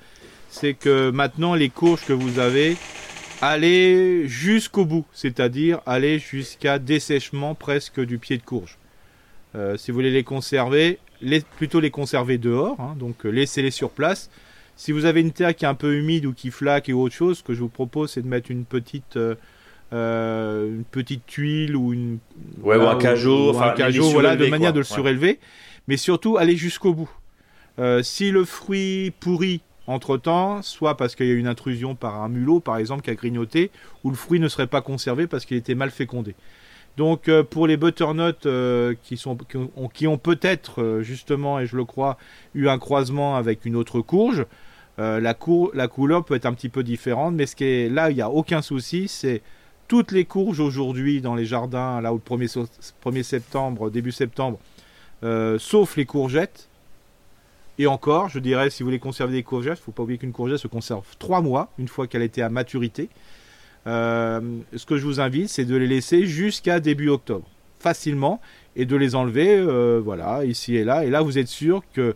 C'est 0.50 0.74
que 0.74 1.12
maintenant, 1.12 1.54
les 1.54 1.70
courges 1.70 2.06
que 2.06 2.14
vous 2.14 2.40
avez, 2.40 2.78
allez 3.42 4.28
jusqu'au 4.28 4.86
bout, 4.86 5.06
c'est-à-dire 5.14 5.80
aller 5.86 6.18
jusqu'à 6.18 6.80
dessèchement 6.80 7.56
presque 7.56 8.00
du 8.00 8.18
pied 8.18 8.38
de 8.38 8.44
courge. 8.44 8.78
Euh, 9.56 9.78
si 9.78 9.92
vous 9.92 9.96
voulez 9.96 10.12
les 10.12 10.24
conserver, 10.24 11.00
plutôt 11.58 11.80
les 11.80 11.92
conserver 11.92 12.38
dehors, 12.38 12.80
hein, 12.80 12.96
donc 12.98 13.26
euh, 13.26 13.30
laissez-les 13.30 13.72
sur 13.72 13.90
place. 13.90 14.30
Si 14.76 14.92
vous 14.92 15.06
avez 15.06 15.22
une 15.22 15.32
terre 15.32 15.56
qui 15.56 15.66
est 15.66 15.68
un 15.68 15.76
peu 15.76 15.96
humide 15.96 16.26
ou 16.26 16.34
qui 16.34 16.52
flaque 16.52 16.90
et 16.90 16.94
autre 16.94 17.16
chose, 17.16 17.38
ce 17.38 17.44
que 17.44 17.54
je 17.54 17.60
vous 17.60 17.70
propose, 17.70 18.12
c'est 18.12 18.22
de 18.22 18.28
mettre 18.28 18.52
une 18.52 18.66
petite, 18.66 19.16
euh, 19.16 19.36
euh, 19.94 20.68
une 20.68 20.84
petite 20.84 21.26
tuile 21.26 21.76
ou 21.76 21.94
une 21.94 22.20
ouais, 22.62 22.76
ou 22.76 22.82
un 22.82 22.98
cajot, 22.98 23.52
enfin, 23.52 23.74
voilà, 24.12 24.36
de 24.36 24.48
manière 24.48 24.74
de 24.74 24.80
le 24.80 24.86
surélever. 24.86 25.40
Mais 25.88 25.98
surtout, 25.98 26.38
aller 26.38 26.58
jusqu'au 26.58 26.94
bout. 26.94 27.10
si 28.02 28.32
le 28.32 28.44
fruit 28.44 29.12
pourrit 29.20 29.62
entre 29.88 30.18
temps, 30.18 30.62
soit 30.62 30.98
parce 30.98 31.16
qu'il 31.16 31.28
y 31.28 31.32
a 31.32 31.36
une 31.36 31.48
intrusion 31.48 31.96
par 31.96 32.22
un 32.22 32.30
mulot, 32.30 32.60
par 32.60 32.78
exemple, 32.78 33.04
qui 33.04 33.12
a 33.12 33.16
grignoté, 33.16 33.72
ou 34.04 34.10
le 34.10 34.16
fruit 34.16 34.40
ne 34.40 34.48
serait 34.48 34.68
pas 34.68 34.82
conservé 34.82 35.28
parce 35.28 35.46
qu'il 35.46 35.58
était 35.58 35.76
mal 35.76 35.92
fécondé. 35.92 36.36
Donc 36.98 37.28
euh, 37.28 37.44
pour 37.44 37.68
les 37.68 37.78
butternuts 37.78 38.34
euh, 38.46 38.96
qui, 39.04 39.18
sont, 39.18 39.38
qui 39.94 40.08
ont, 40.08 40.18
peut-être 40.18 40.82
euh, 40.82 41.02
justement, 41.02 41.60
et 41.60 41.66
je 41.66 41.76
le 41.76 41.86
crois, 41.86 42.18
eu 42.54 42.70
un 42.70 42.80
croisement 42.80 43.36
avec 43.36 43.66
une 43.66 43.76
autre 43.76 44.02
courge, 44.02 44.46
la, 44.98 45.20
la, 45.20 45.88
couleur 45.90 46.24
peut 46.24 46.36
être 46.36 46.46
un 46.46 46.54
petit 46.54 46.70
peu 46.70 46.82
différente, 46.82 47.36
mais 47.36 47.46
ce 47.46 47.58
qui 47.58 47.66
est 47.66 47.90
là, 47.90 48.12
il 48.12 48.16
n'y 48.16 48.22
a 48.22 48.30
aucun 48.30 48.62
souci, 48.62 49.10
c'est 49.10 49.42
toutes 49.90 50.14
les 50.14 50.24
courges 50.24 50.62
aujourd'hui 50.62 51.20
dans 51.20 51.36
les 51.36 51.46
jardins, 51.46 52.00
là 52.00 52.14
au 52.14 52.18
1er, 52.18 52.66
1er 53.04 53.24
septembre, 53.24 53.90
début 53.90 54.14
septembre, 54.14 54.58
sauf 55.58 55.98
les 55.98 56.06
courgettes. 56.06 56.70
Et 57.78 57.88
encore, 57.88 58.30
je 58.30 58.40
dirais, 58.40 58.70
si 58.70 58.84
vous 58.84 58.88
voulez 58.88 59.00
conserver 59.00 59.34
des 59.34 59.44
courgettes, 59.44 59.80
il 59.80 59.82
ne 59.82 59.84
faut 59.84 59.92
pas 59.92 60.04
oublier 60.04 60.18
qu'une 60.18 60.32
courgette 60.32 60.60
se 60.60 60.70
conserve 60.70 61.04
3 61.20 61.42
mois, 61.42 61.74
une 61.78 61.90
fois 61.90 62.08
qu'elle 62.08 62.22
été 62.22 62.42
à 62.42 62.48
maturité. 62.48 63.10
Euh, 63.88 64.42
ce 64.76 64.86
que 64.86 64.98
je 64.98 65.06
vous 65.06 65.20
invite, 65.20 65.50
c'est 65.50 65.66
de 65.66 65.76
les 65.76 65.88
laisser 65.88 66.26
jusqu'à 66.26 66.80
début 66.80 67.10
octobre, 67.10 67.48
facilement, 67.80 68.42
et 68.76 68.86
de 68.86 68.96
les 68.96 69.16
enlever, 69.16 69.56
euh, 69.58 70.02
voilà, 70.04 70.44
ici 70.46 70.76
et 70.76 70.84
là. 70.84 71.06
Et 71.06 71.10
là, 71.10 71.22
vous 71.22 71.38
êtes 71.38 71.48
sûr 71.48 71.84
qu'il 71.94 72.16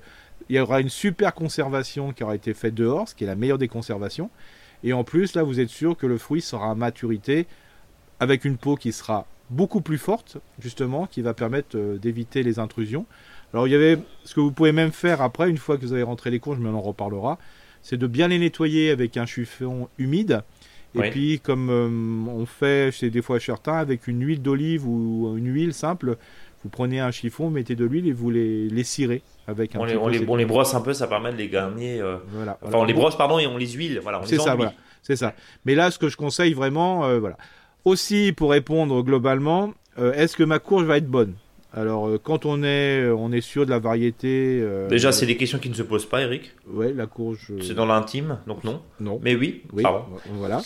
y 0.50 0.60
aura 0.60 0.82
une 0.82 0.90
super 0.90 1.34
conservation 1.34 2.12
qui 2.12 2.24
aura 2.24 2.36
été 2.36 2.54
faite 2.54 2.74
dehors, 2.74 3.08
ce 3.08 3.16
qui 3.16 3.24
est 3.24 3.28
la 3.28 3.36
meilleure 3.36 3.58
des 3.58 3.68
conservations. 3.68 4.30
Et 4.84 4.94
en 4.94 5.04
plus, 5.04 5.36
là, 5.36 5.44
vous 5.44 5.60
êtes 5.60 5.70
sûr 5.70 5.96
que 5.96 6.08
le 6.08 6.18
fruit 6.18 6.42
sera 6.42 6.72
à 6.72 6.76
maturité 6.76 7.48
avec 8.20 8.46
une 8.46 8.58
peau 8.58 8.76
qui 8.76 8.92
sera 8.92 9.26
beaucoup 9.50 9.82
plus 9.82 9.98
forte, 9.98 10.38
justement, 10.60 11.06
qui 11.06 11.22
va 11.22 11.34
permettre 11.34 11.76
euh, 11.78 11.98
d'éviter 11.98 12.44
les 12.44 12.60
intrusions. 12.60 13.06
Alors, 13.54 13.68
il 13.68 13.72
y 13.72 13.76
avait 13.76 13.98
ce 14.24 14.36
que 14.36 14.40
vous 14.40 14.52
pouvez 14.52 14.72
même 14.72 14.92
faire 14.92 15.22
après, 15.22 15.50
une 15.50 15.58
fois 15.58 15.78
que 15.78 15.82
vous 15.82 15.94
avez 15.94 16.04
rentré 16.04 16.30
les 16.30 16.40
courges, 16.40 16.60
mais 16.60 16.70
on 16.70 16.76
en 16.76 16.82
reparlera, 16.82 17.40
c'est 17.82 17.98
de 17.98 18.08
bien 18.08 18.28
les 18.28 18.40
nettoyer 18.40 18.92
avec 18.92 19.18
un 19.18 19.26
chiffon 19.26 19.90
humide 19.98 20.44
et 20.96 21.10
puis, 21.12 21.40
comme 21.40 21.70
euh, 21.70 22.32
on 22.32 22.46
fait 22.46 22.92
chez 22.92 23.10
des 23.10 23.22
fois 23.22 23.40
certains, 23.40 23.78
avec 23.78 24.08
une 24.08 24.24
huile 24.26 24.42
d'olive 24.42 24.88
ou 24.88 25.36
une 25.38 25.54
huile 25.54 25.74
simple, 25.74 26.18
vous 26.64 26.70
prenez 26.70 27.00
un 27.00 27.12
chiffon, 27.12 27.50
mettez 27.50 27.76
de 27.76 27.86
l'huile 27.86 28.08
et 28.08 28.12
vous 28.12 28.30
les, 28.30 28.68
les 28.68 28.84
cirez 28.84 29.22
avec 29.48 29.76
un 29.76 29.80
on, 29.80 29.86
les, 29.86 29.96
on, 29.96 30.08
les, 30.08 30.26
on 30.28 30.36
les, 30.36 30.46
brosse 30.46 30.74
un 30.74 30.82
peu, 30.82 30.94
ça 30.94 31.08
permet 31.08 31.32
de 31.32 31.38
les 31.38 31.48
garnir. 31.48 32.04
Euh, 32.04 32.18
voilà, 32.30 32.58
Enfin, 32.62 32.80
on 32.80 32.84
les 32.84 32.94
brosse, 32.94 33.16
pardon, 33.16 33.40
et 33.40 33.48
on 33.48 33.58
les 33.58 33.68
huile. 33.68 34.00
Voilà, 34.02 34.22
c'est 34.26 34.40
ça, 34.40 34.56
voilà. 34.56 34.74
C'est 35.02 35.16
ça. 35.16 35.34
Mais 35.66 35.76
là, 35.76 35.92
ce 35.92 36.00
que 36.00 36.10
je 36.10 36.18
conseille 36.18 36.54
vraiment, 36.54 37.06
euh, 37.06 37.20
voilà. 37.20 37.38
Aussi, 37.86 38.34
pour 38.36 38.52
répondre 38.52 39.02
globalement, 39.04 39.74
est-ce 39.98 40.36
que 40.36 40.44
ma 40.44 40.60
courge 40.60 40.84
va 40.84 40.98
être 40.98 41.08
bonne? 41.08 41.34
Alors, 41.72 42.08
euh, 42.08 42.20
quand 42.22 42.46
on 42.46 42.64
est, 42.64 43.02
euh, 43.02 43.16
on 43.16 43.32
est 43.32 43.42
sûr 43.42 43.66
de 43.66 43.70
la 43.70 43.78
variété. 43.78 44.60
Euh, 44.62 44.88
Déjà, 44.88 45.12
c'est 45.12 45.28
des 45.28 45.38
questions 45.38 45.60
qui 45.60 45.70
ne 45.70 45.76
se 45.76 45.84
posent 45.84 46.08
pas, 46.08 46.22
Eric. 46.22 46.52
Ouais, 46.68 46.92
la 46.94 47.06
courge. 47.06 47.52
C'est 47.62 47.76
dans 47.76 47.86
l'intime, 47.86 48.40
donc 48.48 48.64
non. 48.64 48.82
Non. 49.00 49.20
Mais 49.22 49.36
oui. 49.36 49.64
Oui. 49.74 49.84
Voilà. 50.34 50.62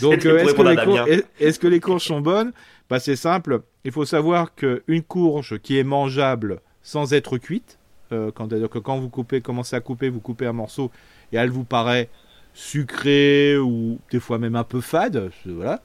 Donc, 0.00 0.14
est-ce 0.14 1.58
que, 1.58 1.68
les 1.68 1.80
courges 1.80 2.04
sont 2.04 2.20
bonnes? 2.20 2.52
Bah, 2.90 2.98
c'est 2.98 3.16
simple. 3.16 3.60
Il 3.84 3.92
faut 3.92 4.04
savoir 4.04 4.54
qu'une 4.54 5.02
courge 5.06 5.58
qui 5.58 5.78
est 5.78 5.84
mangeable 5.84 6.60
sans 6.82 7.12
être 7.12 7.38
cuite, 7.38 7.78
quand, 8.10 8.48
que 8.48 8.78
quand 8.78 8.98
vous 8.98 9.10
coupez, 9.10 9.40
commencez 9.40 9.76
à 9.76 9.80
couper, 9.80 10.08
vous 10.08 10.20
coupez 10.20 10.46
un 10.46 10.52
morceau 10.52 10.90
et 11.32 11.36
elle 11.36 11.50
vous 11.50 11.64
paraît 11.64 12.08
sucrée 12.54 13.58
ou 13.58 13.98
des 14.10 14.18
fois 14.18 14.38
même 14.38 14.56
un 14.56 14.64
peu 14.64 14.80
fade, 14.80 15.30
voilà. 15.44 15.82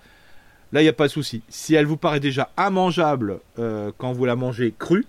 Là, 0.74 0.82
il 0.82 0.86
n'y 0.86 0.90
a 0.90 0.94
pas 0.94 1.08
de 1.08 1.12
souci. 1.12 1.44
Si 1.50 1.76
elle 1.76 1.86
vous 1.86 1.98
paraît 1.98 2.20
déjà 2.20 2.50
immangeable 2.58 3.40
euh, 3.60 3.92
quand 3.98 4.12
vous 4.12 4.26
la 4.26 4.36
mangez 4.36 4.74
crue, 4.78 5.06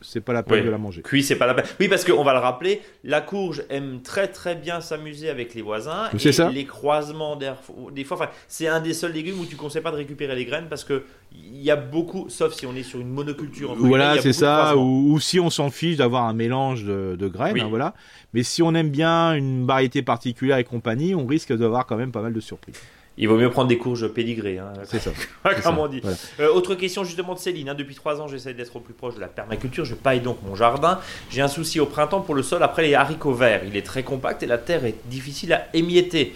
c'est 0.00 0.20
pas 0.20 0.32
la 0.32 0.42
peine 0.42 0.64
de 0.64 0.70
la 0.70 0.78
manger. 0.78 1.02
Cuit, 1.02 1.22
c'est 1.22 1.36
pas 1.36 1.46
la 1.46 1.54
peine. 1.54 1.64
Oui, 1.80 1.88
parce 1.88 2.04
qu'on 2.04 2.24
va 2.24 2.32
le 2.32 2.38
rappeler, 2.38 2.82
la 3.04 3.20
courge 3.20 3.64
aime 3.70 4.00
très 4.02 4.28
très 4.28 4.54
bien 4.54 4.80
s'amuser 4.80 5.28
avec 5.28 5.54
les 5.54 5.62
voisins. 5.62 6.08
C'est 6.18 6.32
ça. 6.32 6.50
Les 6.50 6.64
croisements 6.64 7.36
d'air, 7.36 7.56
des 7.92 8.04
fois, 8.04 8.30
c'est 8.48 8.68
un 8.68 8.80
des 8.80 8.94
seuls 8.94 9.12
légumes 9.12 9.40
où 9.40 9.46
tu 9.46 9.54
ne 9.54 9.60
conseilles 9.60 9.82
pas 9.82 9.90
de 9.90 9.96
récupérer 9.96 10.34
les 10.34 10.44
graines 10.44 10.66
parce 10.68 10.84
que 10.84 11.04
il 11.32 11.62
y 11.62 11.70
a 11.70 11.76
beaucoup, 11.76 12.26
sauf 12.28 12.52
si 12.52 12.66
on 12.66 12.74
est 12.74 12.82
sur 12.82 13.00
une 13.00 13.10
monoculture. 13.10 13.74
Voilà, 13.76 14.20
c'est 14.20 14.32
ça. 14.32 14.76
Ou, 14.76 15.18
si 15.20 15.40
on 15.40 15.50
s'en 15.50 15.70
fiche 15.70 15.96
d'avoir 15.96 16.24
un 16.24 16.34
mélange 16.34 16.84
de, 16.84 17.28
graines, 17.28 17.60
hein, 17.60 17.68
voilà. 17.68 17.94
Mais 18.34 18.42
si 18.42 18.62
on 18.62 18.74
aime 18.74 18.90
bien 18.90 19.34
une 19.34 19.66
variété 19.66 20.02
particulière 20.02 20.58
et 20.58 20.64
compagnie, 20.64 21.14
on 21.14 21.26
risque 21.26 21.52
d'avoir 21.52 21.86
quand 21.86 21.96
même 21.96 22.12
pas 22.12 22.22
mal 22.22 22.32
de 22.32 22.40
surprises. 22.40 22.80
Il 23.18 23.28
vaut 23.28 23.36
mieux 23.36 23.50
prendre 23.50 23.68
des 23.68 23.78
courges 23.78 24.08
pédigrées. 24.08 24.58
Hein, 24.58 24.72
c'est 24.84 25.00
ça. 25.00 25.10
Comme 25.62 25.78
on 25.78 25.86
dit. 25.86 26.00
Euh, 26.40 26.52
autre 26.52 26.74
question 26.74 27.04
justement 27.04 27.34
de 27.34 27.38
Céline. 27.38 27.68
Hein. 27.68 27.74
depuis 27.74 27.94
trois 27.94 28.20
ans, 28.20 28.28
j'essaie 28.28 28.54
d'être 28.54 28.74
au 28.76 28.80
plus 28.80 28.94
proche 28.94 29.14
de 29.16 29.20
la 29.20 29.28
permaculture. 29.28 29.84
Je 29.84 29.94
paille 29.94 30.20
donc 30.20 30.38
mon 30.46 30.54
jardin. 30.54 30.98
J'ai 31.30 31.42
un 31.42 31.48
souci 31.48 31.78
au 31.78 31.86
printemps 31.86 32.20
pour 32.20 32.34
le 32.34 32.42
sol 32.42 32.62
après 32.62 32.82
les 32.82 32.94
haricots 32.94 33.34
verts. 33.34 33.62
Il 33.66 33.76
est 33.76 33.84
très 33.86 34.02
compact 34.02 34.42
et 34.42 34.46
la 34.46 34.58
terre 34.58 34.84
est 34.84 34.96
difficile 35.06 35.52
à 35.52 35.66
émietter. 35.74 36.34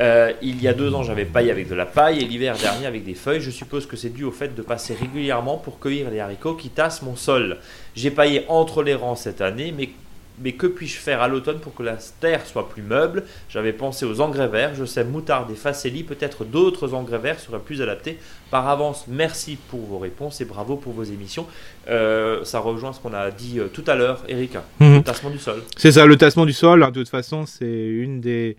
Euh, 0.00 0.32
il 0.42 0.60
y 0.60 0.66
a 0.66 0.72
deux 0.72 0.92
ans, 0.92 1.04
j'avais 1.04 1.24
paillé 1.24 1.52
avec 1.52 1.68
de 1.68 1.74
la 1.74 1.86
paille 1.86 2.18
et 2.18 2.24
l'hiver 2.24 2.56
dernier 2.56 2.86
avec 2.86 3.04
des 3.04 3.14
feuilles. 3.14 3.40
Je 3.40 3.50
suppose 3.50 3.86
que 3.86 3.96
c'est 3.96 4.08
dû 4.08 4.24
au 4.24 4.32
fait 4.32 4.54
de 4.54 4.62
passer 4.62 4.94
régulièrement 4.94 5.56
pour 5.56 5.78
cueillir 5.78 6.10
les 6.10 6.20
haricots 6.20 6.54
qui 6.54 6.70
tassent 6.70 7.02
mon 7.02 7.16
sol. 7.16 7.58
J'ai 7.94 8.10
paillé 8.10 8.44
entre 8.48 8.82
les 8.82 8.94
rangs 8.94 9.14
cette 9.14 9.40
année, 9.40 9.72
mais 9.76 9.90
mais 10.38 10.52
que 10.52 10.66
puis-je 10.66 10.96
faire 10.96 11.22
à 11.22 11.28
l'automne 11.28 11.60
pour 11.60 11.74
que 11.74 11.82
la 11.82 11.96
terre 12.20 12.44
soit 12.46 12.68
plus 12.68 12.82
meuble? 12.82 13.24
J'avais 13.48 13.72
pensé 13.72 14.04
aux 14.04 14.20
engrais 14.20 14.48
verts, 14.48 14.74
je 14.74 14.84
sais 14.84 15.04
moutarde 15.04 15.50
et 15.50 15.54
facélie, 15.54 16.02
peut-être 16.02 16.44
d'autres 16.44 16.94
engrais 16.94 17.18
verts 17.18 17.38
seraient 17.38 17.60
plus 17.60 17.82
adaptés. 17.82 18.18
Par 18.50 18.68
avance, 18.68 19.06
merci 19.08 19.56
pour 19.68 19.80
vos 19.80 19.98
réponses 19.98 20.40
et 20.40 20.44
bravo 20.44 20.76
pour 20.76 20.92
vos 20.92 21.04
émissions. 21.04 21.46
Euh, 21.88 22.44
ça 22.44 22.58
rejoint 22.58 22.92
ce 22.92 23.00
qu'on 23.00 23.14
a 23.14 23.30
dit 23.30 23.60
euh, 23.60 23.68
tout 23.68 23.84
à 23.86 23.94
l'heure, 23.94 24.24
Eric, 24.28 24.56
mhm. 24.80 24.96
le 24.96 25.02
tassement 25.02 25.30
du 25.30 25.38
sol. 25.38 25.62
C'est 25.76 25.92
ça, 25.92 26.06
le 26.06 26.16
tassement 26.16 26.46
du 26.46 26.52
sol, 26.52 26.82
hein, 26.82 26.90
de 26.90 27.00
toute 27.00 27.08
façon, 27.08 27.46
c'est 27.46 27.66
une 27.66 28.20
des... 28.20 28.56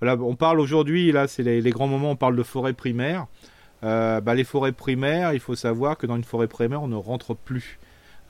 Voilà, 0.00 0.20
on 0.22 0.36
parle 0.36 0.60
aujourd'hui, 0.60 1.10
là, 1.10 1.26
c'est 1.26 1.42
les, 1.42 1.70
grands 1.70 1.86
moments, 1.86 2.10
on 2.10 2.16
parle 2.16 2.36
de 2.36 2.42
forêt 2.42 2.74
primaire. 2.74 3.26
Euh, 3.82 4.20
bah, 4.20 4.34
les 4.34 4.44
forêts 4.44 4.72
primaires, 4.72 5.32
il 5.32 5.40
faut 5.40 5.54
savoir 5.54 5.96
que 5.96 6.06
dans 6.06 6.16
une 6.16 6.24
forêt 6.24 6.48
primaire, 6.48 6.82
on 6.82 6.88
ne 6.88 6.96
rentre 6.96 7.34
plus. 7.34 7.78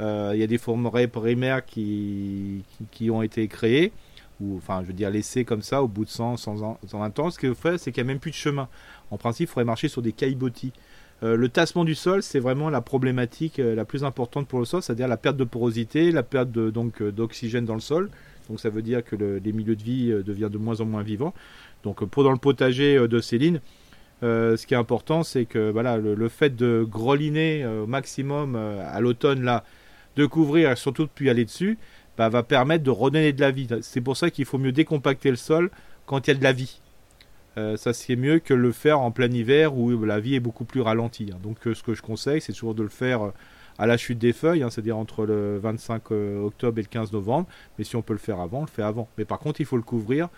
Euh, 0.01 0.33
il 0.35 0.41
y 0.41 0.43
a 0.43 0.47
des 0.47 0.59
forêts 0.59 1.07
primaires 1.07 1.65
qui, 1.65 2.63
qui, 2.91 3.11
ont 3.11 3.23
été 3.23 3.49
créées, 3.49 3.93
ou 4.41 4.57
enfin, 4.59 4.81
je 4.83 4.89
veux 4.89 4.93
dire, 4.93 5.11
laissées 5.11 5.45
comme 5.45 5.63
ça 5.63 5.83
au 5.83 5.89
bout 5.89 6.05
de 6.05 6.11
100, 6.11 6.37
120 6.37 7.19
ans. 7.19 7.31
Ce 7.31 7.39
qu'il 7.39 7.55
fait, 7.55 7.79
c'est 7.79 7.93
qu'il 7.93 8.03
n'y 8.03 8.11
a 8.11 8.13
même 8.13 8.21
plus 8.21 8.31
de 8.31 8.37
chemin. 8.37 8.69
En 9.11 9.17
principe, 9.17 9.49
il 9.49 9.53
faudrait 9.53 9.65
marcher 9.65 9.89
sur 9.89 10.03
des 10.03 10.13
caillebotis. 10.13 10.73
Euh, 11.23 11.35
le 11.35 11.49
tassement 11.49 11.85
du 11.85 11.95
sol, 11.95 12.23
c'est 12.23 12.41
vraiment 12.41 12.69
la 12.69 12.83
problématique 12.83 13.59
euh, 13.59 13.75
la 13.75 13.87
plus 13.87 14.05
importante 14.05 14.47
pour 14.49 14.59
le 14.59 14.67
sol, 14.67 14.83
c'est-à-dire 14.83 15.09
la 15.09 15.17
perte 15.17 15.39
de 15.39 15.45
porosité, 15.45 16.13
la 16.13 16.23
perte 16.23 16.51
donc 16.51 17.03
d'oxygène 17.03 17.65
dans 17.65 17.75
le 17.75 17.81
sol. 17.81 18.11
Donc 18.51 18.61
ça 18.61 18.69
veut 18.69 18.83
dire 18.83 19.03
que 19.03 19.17
les 19.17 19.53
milieux 19.53 19.77
de 19.77 19.83
vie 19.83 20.09
deviennent 20.25 20.51
de 20.51 20.59
moins 20.59 20.81
en 20.81 20.85
moins 20.85 21.03
vivants. 21.03 21.33
Donc 21.85 22.05
pour 22.05 22.23
dans 22.23 22.31
le 22.33 22.39
potager 22.39 23.09
de 23.09 23.19
Céline, 23.19 23.61
ce 24.23 24.67
qui 24.67 24.75
est 24.75 24.77
important, 24.77 25.25
c'est 25.25 25.47
que 25.47 25.71
voilà, 25.71 25.97
le, 25.97 26.15
le, 26.15 26.29
fait 26.29 26.55
de 26.55 26.87
groliner 26.89 27.67
au 27.67 27.89
maximum 27.89 28.55
à 28.55 29.01
l'automne 29.01 29.43
là, 29.43 29.65
de 30.17 30.27
couvrir 30.27 30.71
et 30.71 30.77
surtout 30.77 31.05
de 31.05 31.11
puis 31.15 31.31
aller 31.31 31.45
dessus, 31.45 31.79
bah, 32.17 32.29
va 32.29 32.43
permettre 32.43 32.85
de 32.85 32.91
redonner 32.91 33.33
de 33.33 33.41
la 33.41 33.51
vie. 33.51 33.69
C'est 33.83 34.01
pour 34.01 34.17
ça 34.17 34.31
qu'il 34.31 34.45
faut 34.45 34.59
mieux 34.59 34.73
décompacter 34.73 35.31
le 35.31 35.37
sol 35.37 35.71
quand 36.07 36.27
il 36.27 36.31
y 36.31 36.37
a 36.37 36.39
de 36.39 36.45
la 36.45 36.53
vie. 36.53 36.81
Euh, 37.59 37.77
ça 37.77 37.95
c'est 37.95 38.17
mieux 38.17 38.39
que 38.39 38.53
le 38.53 38.71
faire 38.71 39.01
en 39.01 39.11
plein 39.11 39.31
hiver 39.31 39.77
où 39.77 40.05
la 40.05 40.21
vie 40.21 40.35
est 40.35 40.41
beaucoup 40.41 40.65
plus 40.65 40.81
ralentie. 40.81 41.31
Hein. 41.33 41.39
Donc 41.43 41.59
ce 41.63 41.83
que 41.83 41.95
je 41.95 42.03
conseille, 42.03 42.41
c'est 42.41 42.53
toujours 42.53 42.75
de 42.75 42.83
le 42.83 42.89
faire 42.89 43.33
à 43.79 43.87
la 43.87 43.97
chute 43.97 44.19
des 44.19 44.33
feuilles, 44.33 44.63
hein, 44.63 44.71
c'est-à-dire 44.71 44.97
entre 44.97 45.27
le 45.27 45.59
25 45.59 46.11
octobre 46.11 46.79
et 46.79 46.83
le 46.83 46.89
15 46.89 47.13
novembre. 47.13 47.47
Mais 47.79 47.85
si 47.85 47.97
on 47.97 48.03
peut 48.03 48.15
le 48.15 48.19
faire 48.19 48.41
avant, 48.41 48.59
on 48.59 48.63
le 48.63 48.69
fait 48.69 48.83
avant. 48.83 49.09
Mais 49.19 49.25
par 49.25 49.39
contre, 49.39 49.61
il 49.61 49.67
faut 49.67 49.77
le 49.77 49.83
couvrir 49.83 50.29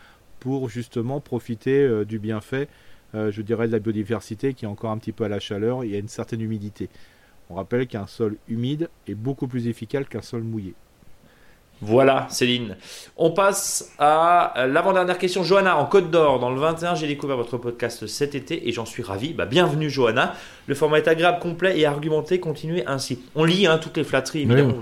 pour 0.40 0.68
justement 0.68 1.20
profiter 1.20 2.04
du 2.04 2.18
bienfait 2.18 2.68
euh, 3.14 3.30
je 3.30 3.40
dirais, 3.40 3.66
de 3.68 3.72
la 3.72 3.78
biodiversité 3.78 4.52
qui 4.52 4.66
est 4.66 4.68
encore 4.68 4.90
un 4.90 4.98
petit 4.98 5.12
peu 5.12 5.24
à 5.24 5.28
la 5.28 5.40
chaleur 5.40 5.82
et 5.82 5.94
a 5.94 5.98
une 5.98 6.08
certaine 6.08 6.42
humidité. 6.42 6.90
On 7.50 7.54
rappelle 7.54 7.86
qu'un 7.86 8.06
sol 8.06 8.36
humide 8.48 8.90
est 9.06 9.14
beaucoup 9.14 9.48
plus 9.48 9.68
efficace 9.68 10.06
qu'un 10.08 10.22
sol 10.22 10.42
mouillé. 10.42 10.74
Voilà, 11.80 12.26
Céline. 12.28 12.76
On 13.16 13.30
passe 13.30 13.92
à 14.00 14.66
l'avant-dernière 14.68 15.16
question. 15.16 15.44
Johanna, 15.44 15.76
en 15.76 15.86
Côte 15.86 16.10
d'Or, 16.10 16.40
dans 16.40 16.50
le 16.50 16.58
21, 16.58 16.96
j'ai 16.96 17.06
découvert 17.06 17.36
votre 17.36 17.56
podcast 17.56 18.08
cet 18.08 18.34
été 18.34 18.68
et 18.68 18.72
j'en 18.72 18.84
suis 18.84 19.02
ravi. 19.02 19.32
Bah, 19.32 19.46
bienvenue, 19.46 19.88
Johanna. 19.88 20.34
Le 20.66 20.74
format 20.74 20.98
est 20.98 21.06
agréable, 21.06 21.38
complet 21.38 21.78
et 21.78 21.86
argumenté. 21.86 22.40
Continuez 22.40 22.84
ainsi. 22.86 23.20
On 23.36 23.44
lit 23.44 23.68
hein, 23.68 23.78
toutes 23.78 23.96
les 23.96 24.02
flatteries, 24.02 24.42
évidemment. 24.42 24.74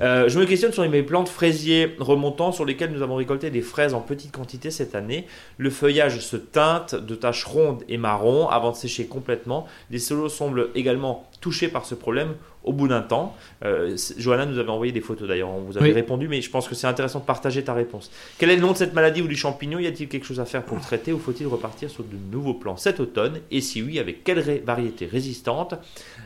Euh, 0.00 0.28
je 0.28 0.38
me 0.40 0.46
questionne 0.46 0.72
sur 0.72 0.88
mes 0.88 1.02
plantes 1.04 1.28
fraisiers 1.28 1.94
remontants 2.00 2.50
sur 2.50 2.64
lesquels 2.64 2.90
nous 2.90 3.02
avons 3.02 3.14
récolté 3.14 3.50
des 3.50 3.62
fraises 3.62 3.94
en 3.94 4.00
petite 4.00 4.32
quantité 4.32 4.72
cette 4.72 4.96
année. 4.96 5.26
Le 5.58 5.70
feuillage 5.70 6.18
se 6.18 6.36
teinte 6.36 6.96
de 6.96 7.14
taches 7.14 7.44
rondes 7.44 7.84
et 7.88 7.98
marron 7.98 8.48
avant 8.48 8.72
de 8.72 8.76
sécher 8.76 9.06
complètement. 9.06 9.68
Les 9.92 10.00
solos 10.00 10.28
semblent 10.28 10.70
également 10.74 11.29
touchés 11.40 11.68
par 11.68 11.84
ce 11.86 11.94
problème 11.94 12.34
au 12.64 12.72
bout 12.72 12.88
d'un 12.88 13.00
temps. 13.00 13.34
Euh, 13.64 13.96
Johanna 14.18 14.46
nous 14.46 14.58
avait 14.58 14.68
envoyé 14.68 14.92
des 14.92 15.00
photos 15.00 15.28
d'ailleurs, 15.28 15.48
on 15.48 15.62
vous 15.62 15.78
avait 15.78 15.92
répondu, 15.92 16.28
mais 16.28 16.42
je 16.42 16.50
pense 16.50 16.68
que 16.68 16.74
c'est 16.74 16.86
intéressant 16.86 17.20
de 17.20 17.24
partager 17.24 17.64
ta 17.64 17.72
réponse. 17.72 18.10
Quel 18.38 18.50
est 18.50 18.56
le 18.56 18.62
nom 18.62 18.72
de 18.72 18.76
cette 18.76 18.92
maladie 18.92 19.22
ou 19.22 19.28
du 19.28 19.36
champignon? 19.36 19.78
Y 19.78 19.86
a-t-il 19.86 20.08
quelque 20.08 20.26
chose 20.26 20.40
à 20.40 20.44
faire 20.44 20.62
pour 20.62 20.76
le 20.76 20.82
traiter 20.82 21.12
ou 21.12 21.18
faut-il 21.18 21.46
repartir 21.46 21.90
sur 21.90 22.04
de 22.04 22.16
nouveaux 22.30 22.54
plans 22.54 22.76
cet 22.76 23.00
automne? 23.00 23.40
Et 23.50 23.60
si 23.60 23.82
oui, 23.82 23.98
avec 23.98 24.24
quelle 24.24 24.62
variété 24.64 25.06
résistante? 25.06 25.74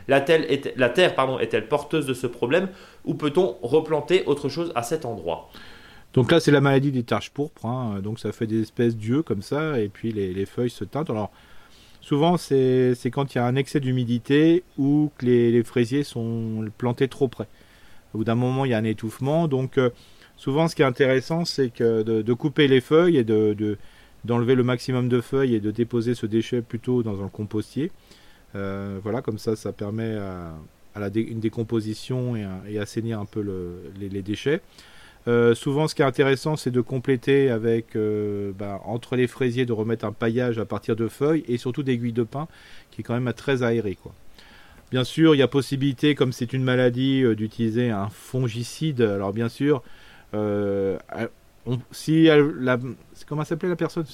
La, 0.07 0.21
terre 0.21 1.15
pardon, 1.15 1.39
est-elle 1.39 1.67
porteuse 1.67 2.05
de 2.05 2.13
ce 2.13 2.27
problème 2.27 2.67
ou 3.05 3.13
peut-on 3.13 3.55
replanter 3.61 4.23
autre 4.25 4.49
chose 4.49 4.71
à 4.75 4.83
cet 4.83 5.05
endroit? 5.05 5.49
Donc 6.13 6.31
là, 6.31 6.39
c'est 6.39 6.51
la 6.51 6.61
maladie 6.61 6.91
des 6.91 7.03
taches 7.03 7.29
pourpres. 7.29 7.65
Hein. 7.65 7.99
Donc 8.01 8.19
ça 8.19 8.31
fait 8.31 8.47
des 8.47 8.61
espèces 8.61 8.95
d'yeux 8.95 9.21
comme 9.21 9.41
ça, 9.41 9.79
et 9.79 9.89
puis 9.89 10.11
les, 10.11 10.33
les 10.33 10.45
feuilles 10.45 10.69
se 10.69 10.85
teintent. 10.85 11.09
Alors 11.09 11.31
Souvent, 12.05 12.37
c'est 12.37 12.95
quand 13.11 13.33
il 13.33 13.39
y 13.39 13.41
a 13.41 13.47
un 13.47 13.55
excès 13.55 13.79
d'humidité 13.79 14.63
ou 14.77 15.09
que 15.17 15.25
les, 15.25 15.63
fraisiers 15.63 16.03
sont 16.03 16.63
plantés 16.77 17.07
trop 17.07 17.27
près. 17.27 17.47
Au 18.13 18.19
bout 18.19 18.23
d'un 18.23 18.35
moment, 18.35 18.63
il 18.63 18.69
y 18.69 18.73
a 18.75 18.77
un 18.77 18.83
étouffement. 18.83 19.47
Donc, 19.47 19.79
euh, 19.79 19.89
souvent, 20.37 20.67
ce 20.67 20.75
qui 20.75 20.83
est 20.83 20.85
intéressant, 20.85 21.45
c'est 21.45 21.81
de, 21.81 22.33
couper 22.33 22.67
les 22.67 22.79
feuilles 22.79 23.17
et 23.17 23.23
de, 23.23 23.79
d'enlever 24.23 24.53
le 24.53 24.61
maximum 24.61 25.09
de 25.09 25.19
feuilles 25.19 25.55
et 25.55 25.59
de 25.59 25.71
déposer 25.71 26.13
ce 26.13 26.27
déchet 26.27 26.61
plutôt 26.61 27.01
dans 27.01 27.23
un 27.23 27.27
compostier. 27.27 27.91
Euh, 28.53 28.99
voilà, 29.01 29.23
comme 29.23 29.39
ça, 29.39 29.55
ça 29.55 29.73
permet 29.73 30.15
à, 30.15 30.53
une 31.15 31.39
décomposition 31.39 32.35
et, 32.35 32.43
à, 32.43 32.81
assainir 32.83 33.19
un 33.19 33.25
peu 33.25 33.43
les, 33.99 34.21
déchets. 34.21 34.61
Euh, 35.27 35.55
souvent, 35.55 35.87
ce 35.87 35.95
qui 35.95 36.01
est 36.01 36.05
intéressant, 36.05 36.55
c'est 36.55 36.71
de 36.71 36.81
compléter 36.81 37.49
avec, 37.49 37.95
euh, 37.95 38.51
bah, 38.57 38.79
entre 38.85 39.15
les 39.15 39.27
fraisiers, 39.27 39.65
de 39.65 39.73
remettre 39.73 40.05
un 40.05 40.11
paillage 40.11 40.59
à 40.59 40.65
partir 40.65 40.95
de 40.95 41.07
feuilles 41.07 41.43
et 41.47 41.57
surtout 41.57 41.83
d'aiguilles 41.83 42.13
de 42.13 42.23
pin, 42.23 42.47
qui 42.91 43.01
est 43.01 43.03
quand 43.03 43.19
même 43.19 43.33
très 43.33 43.63
aéré. 43.63 43.97
Quoi. 44.01 44.13
Bien 44.91 45.03
sûr, 45.03 45.33
il 45.33 45.39
y 45.39 45.41
a 45.41 45.47
possibilité, 45.47 46.13
comme 46.13 46.31
c'est 46.31 46.53
une 46.53 46.63
maladie, 46.63 47.23
euh, 47.23 47.35
d'utiliser 47.35 47.89
un 47.89 48.09
fongicide. 48.09 49.01
Alors, 49.01 49.33
bien 49.33 49.49
sûr, 49.49 49.81
si 51.91 52.25
la, 52.25 52.77
comment 53.25 53.43
s'appelait 53.45 53.69
la 53.69 53.75
personne? 53.75 54.05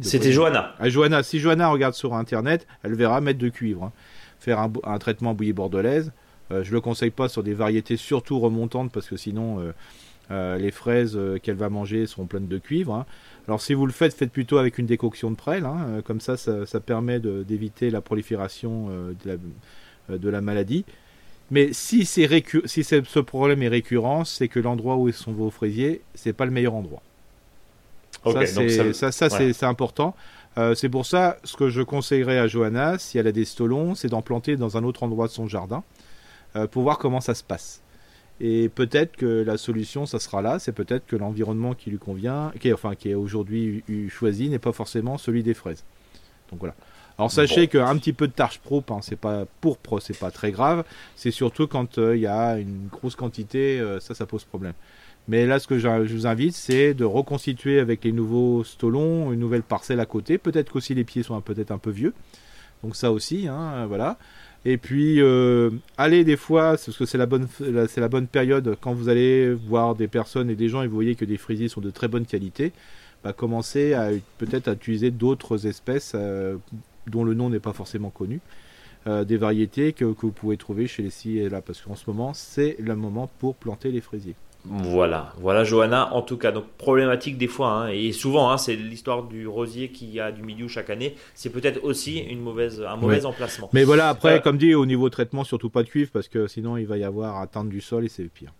C'était 0.00 0.32
Johanna. 0.32 0.74
Ah, 0.78 0.88
Johanna. 0.88 1.22
Si 1.22 1.40
Johanna 1.40 1.68
regarde 1.68 1.94
sur 1.94 2.14
Internet, 2.14 2.66
elle 2.82 2.94
verra 2.94 3.20
mettre 3.20 3.40
de 3.40 3.48
cuivre. 3.48 3.84
Hein. 3.84 3.92
Faire 4.38 4.60
un, 4.60 4.72
un, 4.84 4.98
traitement 4.98 5.34
bouillie 5.34 5.52
bordelaise. 5.52 6.12
je 6.50 6.72
le 6.72 6.80
conseille 6.80 7.10
pas 7.10 7.28
sur 7.28 7.42
des 7.42 7.54
variétés 7.54 7.96
surtout 7.96 8.40
remontantes 8.40 8.90
parce 8.92 9.08
que 9.08 9.16
sinon 9.16 9.72
euh, 10.32 10.56
les 10.56 10.70
fraises 10.70 11.12
euh, 11.14 11.38
qu'elle 11.38 11.56
va 11.56 11.68
manger 11.68 12.06
seront 12.06 12.24
pleines 12.24 12.48
de 12.48 12.56
cuivre. 12.58 12.94
Hein. 12.94 13.06
Alors 13.48 13.60
si 13.60 13.74
vous 13.74 13.84
le 13.84 13.92
faites, 13.92 14.14
faites 14.14 14.32
plutôt 14.32 14.56
avec 14.56 14.78
une 14.78 14.86
décoction 14.86 15.30
de 15.30 15.36
prêle. 15.36 15.66
Hein. 15.66 15.86
Euh, 15.88 16.02
comme 16.02 16.20
ça, 16.20 16.36
ça, 16.38 16.80
permet 16.80 17.20
d'éviter 17.20 17.90
la 17.90 18.00
prolifération 18.00 18.88
de 19.24 20.28
la, 20.28 20.40
maladie. 20.40 20.84
Mais 21.50 21.72
si, 21.72 22.06
si 22.06 22.24
ce 22.24 23.18
problème 23.20 23.62
est 23.62 23.68
récurrent, 23.68 24.24
c'est 24.24 24.48
que 24.48 24.58
l'endroit 24.58 24.96
où 24.96 25.10
sont 25.12 25.32
vos 25.32 25.50
fraisiers, 25.50 26.00
c'est 26.14 26.32
pas 26.32 26.46
le 26.46 26.50
meilleur 26.50 26.74
endroit. 26.74 27.02
ça, 28.24 29.12
c'est 29.28 29.64
important. 29.64 30.14
c'est 30.74 30.88
pour 30.88 31.04
ça, 31.04 31.36
ce 31.44 31.56
que 31.56 31.68
je 31.68 31.82
conseillerais 31.82 32.38
à 32.38 32.46
Johanna, 32.46 32.98
si 32.98 33.18
elle 33.18 33.26
a 33.26 33.32
des 33.32 33.44
stolons, 33.44 33.94
c'est 33.94 34.08
d'en 34.08 34.22
planter 34.22 34.56
dans 34.56 34.78
un 34.78 34.84
autre 34.84 35.02
endroit 35.02 35.26
de 35.26 35.32
son 35.32 35.46
jardin 35.46 35.82
pour 36.70 36.82
voir 36.84 36.98
comment 36.98 37.20
ça 37.20 37.34
se 37.34 37.42
passe. 37.42 37.81
Et 38.40 38.68
peut-être 38.68 39.16
que 39.16 39.42
la 39.42 39.56
solution, 39.56 40.06
ça 40.06 40.18
sera 40.18 40.42
là. 40.42 40.58
C'est 40.58 40.72
peut-être 40.72 41.06
que 41.06 41.16
l'environnement 41.16 41.74
qui 41.74 41.90
lui 41.90 41.98
convient, 41.98 42.52
qui 42.60 42.68
est, 42.68 42.72
enfin, 42.72 42.94
qui 42.94 43.10
est 43.10 43.14
aujourd'hui 43.14 43.84
choisi, 44.10 44.48
n'est 44.48 44.58
pas 44.58 44.72
forcément 44.72 45.18
celui 45.18 45.42
des 45.42 45.54
fraises. 45.54 45.84
Donc 46.50 46.60
voilà. 46.60 46.74
Alors 47.18 47.30
sachez 47.30 47.68
qu'un 47.68 47.96
petit 47.98 48.12
peu 48.12 48.26
de 48.26 48.32
tarche 48.32 48.58
pro, 48.58 48.82
hein, 48.90 48.98
c'est 49.02 49.16
pas 49.16 49.44
pourpre, 49.60 50.00
c'est 50.00 50.18
pas 50.18 50.30
très 50.30 50.50
grave. 50.50 50.84
C'est 51.14 51.30
surtout 51.30 51.66
quand 51.66 51.98
euh, 51.98 52.16
il 52.16 52.22
y 52.22 52.26
a 52.26 52.58
une 52.58 52.88
grosse 52.88 53.16
quantité, 53.16 53.78
euh, 53.78 54.00
ça, 54.00 54.14
ça 54.14 54.26
pose 54.26 54.44
problème. 54.44 54.72
Mais 55.28 55.46
là, 55.46 55.60
ce 55.60 55.68
que 55.68 55.78
je, 55.78 55.88
vous 55.88 56.26
invite, 56.26 56.54
c'est 56.54 56.94
de 56.94 57.04
reconstituer 57.04 57.78
avec 57.78 58.02
les 58.04 58.12
nouveaux 58.12 58.64
stolons 58.64 59.30
une 59.32 59.38
nouvelle 59.38 59.62
parcelle 59.62 60.00
à 60.00 60.06
côté. 60.06 60.36
Peut-être 60.36 60.72
qu'aussi 60.72 60.94
les 60.94 61.04
pieds 61.04 61.22
sont 61.22 61.40
peut-être 61.40 61.70
un 61.70 61.78
peu 61.78 61.90
vieux. 61.90 62.12
Donc 62.82 62.96
ça 62.96 63.12
aussi, 63.12 63.46
hein, 63.46 63.86
voilà. 63.86 64.18
Et 64.64 64.76
puis, 64.76 65.20
euh, 65.20 65.70
allez 65.98 66.22
des 66.24 66.36
fois, 66.36 66.76
parce 66.76 66.96
que 66.96 67.04
c'est 67.04 67.18
la, 67.18 67.26
bonne, 67.26 67.48
c'est 67.88 68.26
période, 68.30 68.76
quand 68.80 68.94
vous 68.94 69.08
allez 69.08 69.52
voir 69.52 69.96
des 69.96 70.06
personnes 70.06 70.50
et 70.50 70.54
des 70.54 70.68
gens 70.68 70.82
et 70.82 70.86
vous 70.86 70.94
voyez 70.94 71.16
que 71.16 71.24
des 71.24 71.36
fraisiers 71.36 71.68
sont 71.68 71.80
de 71.80 71.90
très 71.90 72.06
bonne 72.06 72.26
qualité, 72.26 72.72
bah, 73.24 73.32
commencez 73.32 73.94
à 73.94 74.10
peut-être 74.38 74.68
à 74.68 74.72
utiliser 74.74 75.10
d'autres 75.10 75.66
espèces 75.66 76.12
euh, 76.14 76.56
dont 77.08 77.24
le 77.24 77.34
nom 77.34 77.50
n'est 77.50 77.60
pas 77.60 77.72
forcément 77.72 78.10
connu. 78.10 78.40
Euh, 79.08 79.24
des 79.24 79.36
variétés 79.36 79.92
que, 79.92 80.12
que, 80.12 80.26
vous 80.26 80.32
pouvez 80.32 80.56
trouver 80.56 80.86
chez 80.86 81.02
les 81.02 81.10
ci 81.10 81.38
et 81.38 81.48
là, 81.48 81.60
parce 81.60 81.80
qu'en 81.80 81.96
ce 81.96 82.08
moment, 82.08 82.32
c'est 82.34 82.76
le 82.78 82.94
moment 82.94 83.28
pour 83.40 83.56
planter 83.56 83.90
les 83.90 84.00
fraisiers. 84.00 84.36
Voilà, 84.64 85.32
voilà 85.38 85.64
Johanna. 85.64 86.12
En 86.14 86.22
tout 86.22 86.36
cas, 86.36 86.52
donc 86.52 86.66
problématique 86.78 87.36
des 87.36 87.48
fois, 87.48 87.68
hein, 87.68 87.88
et 87.88 88.12
souvent, 88.12 88.50
hein, 88.50 88.58
c'est 88.58 88.76
l'histoire 88.76 89.24
du 89.24 89.46
rosier 89.46 89.88
qui 89.88 90.20
a 90.20 90.30
du 90.30 90.42
milieu 90.42 90.68
chaque 90.68 90.90
année. 90.90 91.16
C'est 91.34 91.50
peut-être 91.50 91.82
aussi 91.82 92.18
une 92.18 92.40
mauvaise, 92.40 92.80
un 92.80 92.96
mauvais 92.96 93.24
emplacement. 93.24 93.68
Mais 93.72 93.84
voilà, 93.84 94.08
après, 94.08 94.36
euh, 94.36 94.40
comme 94.40 94.58
dit, 94.58 94.74
au 94.74 94.86
niveau 94.86 95.10
traitement, 95.10 95.42
surtout 95.44 95.70
pas 95.70 95.82
de 95.82 95.88
cuivre, 95.88 96.10
parce 96.12 96.28
que 96.28 96.46
sinon, 96.46 96.76
il 96.76 96.86
va 96.86 96.96
y 96.96 97.04
avoir 97.04 97.40
atteinte 97.40 97.68
du 97.68 97.80
sol 97.80 98.04
et 98.04 98.08
c'est 98.08 98.22
le 98.22 98.28
pire. 98.28 98.52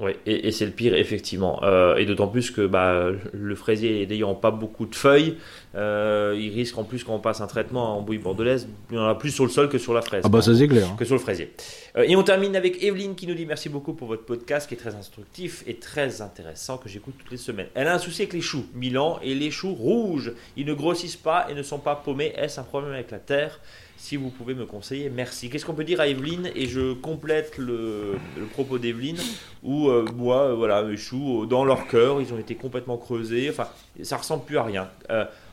Oui, 0.00 0.12
et, 0.26 0.50
c'est 0.50 0.64
le 0.64 0.72
pire, 0.72 0.94
effectivement. 0.94 1.62
Euh, 1.62 1.96
et 1.96 2.06
d'autant 2.06 2.26
plus 2.26 2.50
que 2.50 2.66
bah, 2.66 3.06
le 3.32 3.54
fraisier 3.54 4.04
n'ayant 4.06 4.34
pas 4.34 4.50
beaucoup 4.50 4.86
de 4.86 4.94
feuilles, 4.96 5.36
euh, 5.76 6.36
il 6.36 6.52
risque 6.52 6.76
en 6.76 6.82
plus 6.82 7.04
quand 7.04 7.14
on 7.14 7.20
passe 7.20 7.40
un 7.40 7.46
traitement 7.46 7.96
en 7.96 8.02
bouille 8.02 8.18
bordelaise, 8.18 8.66
il 8.90 8.96
y 8.96 8.98
en 8.98 9.06
a 9.06 9.14
plus 9.14 9.30
sur 9.30 9.44
le 9.44 9.50
sol 9.50 9.68
que 9.68 9.78
sur 9.78 9.94
la 9.94 10.02
fraise. 10.02 10.22
Ah 10.24 10.28
bah 10.28 10.42
ça 10.42 10.54
c'est 10.56 10.66
clair. 10.66 10.88
Hein. 10.90 10.96
Que 10.98 11.04
sur 11.04 11.14
le 11.14 11.20
fraisier. 11.20 11.52
Euh, 11.96 12.02
et 12.02 12.16
on 12.16 12.22
termine 12.24 12.56
avec 12.56 12.82
Evelyne 12.82 13.14
qui 13.14 13.26
nous 13.26 13.34
dit 13.34 13.46
merci 13.46 13.68
beaucoup 13.68 13.92
pour 13.92 14.08
votre 14.08 14.24
podcast 14.24 14.68
qui 14.68 14.74
est 14.74 14.78
très 14.78 14.94
instructif 14.94 15.62
et 15.66 15.74
très 15.74 16.20
intéressant 16.20 16.78
que 16.78 16.88
j'écoute 16.88 17.14
toutes 17.18 17.30
les 17.30 17.36
semaines. 17.36 17.68
Elle 17.74 17.86
a 17.86 17.94
un 17.94 17.98
souci 17.98 18.22
avec 18.22 18.32
les 18.32 18.40
choux, 18.40 18.66
Milan, 18.74 19.20
et 19.22 19.34
les 19.34 19.50
choux 19.52 19.72
rouges. 19.72 20.32
Ils 20.56 20.66
ne 20.66 20.74
grossissent 20.74 21.16
pas 21.16 21.46
et 21.48 21.54
ne 21.54 21.62
sont 21.62 21.78
pas 21.78 21.94
paumés. 21.94 22.32
Est-ce 22.36 22.58
un 22.58 22.64
problème 22.64 22.92
avec 22.92 23.10
la 23.10 23.18
terre? 23.18 23.60
Si 24.02 24.16
vous 24.16 24.30
pouvez 24.30 24.54
me 24.54 24.66
conseiller, 24.66 25.10
merci. 25.10 25.48
Qu'est-ce 25.48 25.64
qu'on 25.64 25.74
peut 25.74 25.84
dire 25.84 26.00
à 26.00 26.08
Evelyne 26.08 26.50
Et 26.56 26.66
je 26.66 26.92
complète 26.92 27.56
le, 27.56 28.16
propos 28.50 28.76
d'Evelyne, 28.78 29.20
où 29.62 29.88
euh, 29.88 30.04
moi, 30.16 30.48
euh, 30.48 30.54
voilà, 30.56 30.82
mes 30.82 30.96
choux, 30.96 31.44
euh, 31.44 31.46
dans 31.46 31.64
leur 31.64 31.86
cœur, 31.86 32.20
ils 32.20 32.34
ont 32.34 32.38
été 32.38 32.56
complètement 32.56 32.96
creusés. 32.96 33.48
Enfin, 33.48 33.68
ça 34.02 34.16
ressemble 34.16 34.44
plus 34.44 34.58
à 34.58 34.64
rien. 34.64 34.88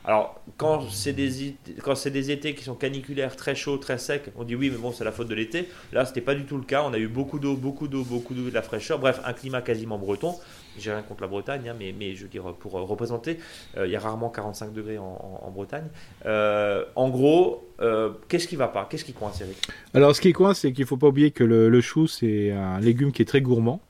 alors, 0.04 0.42
quand 0.56 0.90
c'est 0.90 1.12
des, 1.12 1.54
des 2.06 2.30
étés 2.32 2.56
qui 2.56 2.64
sont 2.64 2.74
caniculaires, 2.74 3.36
très 3.36 3.54
chauds, 3.54 3.78
très 3.78 3.98
secs, 3.98 4.32
on 4.34 4.42
dit 4.42 4.56
oui, 4.56 4.68
mais 4.68 4.78
bon, 4.78 4.90
c'est 4.90 5.04
la 5.04 5.12
faute 5.12 5.28
de 5.28 5.34
l'été. 5.36 5.68
Là, 5.92 6.04
c'était 6.04 6.20
pas 6.20 6.34
du 6.34 6.44
tout 6.44 6.56
le 6.56 6.64
cas. 6.64 6.82
On 6.82 6.92
a 6.92 6.98
eu 6.98 7.06
beaucoup 7.06 7.38
d'eau, 7.38 7.54
beaucoup 7.54 7.86
d'eau, 7.86 8.02
beaucoup 8.02 8.34
d'eau 8.34 8.50
de 8.50 8.54
la 8.54 8.62
fraîcheur. 8.62 8.98
Bref, 8.98 9.20
un 9.24 9.32
climat 9.32 9.62
quasiment 9.62 9.96
breton. 9.96 10.34
J'ai 10.80 10.92
rien 10.92 11.02
contre 11.02 11.22
la 11.22 11.28
Bretagne, 11.28 11.68
hein, 11.68 11.74
mais, 11.78 12.14
je 12.14 12.22
veux 12.22 12.28
dire, 12.28 12.42
pour 12.54 12.76
euh, 12.76 12.82
représenter, 12.82 13.38
euh, 13.76 13.86
il 13.86 13.92
y 13.92 13.96
a 13.96 14.00
rarement 14.00 14.30
45 14.30 14.72
degrés 14.72 14.98
en, 14.98 15.50
Bretagne. 15.54 15.86
Euh, 16.26 16.84
en 16.96 17.10
gros, 17.10 17.68
qu'est-ce 18.28 18.48
qui 18.48 18.56
va 18.56 18.68
pas? 18.68 18.86
Qu'est-ce 18.88 19.04
qui 19.04 19.12
coince, 19.12 19.40
Eric? 19.40 19.56
Alors, 19.94 20.14
ce 20.14 20.20
qui 20.20 20.32
coince, 20.32 20.60
c'est 20.60 20.72
qu'il 20.72 20.86
faut 20.86 20.96
pas 20.96 21.08
oublier 21.08 21.30
que 21.30 21.44
le, 21.44 21.80
chou, 21.80 22.06
c'est 22.06 22.52
un 22.52 22.80
légume 22.80 23.12
qui 23.12 23.22
est 23.22 23.26
très 23.26 23.40
gourmand. 23.40 23.80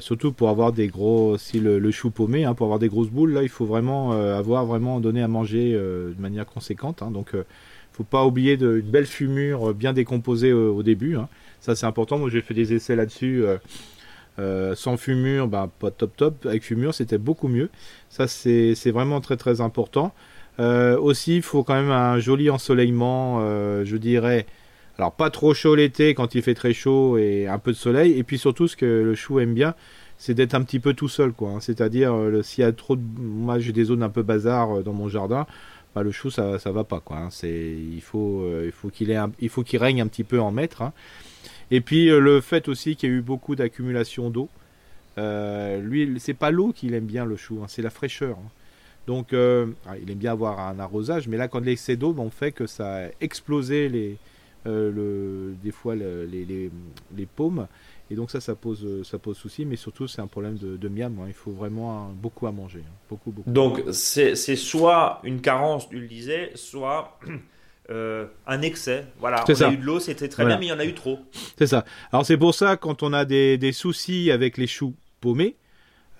surtout 0.00 0.32
pour 0.32 0.48
avoir 0.48 0.72
des 0.72 0.88
gros, 0.88 1.38
si 1.38 1.60
le, 1.60 1.90
chou 1.90 2.10
paumé, 2.10 2.44
hein, 2.44 2.54
pour 2.54 2.66
avoir 2.66 2.78
des 2.78 2.88
grosses 2.88 3.10
boules, 3.10 3.32
là 3.32 3.42
il 3.42 3.48
faut 3.48 3.66
vraiment 3.66 4.12
avoir 4.12 4.64
vraiment 4.66 5.00
donné 5.00 5.22
à 5.22 5.28
manger 5.28 5.72
de 5.72 6.20
manière 6.20 6.46
conséquente. 6.46 7.02
Hein, 7.02 7.10
donc 7.10 7.30
il 7.34 7.44
faut 7.92 8.04
pas 8.04 8.24
oublier 8.24 8.56
de, 8.56 8.78
une 8.78 8.90
belle 8.90 9.06
fumure 9.06 9.74
bien 9.74 9.92
décomposée 9.92 10.52
au, 10.52 10.82
début. 10.82 11.16
Ça 11.60 11.74
c'est 11.76 11.86
important. 11.86 12.18
Moi 12.18 12.30
j'ai 12.30 12.40
fait 12.40 12.54
des 12.54 12.72
essais 12.72 12.96
là-dessus 12.96 13.44
sans 14.38 14.96
fumure, 14.96 15.48
bah, 15.48 15.70
pas 15.78 15.90
top 15.90 16.16
top. 16.16 16.46
Avec 16.46 16.62
fumure, 16.62 16.94
c'était 16.94 17.18
beaucoup 17.18 17.48
mieux. 17.48 17.70
Ça, 18.08 18.26
c'est 18.28 18.90
vraiment 18.90 19.20
très 19.20 19.36
très 19.36 19.60
important. 19.60 20.12
aussi, 20.58 21.36
il 21.36 21.42
faut 21.42 21.64
quand 21.64 21.74
même 21.74 21.90
un 21.90 22.18
joli 22.18 22.50
ensoleillement, 22.50 23.40
je 23.84 23.96
dirais. 23.96 24.46
Alors, 24.98 25.12
pas 25.12 25.30
trop 25.30 25.54
chaud 25.54 25.74
l'été 25.74 26.14
quand 26.14 26.34
il 26.36 26.42
fait 26.42 26.54
très 26.54 26.72
chaud 26.72 27.18
et 27.18 27.48
un 27.48 27.58
peu 27.58 27.72
de 27.72 27.76
soleil. 27.76 28.18
Et 28.18 28.22
puis 28.22 28.38
surtout, 28.38 28.68
ce 28.68 28.76
que 28.76 28.86
le 28.86 29.14
chou 29.14 29.40
aime 29.40 29.54
bien, 29.54 29.74
c'est 30.18 30.34
d'être 30.34 30.54
un 30.54 30.62
petit 30.62 30.78
peu 30.78 30.94
tout 30.94 31.08
seul, 31.08 31.32
quoi. 31.32 31.50
Hein. 31.50 31.60
C'est-à-dire, 31.60 32.14
s'il 32.42 32.62
y 32.62 32.66
a 32.66 32.72
trop 32.72 32.96
de. 32.96 33.02
Moi, 33.18 33.58
j'ai 33.58 33.72
des 33.72 33.84
zones 33.84 34.02
un 34.04 34.08
peu 34.08 34.22
bazar 34.22 34.82
dans 34.82 34.92
mon 34.92 35.08
jardin 35.08 35.46
bah, 35.94 36.02
le 36.02 36.10
chou 36.10 36.30
ça 36.30 36.58
ça 36.58 36.72
va 36.72 36.84
pas 36.84 37.00
quoi. 37.00 37.18
Hein. 37.18 37.28
C'est 37.30 37.50
il 37.50 38.00
faut 38.00 38.42
euh, 38.42 38.64
il 38.66 38.72
faut 38.72 38.90
qu'il 38.90 39.10
ait 39.10 39.18
il 39.40 39.48
faut 39.48 39.62
qu'il 39.62 39.78
règne 39.78 40.00
un 40.00 40.06
petit 40.06 40.24
peu 40.24 40.40
en 40.40 40.50
maître. 40.50 40.82
Hein. 40.82 40.92
Et 41.70 41.80
puis 41.80 42.10
euh, 42.10 42.18
le 42.18 42.40
fait 42.40 42.68
aussi 42.68 42.96
qu'il 42.96 43.10
y 43.10 43.12
a 43.12 43.16
eu 43.16 43.22
beaucoup 43.22 43.54
d'accumulation 43.56 44.30
d'eau. 44.30 44.48
Euh, 45.16 45.80
lui 45.80 46.18
c'est 46.18 46.34
pas 46.34 46.50
l'eau 46.50 46.72
qu'il 46.72 46.94
aime 46.94 47.06
bien 47.06 47.24
le 47.24 47.36
chou, 47.36 47.60
hein, 47.62 47.66
c'est 47.68 47.82
la 47.82 47.90
fraîcheur. 47.90 48.36
Donc 49.06 49.34
ah, 49.34 49.98
il 50.00 50.10
aime 50.10 50.18
bien 50.18 50.32
avoir 50.32 50.60
un 50.60 50.78
arrosage, 50.78 51.28
mais 51.28 51.36
là 51.36 51.46
quand 51.46 51.60
l'excès 51.60 51.96
d'eau, 51.96 52.14
on 52.16 52.30
fait 52.30 52.52
que 52.52 52.66
ça 52.66 53.04
a 53.04 53.08
explosé 53.20 53.88
les 53.88 54.16
le, 54.66 55.54
des 55.62 55.72
fois 55.72 55.94
les, 55.94 56.26
les, 56.26 56.70
les 57.14 57.26
paumes 57.26 57.66
et 58.10 58.16
donc 58.16 58.30
ça, 58.30 58.40
ça 58.40 58.54
pose, 58.54 59.02
ça 59.02 59.18
pose 59.18 59.36
souci, 59.36 59.64
mais 59.64 59.76
surtout 59.76 60.06
c'est 60.06 60.20
un 60.20 60.26
problème 60.26 60.56
de, 60.58 60.88
miam. 60.88 61.18
Hein. 61.20 61.24
Il 61.28 61.32
faut 61.32 61.52
vraiment 61.52 62.10
beaucoup 62.10 62.46
à 62.46 62.52
manger, 62.52 62.80
hein. 62.80 62.92
beaucoup, 63.08 63.30
beaucoup. 63.30 63.50
Donc 63.50 63.82
c'est 63.92 64.34
soit 64.36 65.20
une 65.24 65.40
carence, 65.40 65.88
tu 65.88 65.98
le 65.98 66.06
disais, 66.06 66.52
soit 66.54 67.18
euh, 67.90 68.26
un 68.46 68.62
excès. 68.62 69.06
Voilà, 69.18 69.44
on 69.46 69.62
a 69.62 69.72
eu 69.72 69.76
de 69.76 69.84
l'eau, 69.84 70.00
c'était 70.00 70.28
très 70.28 70.44
bien, 70.44 70.58
mais 70.58 70.66
il 70.66 70.70
y 70.70 70.72
en 70.72 70.78
a 70.78 70.84
eu 70.84 70.94
trop. 70.94 71.18
C'est 71.58 71.66
ça. 71.66 71.84
Alors 72.12 72.24
c'est 72.24 72.36
pour 72.36 72.54
ça 72.54 72.76
quand 72.76 73.02
on 73.02 73.12
a 73.12 73.24
des, 73.24 73.58
des 73.58 73.72
soucis 73.72 74.30
avec 74.30 74.56
les 74.56 74.66
choux 74.66 74.94
paumés, 75.20 75.56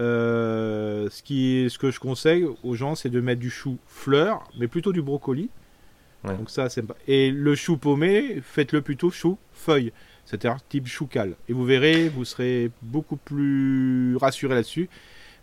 euh, 0.00 1.08
ce, 1.10 1.22
qui, 1.22 1.66
ce 1.70 1.78
que 1.78 1.90
je 1.90 2.00
conseille 2.00 2.46
aux 2.62 2.74
gens, 2.74 2.94
c'est 2.94 3.10
de 3.10 3.20
mettre 3.20 3.40
du 3.40 3.50
chou 3.50 3.78
fleur, 3.86 4.48
mais 4.58 4.68
plutôt 4.68 4.92
du 4.92 5.02
brocoli. 5.02 5.50
Donc 6.24 6.48
ça, 6.48 6.70
c'est 6.70 6.82
et 7.06 7.30
le 7.30 7.54
chou 7.54 7.76
paumé, 7.76 8.40
faites-le 8.42 8.80
plutôt 8.80 9.10
chou 9.10 9.36
feuille 9.52 9.92
c'est 10.24 10.44
un 10.46 10.56
type 10.68 10.86
choucal. 10.86 11.34
Et 11.48 11.52
vous 11.52 11.64
verrez, 11.64 12.08
vous 12.08 12.24
serez 12.24 12.70
beaucoup 12.82 13.16
plus 13.16 14.16
rassuré 14.16 14.54
là-dessus. 14.54 14.88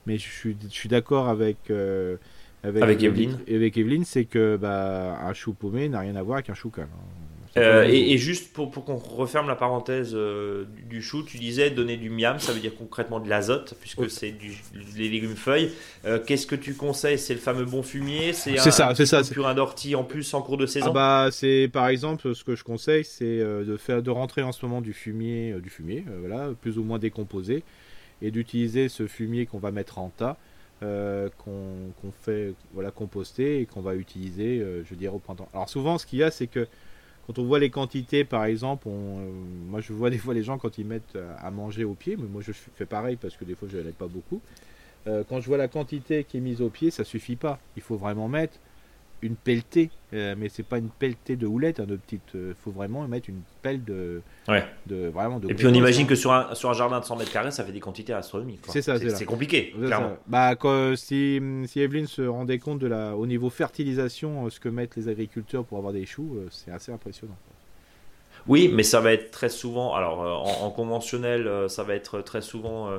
Mais 0.08 0.18
je 0.18 0.28
suis, 0.28 0.58
je 0.64 0.74
suis 0.74 0.90
d'accord 0.90 1.30
avec, 1.30 1.58
euh, 1.70 2.18
avec, 2.64 2.84
avec, 2.84 3.04
Evelyne. 3.04 3.40
Avec 3.48 3.78
Evelyne, 3.78 4.06
c'est 4.06 4.26
que 4.26 4.58
bah, 4.58 5.20
un 5.24 5.34
chou 5.34 5.54
paumé 5.54 5.90
n'a 5.90 6.00
rien 6.00 6.16
à 6.16 6.22
voir 6.22 6.38
avec 6.38 6.50
un 6.50 6.54
choucal. 6.54 6.88
Hein. 6.94 7.22
Euh, 7.58 7.84
et, 7.84 8.18
juste 8.18 8.54
pour, 8.54 8.72
pour 8.72 8.86
qu'on 8.86 8.96
referme 8.96 9.48
la 9.48 9.56
parenthèse 9.56 10.12
euh, 10.14 10.64
du, 10.90 11.02
chou, 11.02 11.24
tu 11.24 11.38
disais 11.38 11.70
donner 11.70 11.98
du 11.98 12.10
miam, 12.10 12.40
ça 12.40 12.54
veut 12.54 12.62
dire 12.62 12.72
concrètement 12.78 13.20
de 13.20 13.28
l'azote, 13.28 13.76
puisque 13.82 14.10
c'est 14.10 14.32
des 14.32 15.10
légumes 15.10 15.36
feuilles. 15.36 15.72
Euh, 16.06 16.18
qu'est-ce 16.26 16.48
que 16.48 16.56
tu 16.56 16.76
conseilles? 16.76 17.20
C'est 17.20 17.34
le 17.34 17.42
fameux 17.42 17.66
bon 17.66 17.84
fumier? 17.84 18.32
C'est 18.32 18.58
ça, 18.58 18.94
c'est 18.96 19.06
ça. 19.06 19.22
un 19.46 19.54
d'ortie 19.54 19.96
en 19.96 20.04
plus 20.04 20.34
en 20.34 20.42
cours 20.42 20.58
de 20.58 20.66
saison? 20.66 20.88
ah 20.90 20.94
bah, 20.94 21.30
C'est 21.32 21.70
par 21.72 21.90
exemple 21.90 22.34
ce 22.34 22.44
que 22.44 22.56
je 22.56 22.64
conseille, 22.64 23.04
c'est 23.04 23.40
de, 23.40 23.78
faire, 23.78 24.02
de 24.02 24.12
rentrer 24.12 24.44
en 24.44 24.54
ce 24.54 24.66
moment 24.66 24.80
du 24.80 24.94
fumier, 24.94 25.56
du 25.62 25.70
fumier 25.70 26.06
voilà, 26.20 26.52
plus 26.62 26.78
ou 26.78 26.84
moins 26.84 27.00
décomposé, 27.00 27.64
et 28.22 28.32
d'utiliser 28.32 28.88
ce 28.88 29.08
fumier 29.08 29.46
qu'on 29.46 29.60
va 29.60 29.72
mettre 29.72 30.00
en 30.00 30.10
tas. 30.10 30.38
Qu'on 30.82 32.12
fait 32.22 32.54
voilà 32.74 32.90
composter 32.92 33.62
et 33.62 33.66
qu'on 33.68 33.82
va 33.82 33.96
utiliser 33.96 34.60
je 34.60 34.90
veux 34.90 34.96
dire 34.96 35.14
au 35.14 35.20
printemps 35.20 35.48
alors 35.54 35.70
souvent 35.70 36.00
ce 36.00 36.08
qu'il 36.08 36.20
y 36.20 36.24
a 36.24 36.32
c'est 36.32 36.48
que 36.48 36.68
quand 37.28 37.40
on 37.40 37.46
voit 37.46 37.60
les 37.60 37.70
quantités, 37.70 38.24
par 38.24 38.46
exemple, 38.46 38.88
euh, 38.88 39.32
moi 39.68 39.80
je 39.80 39.94
vois 39.94 40.10
des 40.10 40.18
fois 40.18 40.34
les 40.34 40.44
gens 40.44 40.58
quand 40.58 40.78
ils 40.78 40.86
mettent 40.86 41.16
euh, 41.16 41.34
à 41.40 41.52
manger 41.52 41.84
au 41.84 41.94
pied, 41.94 42.18
mais 42.18 42.28
moi 42.28 42.42
je 42.42 42.52
fais 42.52 42.86
pareil 42.86 43.16
parce 43.16 43.38
que 43.38 43.46
des 43.46 43.56
fois 43.56 43.68
je 43.72 43.78
n'aime 43.78 43.94
pas 43.94 44.08
beaucoup. 44.08 44.42
Euh, 45.08 45.24
quand 45.28 45.40
je 45.40 45.48
vois 45.48 45.58
la 45.58 45.68
quantité 45.68 46.24
qui 46.24 46.38
est 46.38 46.42
mise 46.42 46.62
au 46.62 46.70
pied, 46.70 46.92
ça 46.92 47.04
suffit 47.04 47.36
pas. 47.36 47.60
Il 47.76 47.82
faut 47.82 47.96
vraiment 47.96 48.28
mettre 48.28 48.60
une 49.22 49.36
pelletée, 49.36 49.90
euh, 50.14 50.36
mais 50.38 50.50
c'est 50.50 50.64
pas 50.64 50.78
une 50.78 50.90
pelletée 50.90 51.36
de 51.36 51.46
houlette, 51.48 51.80
hein, 51.80 51.86
de 51.86 51.96
petite. 51.96 52.22
Il 52.34 52.54
faut 52.64 52.72
vraiment 52.72 53.08
mettre 53.08 53.30
une 53.30 53.42
pelle 53.62 53.84
de. 53.84 54.22
Ouais. 54.48 54.66
de 54.88 55.08
vraiment 55.08 55.40
de 55.40 55.50
Et 55.50 55.54
puis 55.54 55.68
on 55.68 55.74
imagine 55.74 56.08
que 56.08 56.16
sur 56.16 56.32
un, 56.32 56.54
sur 56.56 56.70
un 56.70 56.74
jardin 56.74 57.00
de 57.00 57.06
100 57.06 57.18
mètres 57.18 57.32
carrés, 57.32 57.52
ça 57.52 57.64
fait 57.64 57.72
des 57.72 57.80
quantités 57.80 58.14
astronomiques. 58.14 58.62
C'est 58.70 58.82
ça, 58.82 58.98
c'est 58.98 59.26
compliqué, 59.26 59.74
clairement. 59.78 60.18
Bah, 60.28 60.56
si, 60.96 61.42
si 61.68 61.80
Evelyne 61.80 62.08
se 62.08 62.24
rendait 62.24 62.60
compte 62.60 62.80
de 62.80 62.88
la, 62.88 63.16
au 63.16 63.28
niveau 63.28 63.50
fertilisation, 63.50 64.50
ce 64.50 64.60
que 64.60 64.70
mettent 64.70 64.96
les 64.96 65.08
agriculteurs 65.08 65.66
pour 65.66 65.78
avoir 65.78 65.94
des 65.94 66.06
choux, 66.06 66.38
c'est 66.50 66.72
assez 66.72 66.92
impressionnant. 66.92 67.38
Oui, 68.48 68.72
mais 68.74 68.84
ça 68.84 69.00
va 69.02 69.14
être 69.14 69.32
très 69.32 69.50
souvent, 69.50 69.94
alors 69.94 70.24
euh, 70.24 70.66
en, 70.66 70.70
conventionnel, 70.72 71.48
euh, 71.48 71.68
ça 71.68 71.84
va 71.84 71.94
être 71.94 72.22
très 72.22 72.42
souvent 72.42 72.90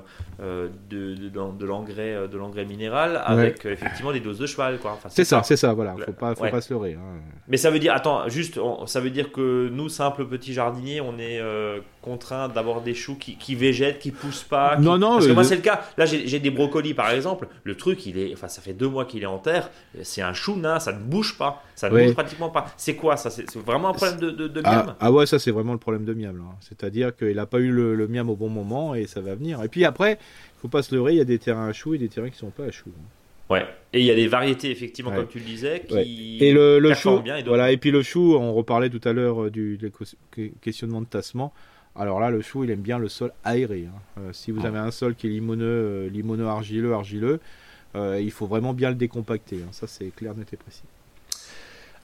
euh, 0.40 0.68
de, 0.88 1.14
de, 1.14 1.66
l'engrais, 1.66 2.28
de 2.28 2.36
l'engrais 2.36 2.64
minéral 2.64 3.20
avec 3.24 3.64
effectivement 3.66 4.12
des 4.12 4.20
doses 4.20 4.38
de 4.38 4.46
cheval, 4.46 4.78
quoi. 4.78 4.98
c'est 5.08 5.24
ça, 5.24 5.42
c'est 5.42 5.56
ça, 5.56 5.72
voilà. 5.72 5.94
Faut 6.04 6.12
pas, 6.12 6.34
faut 6.34 6.48
pas 6.48 6.60
se 6.60 6.72
leurrer. 6.72 6.94
Hein. 6.94 7.20
Mais 7.48 7.56
ça 7.56 7.70
veut 7.70 7.78
dire, 7.78 7.94
attends, 7.94 8.28
juste, 8.28 8.58
ça 8.86 9.00
veut 9.00 9.10
dire 9.10 9.32
que 9.32 9.68
nous, 9.70 9.88
simples 9.88 10.26
petits 10.26 10.52
jardiniers, 10.52 11.00
on 11.00 11.18
est 11.18 11.40
contraints 12.02 12.48
d'avoir 12.48 12.82
des 12.82 12.94
choux 12.94 13.14
qui, 13.14 13.36
qui, 13.36 13.54
végètent, 13.54 13.98
qui 13.98 14.10
poussent 14.10 14.42
pas. 14.44 14.76
Non, 14.76 14.98
non. 14.98 15.14
Parce 15.14 15.26
que 15.28 15.32
moi, 15.32 15.44
c'est 15.44 15.56
le 15.56 15.62
cas. 15.62 15.82
Là, 15.96 16.04
j'ai 16.04 16.38
des 16.38 16.50
brocolis, 16.50 16.94
par 16.94 17.10
exemple. 17.10 17.48
Le 17.64 17.76
truc, 17.76 18.04
il 18.06 18.18
est, 18.18 18.32
enfin, 18.34 18.48
ça 18.48 18.60
fait 18.60 18.72
deux 18.74 18.88
mois 18.88 19.04
qu'il 19.04 19.22
est 19.22 19.26
en 19.26 19.38
terre. 19.38 19.70
C'est 20.02 20.22
un 20.22 20.34
chou 20.34 20.56
nain, 20.56 20.78
ça 20.80 20.92
ne 20.92 20.98
bouge 20.98 21.38
pas, 21.38 21.62
ça 21.74 21.88
ne 21.88 21.98
bouge 21.98 22.14
pratiquement 22.14 22.50
pas. 22.50 22.66
C'est 22.76 22.96
quoi 22.96 23.16
ça? 23.16 23.30
C'est 23.30 23.56
vraiment 23.56 23.88
un 23.88 23.94
problème 23.94 24.18
de, 24.18 24.30
de, 24.30 24.62
ah, 24.64 24.96
ah 25.00 25.12
ouais, 25.12 25.26
ça 25.26 25.38
c'est 25.38 25.50
vraiment 25.50 25.72
le 25.72 25.78
problème 25.78 26.04
de 26.04 26.14
miam. 26.14 26.42
C'est-à-dire 26.60 27.14
qu'il 27.16 27.36
n'a 27.36 27.46
pas 27.46 27.58
eu 27.58 27.70
le, 27.70 28.08
miam 28.08 28.28
au 28.28 28.36
bon 28.36 28.48
moment 28.48 28.94
et 28.94 29.06
ça 29.06 29.20
va 29.20 29.34
venir. 29.34 29.62
Et 29.62 29.68
puis 29.68 29.84
après, 29.84 30.18
il 30.20 30.60
faut 30.60 30.68
pas 30.68 30.82
se 30.82 30.94
leurrer, 30.94 31.12
il 31.12 31.18
y 31.18 31.20
a 31.20 31.24
des 31.24 31.38
terrains 31.38 31.68
à 31.68 31.72
choux 31.72 31.94
et 31.94 31.98
des 31.98 32.08
terrains 32.08 32.30
qui 32.30 32.38
sont 32.38 32.50
pas 32.50 32.64
à 32.64 32.70
choux. 32.70 32.92
Ouais. 33.50 33.66
Et 33.92 34.00
il 34.00 34.06
y 34.06 34.10
a 34.10 34.14
des 34.14 34.28
variétés 34.28 34.70
effectivement, 34.70 35.10
comme 35.10 35.28
tu 35.28 35.38
le 35.38 35.44
disais, 35.44 35.82
qui 35.86 36.38
et 36.40 36.52
le, 36.52 36.78
le 36.78 36.94
chou, 36.94 37.20
bien. 37.20 37.36
Et 37.36 37.42
voilà. 37.42 37.70
Et 37.70 37.76
puis 37.76 37.90
le 37.90 38.02
chou, 38.02 38.34
on 38.36 38.54
reparlait 38.54 38.88
tout 38.88 39.06
à 39.06 39.12
l'heure 39.12 39.44
euh, 39.44 39.50
du, 39.50 39.78
questionnement 40.60 41.00
de 41.00 41.06
tassement. 41.06 41.52
Alors 41.94 42.20
là, 42.20 42.30
le 42.30 42.40
chou, 42.40 42.64
il 42.64 42.70
aime 42.70 42.80
bien 42.80 42.98
le 42.98 43.08
sol 43.08 43.32
aéré. 43.44 43.88
Hein. 43.88 44.00
Euh, 44.18 44.32
si 44.32 44.50
vous 44.50 44.60
ah. 44.64 44.68
avez 44.68 44.78
un 44.78 44.90
sol 44.90 45.14
qui 45.14 45.26
est 45.26 45.30
limoneux, 45.30 45.64
euh, 45.66 46.08
limoneux 46.08 46.46
argileux, 46.46 46.94
argileux, 46.94 47.40
il 47.94 48.30
faut 48.30 48.46
vraiment 48.46 48.72
bien 48.72 48.88
le 48.88 48.96
décompacter. 48.96 49.56
Hein. 49.56 49.68
Ça, 49.72 49.86
c'est 49.86 50.14
clair, 50.14 50.34
net 50.34 50.52
et 50.52 50.56
précis. 50.56 50.84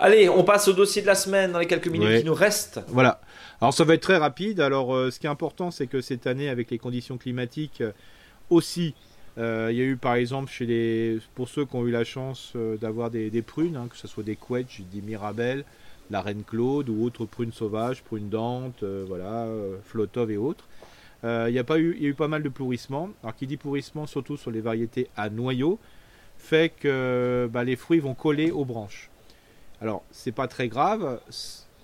Allez, 0.01 0.29
on 0.29 0.45
passe 0.45 0.69
au 0.69 0.73
dossier 0.73 1.03
de 1.03 1.09
la 1.09 1.17
semaine 1.17 1.51
dans 1.51 1.59
les 1.59 1.67
quelques 1.67 1.89
minutes 1.89 2.21
qui 2.21 2.25
nous 2.25 2.35
restent. 2.35 2.81
Voilà. 2.89 3.21
Alors 3.61 3.75
ça 3.75 3.83
va 3.83 3.95
être 3.95 4.03
très 4.03 4.17
rapide. 4.17 4.61
Alors 4.61 4.95
euh, 4.95 5.11
ce 5.11 5.19
qui 5.19 5.27
est 5.27 5.31
important, 5.31 5.73
c'est 5.73 5.89
que 5.89 6.01
cette 6.01 6.29
année, 6.29 6.49
avec 6.49 6.71
les 6.71 6.79
conditions 6.79 7.19
climatiques 7.19 7.81
euh, 7.81 7.91
aussi, 8.49 8.95
euh, 9.39 9.69
il 9.73 9.77
y 9.77 9.81
a 9.81 9.85
eu 9.85 9.97
par 9.97 10.15
exemple 10.15 10.51
chez 10.51 10.67
les, 10.67 11.19
pour 11.35 11.49
ceux 11.49 11.65
qui 11.65 11.75
ont 11.75 11.85
eu 11.85 11.91
la 11.91 12.05
chance 12.05 12.53
d'avoir 12.81 13.11
des, 13.11 13.43
prunes, 13.43 13.77
hein, 13.77 13.89
que 13.91 13.97
ce 13.97 14.07
soit 14.07 14.23
des 14.23 14.37
quetch, 14.37 14.83
des 14.93 15.01
mirabelles, 15.01 15.65
la 16.11 16.23
reine 16.23 16.43
Claude 16.45 16.89
ou 16.89 17.05
autres 17.05 17.25
prunes 17.25 17.53
sauvages, 17.53 18.03
prunes 18.03 18.29
dentes, 18.29 18.85
voilà, 18.85 19.47
flotov 19.85 20.31
et 20.31 20.37
autres. 20.37 20.67
Il 21.25 21.51
y 21.51 21.59
a 21.59 21.79
eu, 21.79 21.97
y 21.99 22.07
a 22.07 22.09
eu 22.09 22.15
pas 22.15 22.29
mal 22.29 22.43
de 22.43 22.49
pourrissement. 22.49 23.11
Alors 23.23 23.37
qui 23.37 23.47
dit 23.47 23.57
pourrissement, 23.57 24.07
surtout 24.07 24.37
sur 24.37 24.51
les 24.51 24.61
variétés 24.61 25.09
à 25.17 25.31
noyaux, 25.31 25.79
fait 26.39 26.73
que 26.75 27.49
bah, 27.53 27.65
les 27.65 27.77
fruits 27.77 28.01
vont 28.01 28.15
coller 28.15 28.51
aux 28.51 28.65
branches. 28.65 29.11
Alors, 29.81 30.03
c'est 30.11 30.33
pas 30.33 30.49
très 30.49 30.69
grave, 30.69 31.21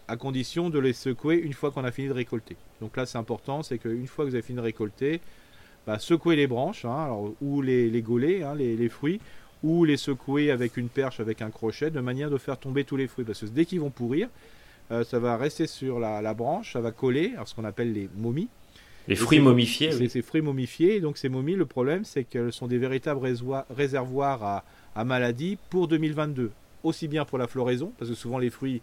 à 0.08 0.16
condition 0.16 0.70
de 0.70 0.78
les 0.78 0.92
secouer 0.92 1.36
une 1.36 1.52
fois 1.52 1.70
qu'on 1.70 1.84
a 1.84 1.92
fini 1.92 2.08
de 2.08 2.12
récolter. 2.12 2.56
Donc 2.80 2.96
là, 2.96 3.06
c'est 3.06 3.18
important, 3.18 3.62
c'est 3.62 3.78
qu'une 3.78 4.06
fois 4.06 4.24
que 4.24 4.30
vous 4.30 4.34
avez 4.34 4.42
fini 4.42 4.56
de 4.56 4.62
récolter, 4.62 5.20
bah, 5.86 5.98
secouer 5.98 6.36
les 6.36 6.46
branches, 6.46 6.84
hein, 6.84 7.10
ou 7.40 7.62
les, 7.62 7.90
les 7.90 8.42
hein, 8.42 8.54
les, 8.54 8.88
fruits, 8.88 9.20
ou 9.64 9.84
les 9.84 9.96
secouer 9.96 10.52
avec 10.52 10.76
une 10.76 10.88
perche, 10.88 11.18
avec 11.18 11.42
un 11.42 11.50
crochet, 11.50 11.90
de 11.90 12.00
manière 12.00 12.30
de 12.30 12.38
faire 12.38 12.58
tomber 12.58 12.84
tous 12.84 12.96
les 12.96 13.08
fruits. 13.08 13.24
Parce 13.24 13.40
que 13.40 13.46
dès 13.46 13.64
qu'ils 13.64 13.80
vont 13.80 13.90
pourrir, 13.90 14.28
euh, 14.92 15.02
ça 15.02 15.18
va 15.18 15.36
rester 15.36 15.66
sur 15.66 15.98
la, 15.98 16.34
branche, 16.34 16.74
ça 16.74 16.80
va 16.80 16.92
coller, 16.92 17.32
alors 17.34 17.48
ce 17.48 17.54
qu'on 17.54 17.64
appelle 17.64 17.92
les 17.92 18.08
momies. 18.16 18.48
Les 19.08 19.16
fruits 19.16 19.40
momifiés. 19.40 19.90
C'est 19.90 20.08
ces 20.08 20.22
fruits 20.22 20.42
momifiés. 20.42 21.00
Donc 21.00 21.18
ces 21.18 21.28
momies, 21.28 21.56
le 21.56 21.66
problème, 21.66 22.04
c'est 22.04 22.24
qu'elles 22.24 22.52
sont 22.52 22.66
des 22.66 22.78
véritables 22.78 23.20
réservoirs 23.70 24.44
à, 24.44 24.64
à 24.94 25.04
maladies 25.04 25.58
pour 25.70 25.88
2022 25.88 26.52
aussi 26.84 27.08
bien 27.08 27.24
pour 27.24 27.38
la 27.38 27.46
floraison, 27.48 27.92
parce 27.98 28.10
que 28.10 28.16
souvent 28.16 28.38
les 28.38 28.50
fruits 28.50 28.82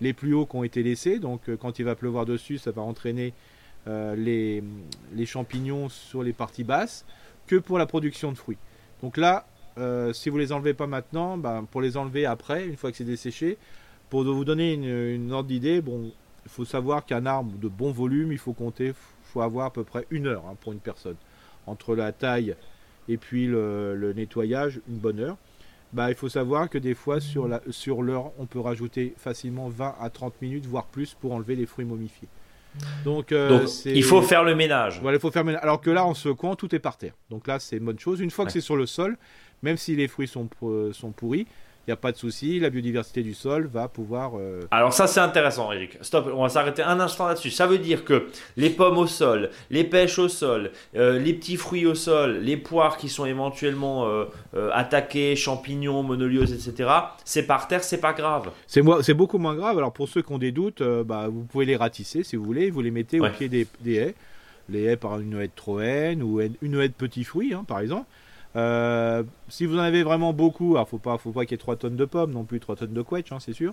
les 0.00 0.12
plus 0.12 0.34
hauts 0.34 0.46
qui 0.46 0.54
ont 0.54 0.62
été 0.62 0.82
laissés, 0.82 1.18
donc 1.18 1.48
euh, 1.48 1.56
quand 1.56 1.78
il 1.80 1.84
va 1.84 1.96
pleuvoir 1.96 2.24
dessus, 2.24 2.58
ça 2.58 2.70
va 2.70 2.82
entraîner 2.82 3.32
euh, 3.88 4.14
les, 4.14 4.62
les, 5.14 5.26
champignons 5.26 5.88
sur 5.88 6.22
les 6.22 6.32
parties 6.32 6.62
basses, 6.62 7.04
que 7.46 7.56
pour 7.56 7.78
la 7.78 7.86
production 7.86 8.30
de 8.30 8.36
fruits. 8.36 8.58
Donc 9.02 9.16
là, 9.16 9.46
euh, 9.78 10.12
si 10.12 10.28
vous 10.28 10.38
les 10.38 10.52
enlevez 10.52 10.74
pas 10.74 10.86
maintenant, 10.86 11.36
ben, 11.36 11.66
pour 11.70 11.80
les 11.80 11.96
enlever 11.96 12.26
après, 12.26 12.66
une 12.66 12.76
fois 12.76 12.90
que 12.90 12.96
c'est 12.96 13.04
desséché, 13.04 13.58
pour 14.10 14.24
vous 14.24 14.44
donner 14.44 14.74
une, 14.74 15.32
ordre 15.32 15.48
d'idée, 15.48 15.80
bon, 15.80 16.12
il 16.44 16.50
faut 16.50 16.64
savoir 16.64 17.04
qu'un 17.04 17.26
arbre 17.26 17.52
de 17.58 17.68
bon 17.68 17.92
volume, 17.92 18.32
il 18.32 18.38
faut 18.38 18.54
compter, 18.54 18.94
faut 19.24 19.42
avoir 19.42 19.66
à 19.66 19.72
peu 19.72 19.84
près 19.84 20.06
une 20.10 20.26
heure 20.26 20.44
hein, 20.48 20.56
pour 20.60 20.72
une 20.72 20.80
personne. 20.80 21.16
Entre 21.66 21.94
la 21.94 22.12
taille 22.12 22.56
et 23.08 23.18
puis 23.18 23.46
le, 23.46 23.94
le 23.94 24.12
nettoyage, 24.14 24.80
une 24.88 24.96
bonne 24.96 25.20
heure 25.20 25.36
bah, 25.92 26.10
il 26.10 26.14
faut 26.14 26.28
savoir 26.28 26.68
que 26.68 26.78
des 26.78 26.94
fois, 26.94 27.20
sur 27.20 27.48
l'heure, 27.48 27.62
sur 27.70 27.98
on 27.98 28.46
peut 28.46 28.60
rajouter 28.60 29.14
facilement 29.16 29.68
20 29.68 29.96
à 30.00 30.10
30 30.10 30.40
minutes, 30.42 30.66
voire 30.66 30.84
plus, 30.84 31.14
pour 31.14 31.32
enlever 31.32 31.56
les 31.56 31.66
fruits 31.66 31.86
momifiés. 31.86 32.28
Donc, 33.04 33.32
euh, 33.32 33.60
Donc, 33.60 33.70
il 33.86 34.04
faut 34.04 34.20
faire 34.22 34.44
le 34.44 34.54
ménage. 34.54 35.00
Voilà, 35.00 35.16
il 35.16 35.20
faut 35.20 35.30
faire 35.30 35.42
le 35.42 35.48
ménage. 35.48 35.62
Alors 35.62 35.80
que 35.80 35.90
là, 35.90 36.04
en 36.04 36.14
secouant, 36.14 36.54
tout 36.54 36.74
est 36.74 36.78
par 36.78 36.98
terre. 36.98 37.14
Donc 37.30 37.46
là, 37.46 37.58
c'est 37.58 37.78
une 37.78 37.84
bonne 37.84 37.98
chose. 37.98 38.20
Une 38.20 38.30
fois 38.30 38.44
que 38.44 38.52
c'est 38.52 38.60
sur 38.60 38.76
le 38.76 38.86
sol, 38.86 39.16
même 39.62 39.76
si 39.76 39.96
les 39.96 40.08
fruits 40.08 40.28
sont, 40.28 40.46
pour- 40.46 40.94
sont 40.94 41.10
pourris, 41.12 41.46
il 41.86 41.90
n'y 41.90 41.94
a 41.94 41.96
pas 41.96 42.12
de 42.12 42.18
souci. 42.18 42.60
La 42.60 42.68
biodiversité 42.68 43.22
du 43.22 43.32
sol 43.32 43.66
va 43.72 43.88
pouvoir. 43.88 44.32
euh, 44.38 44.60
Alors 44.70 44.92
ça 44.92 45.06
c'est 45.06 45.20
intéressant 45.20 45.72
Eric. 45.72 45.96
Stop, 46.02 46.30
on 46.34 46.42
va 46.42 46.50
s'arrêter 46.50 46.82
un 46.82 47.00
instant 47.00 47.26
là-dessus. 47.26 47.50
Ça 47.50 47.66
veut 47.66 47.78
dire 47.78 48.04
que 48.04 48.26
les 48.58 48.68
pommes 48.68 48.98
au 48.98 49.06
sol, 49.06 49.48
les 49.70 49.84
pêches 49.84 50.18
au 50.18 50.28
sol, 50.28 50.70
euh, 50.96 51.18
les 51.18 51.32
petits 51.32 51.56
fruits 51.56 51.86
au 51.86 51.94
sol, 51.94 52.40
les 52.42 52.58
poires 52.58 52.98
qui 52.98 53.08
sont 53.08 53.24
éventuellement 53.24 54.06
euh, 54.06 54.26
euh, 54.54 54.70
attaquées, 54.74 55.34
champignons, 55.34 56.02
monolioses, 56.02 56.52
etc. 56.52 56.90
C'est 57.24 57.46
par 57.46 57.68
terre, 57.68 57.82
c'est 57.82 58.00
pas 58.02 58.12
grave. 58.12 58.50
C'est 58.66 59.14
beaucoup 59.14 59.38
moins 59.38 59.54
grave. 59.54 59.78
Alors 59.78 59.94
pour 59.94 60.10
ceux 60.10 60.20
qui 60.20 60.30
ont 60.32 60.38
des 60.38 60.52
doutes, 60.52 60.82
euh, 60.82 61.04
bah, 61.04 61.28
vous 61.28 61.44
pouvez 61.44 61.64
les 61.64 61.76
ratisser 61.76 62.22
si 62.22 62.36
vous 62.36 62.44
voulez. 62.44 62.70
Vous 62.70 62.82
les 62.82 62.90
mettez 62.90 63.18
Ouais. 63.18 63.30
au 63.30 63.32
pied 63.32 63.48
des, 63.48 63.66
des 63.80 63.94
haies, 63.94 64.14
les 64.68 64.82
haies 64.82 64.96
par 64.96 65.18
une 65.20 65.40
haie 65.40 65.46
de 65.46 65.52
troène 65.56 66.22
ou 66.22 66.38
une 66.60 66.78
haie 66.80 66.88
de 66.88 66.92
petits 66.92 67.24
fruits, 67.24 67.54
hein, 67.54 67.64
par 67.66 67.80
exemple. 67.80 68.04
Euh, 68.58 69.22
si 69.48 69.66
vous 69.66 69.76
en 69.76 69.82
avez 69.82 70.02
vraiment 70.02 70.32
beaucoup, 70.32 70.74
alors 70.74 70.88
faut 70.88 70.98
pas, 70.98 71.16
faut 71.18 71.30
pas 71.30 71.44
qu'il 71.44 71.52
y 71.52 71.54
ait 71.54 71.58
3 71.58 71.76
tonnes 71.76 71.96
de 71.96 72.04
pommes 72.04 72.32
non 72.32 72.44
plus, 72.44 72.58
3 72.58 72.76
tonnes 72.76 72.92
de 72.92 73.02
quetch, 73.02 73.30
hein, 73.30 73.38
c'est 73.40 73.52
sûr. 73.52 73.72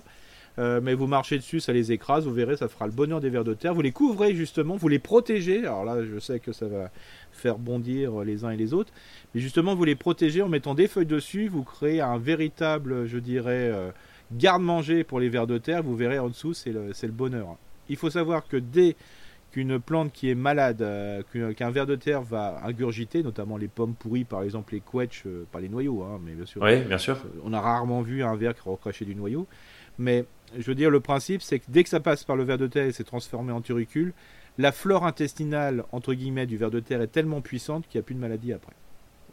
Euh, 0.58 0.80
mais 0.82 0.94
vous 0.94 1.06
marchez 1.06 1.36
dessus, 1.36 1.60
ça 1.60 1.72
les 1.72 1.92
écrase, 1.92 2.24
vous 2.24 2.32
verrez, 2.32 2.56
ça 2.56 2.68
fera 2.68 2.86
le 2.86 2.92
bonheur 2.92 3.20
des 3.20 3.28
vers 3.28 3.44
de 3.44 3.52
terre. 3.52 3.74
Vous 3.74 3.82
les 3.82 3.92
couvrez 3.92 4.34
justement, 4.34 4.76
vous 4.76 4.88
les 4.88 4.98
protégez. 4.98 5.60
Alors 5.60 5.84
là, 5.84 6.02
je 6.02 6.18
sais 6.18 6.40
que 6.40 6.52
ça 6.52 6.66
va 6.66 6.90
faire 7.32 7.58
bondir 7.58 8.20
les 8.20 8.44
uns 8.44 8.50
et 8.50 8.56
les 8.56 8.72
autres, 8.72 8.92
mais 9.34 9.40
justement, 9.40 9.74
vous 9.74 9.84
les 9.84 9.96
protégez 9.96 10.40
en 10.40 10.48
mettant 10.48 10.74
des 10.74 10.88
feuilles 10.88 11.04
dessus. 11.04 11.48
Vous 11.48 11.62
créez 11.62 12.00
un 12.00 12.16
véritable, 12.16 13.06
je 13.06 13.18
dirais, 13.18 13.70
euh, 13.70 13.90
garde-manger 14.32 15.04
pour 15.04 15.20
les 15.20 15.28
vers 15.28 15.46
de 15.46 15.58
terre. 15.58 15.82
Vous 15.82 15.96
verrez 15.96 16.18
en 16.18 16.28
dessous, 16.28 16.54
c'est 16.54 16.72
le, 16.72 16.92
le 17.02 17.12
bonheur. 17.12 17.56
Il 17.88 17.96
faut 17.96 18.10
savoir 18.10 18.48
que 18.48 18.56
dès 18.56 18.96
qu'une 19.56 19.80
plante 19.80 20.12
qui 20.12 20.28
est 20.28 20.34
malade, 20.34 20.82
euh, 20.82 21.22
qu'un 21.54 21.70
ver 21.70 21.86
de 21.86 21.96
terre 21.96 22.20
va 22.20 22.60
ingurgiter, 22.66 23.22
notamment 23.22 23.56
les 23.56 23.68
pommes 23.68 23.94
pourries, 23.94 24.24
par 24.24 24.42
exemple 24.42 24.74
les 24.74 24.80
quetch, 24.82 25.22
euh, 25.24 25.46
pas 25.50 25.60
les 25.60 25.70
noyaux, 25.70 26.02
hein, 26.02 26.20
mais 26.22 26.32
bien 26.32 26.44
sûr, 26.44 26.60
Oui, 26.60 26.82
bien 26.82 26.98
sûr. 26.98 27.16
on 27.42 27.54
a 27.54 27.60
rarement 27.62 28.02
vu 28.02 28.22
un 28.22 28.36
verre 28.36 28.54
qui 28.54 28.68
recrachait 28.68 29.06
du 29.06 29.14
noyau. 29.14 29.46
Mais 29.96 30.26
je 30.58 30.62
veux 30.64 30.74
dire, 30.74 30.90
le 30.90 31.00
principe, 31.00 31.40
c'est 31.40 31.60
que 31.60 31.64
dès 31.68 31.84
que 31.84 31.88
ça 31.88 32.00
passe 32.00 32.22
par 32.22 32.36
le 32.36 32.44
ver 32.44 32.58
de 32.58 32.66
terre 32.66 32.84
et 32.84 32.92
s'est 32.92 33.02
transformé 33.02 33.50
en 33.50 33.62
turricule, 33.62 34.12
la 34.58 34.72
flore 34.72 35.06
intestinale, 35.06 35.84
entre 35.90 36.12
guillemets, 36.12 36.44
du 36.46 36.58
ver 36.58 36.70
de 36.70 36.80
terre 36.80 37.00
est 37.00 37.06
tellement 37.06 37.40
puissante 37.40 37.88
qu'il 37.88 37.98
n'y 37.98 38.02
a 38.02 38.04
plus 38.04 38.14
de 38.14 38.20
maladie 38.20 38.52
après. 38.52 38.74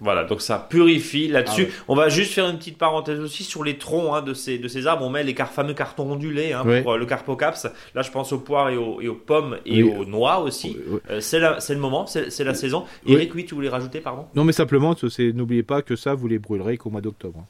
Voilà, 0.03 0.25
donc 0.25 0.41
ça 0.41 0.57
purifie 0.69 1.27
là-dessus. 1.29 1.63
Ah 1.65 1.69
ouais. 1.69 1.83
On 1.87 1.95
va 1.95 2.09
juste 2.09 2.33
faire 2.33 2.49
une 2.49 2.57
petite 2.57 2.77
parenthèse 2.77 3.19
aussi 3.19 3.43
sur 3.43 3.63
les 3.63 3.77
troncs 3.77 4.13
hein, 4.13 4.21
de, 4.21 4.33
ces, 4.33 4.57
de 4.57 4.67
ces 4.67 4.85
arbres. 4.85 5.05
On 5.05 5.09
met 5.09 5.23
les 5.23 5.33
car- 5.33 5.49
fameux 5.51 5.73
cartons 5.73 6.11
ondulés 6.11 6.51
hein, 6.53 6.63
pour 6.83 6.93
euh, 6.93 6.97
le 6.97 7.05
carpocaps. 7.05 7.67
Là, 7.95 8.01
je 8.01 8.11
pense 8.11 8.33
aux 8.33 8.39
poires 8.39 8.69
et 8.69 8.75
aux, 8.77 8.99
et 9.01 9.07
aux 9.07 9.15
pommes 9.15 9.57
et 9.65 9.81
Oui. 9.81 9.93
aux 9.97 10.05
noix 10.05 10.39
aussi. 10.39 10.77
Euh, 11.09 11.19
c'est 11.21 11.39
le 11.39 11.79
moment, 11.79 12.05
c'est 12.05 12.43
la 12.43 12.53
saison. 12.53 12.83
Eric, 13.07 13.33
oui, 13.33 13.45
tu 13.45 13.55
voulais 13.55 13.69
rajouter, 13.69 14.01
pardon? 14.01 14.25
Non, 14.35 14.43
mais 14.43 14.51
simplement, 14.53 14.93
n'oubliez 15.33 15.63
pas 15.63 15.81
que 15.81 15.95
ça, 15.95 16.13
vous 16.13 16.27
les 16.27 16.37
brûlerez 16.37 16.77
qu'au 16.77 16.89
mois 16.89 17.01
d'octobre. 17.01 17.39
hein. 17.39 17.45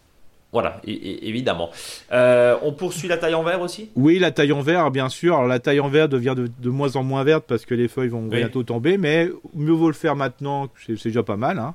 Voilà, 0.52 0.80
évidemment. 0.86 1.72
Euh, 2.12 2.56
on 2.62 2.74
poursuit 2.74 3.08
la 3.08 3.18
taille 3.18 3.34
en 3.34 3.42
verre 3.42 3.62
aussi? 3.62 3.90
Oui, 3.96 4.20
la 4.20 4.30
taille 4.30 4.52
en 4.52 4.62
verre, 4.62 4.92
bien 4.92 5.10
sûr. 5.10 5.34
Alors, 5.36 5.48
la 5.48 5.58
taille 5.58 5.80
en 5.80 5.90
verre 5.90 6.08
devient 6.08 6.36
de, 6.38 6.48
de 6.60 6.70
moins 6.70 6.96
en 6.96 7.02
moins 7.02 7.24
verte 7.24 7.46
parce 7.48 7.66
que 7.66 7.74
les 7.74 7.88
feuilles 7.88 8.10
vont 8.10 8.28
Oui. 8.30 8.38
bientôt 8.38 8.62
tomber, 8.62 9.00
mais 9.00 9.30
mieux 9.56 9.72
vaut 9.72 9.88
le 9.88 9.94
faire 9.96 10.16
maintenant, 10.16 10.70
c'est 10.86 10.96
c'est 10.96 11.10
déjà 11.10 11.24
pas 11.24 11.38
mal. 11.38 11.58
hein. 11.58 11.74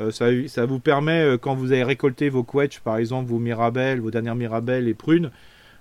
Euh, 0.00 0.10
ça, 0.10 0.66
vous 0.66 0.80
permet, 0.80 1.22
euh, 1.22 1.38
quand 1.38 1.54
vous 1.54 1.72
avez 1.72 1.82
récolté 1.82 2.28
vos 2.28 2.44
quetch, 2.44 2.80
par 2.80 2.98
exemple 2.98 3.28
vos 3.28 3.38
mirabelles, 3.38 4.00
vos 4.00 4.10
dernières 4.10 4.36
mirabelles 4.36 4.88
et 4.88 4.94
prunes, 4.94 5.30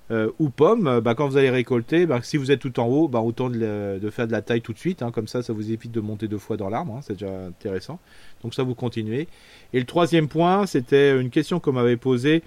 euh, 0.09 0.31
ou 0.39 0.49
pommes, 0.49 1.01
bah, 1.01 1.15
quand 1.15 1.27
vous 1.27 1.37
allez 1.37 1.49
récolter, 1.49 2.05
bah, 2.05 2.19
si 2.23 2.37
vous 2.37 2.51
êtes 2.51 2.61
tout 2.61 2.79
en 2.79 2.87
haut, 2.87 3.07
bah, 3.07 3.19
autant 3.19 3.49
de, 3.49 3.99
faire 4.09 4.27
de 4.27 4.31
la 4.31 4.41
taille 4.41 4.61
tout 4.61 4.73
de 4.73 4.79
suite. 4.79 5.01
hein. 5.01 5.11
comme 5.11 5.27
ça, 5.27 5.43
ça 5.43 5.53
vous 5.53 5.71
évite 5.71 5.91
de 5.91 5.99
monter 5.99 6.27
deux 6.27 6.37
fois 6.37 6.57
dans 6.57 6.69
l'arbre. 6.69 6.95
hein. 6.95 7.01
c'est 7.03 7.13
déjà 7.13 7.47
intéressant. 7.47 7.99
Donc 8.43 8.53
ça, 8.53 8.63
vous 8.63 8.75
continuez. 8.75 9.27
Et 9.73 9.79
le 9.79 9.85
troisième 9.85 10.27
point, 10.27 10.65
c'était 10.65 11.19
une 11.19 11.29
question 11.29 11.59
qu'on 11.59 11.73
m'avait 11.73 11.97
posée 11.97 12.43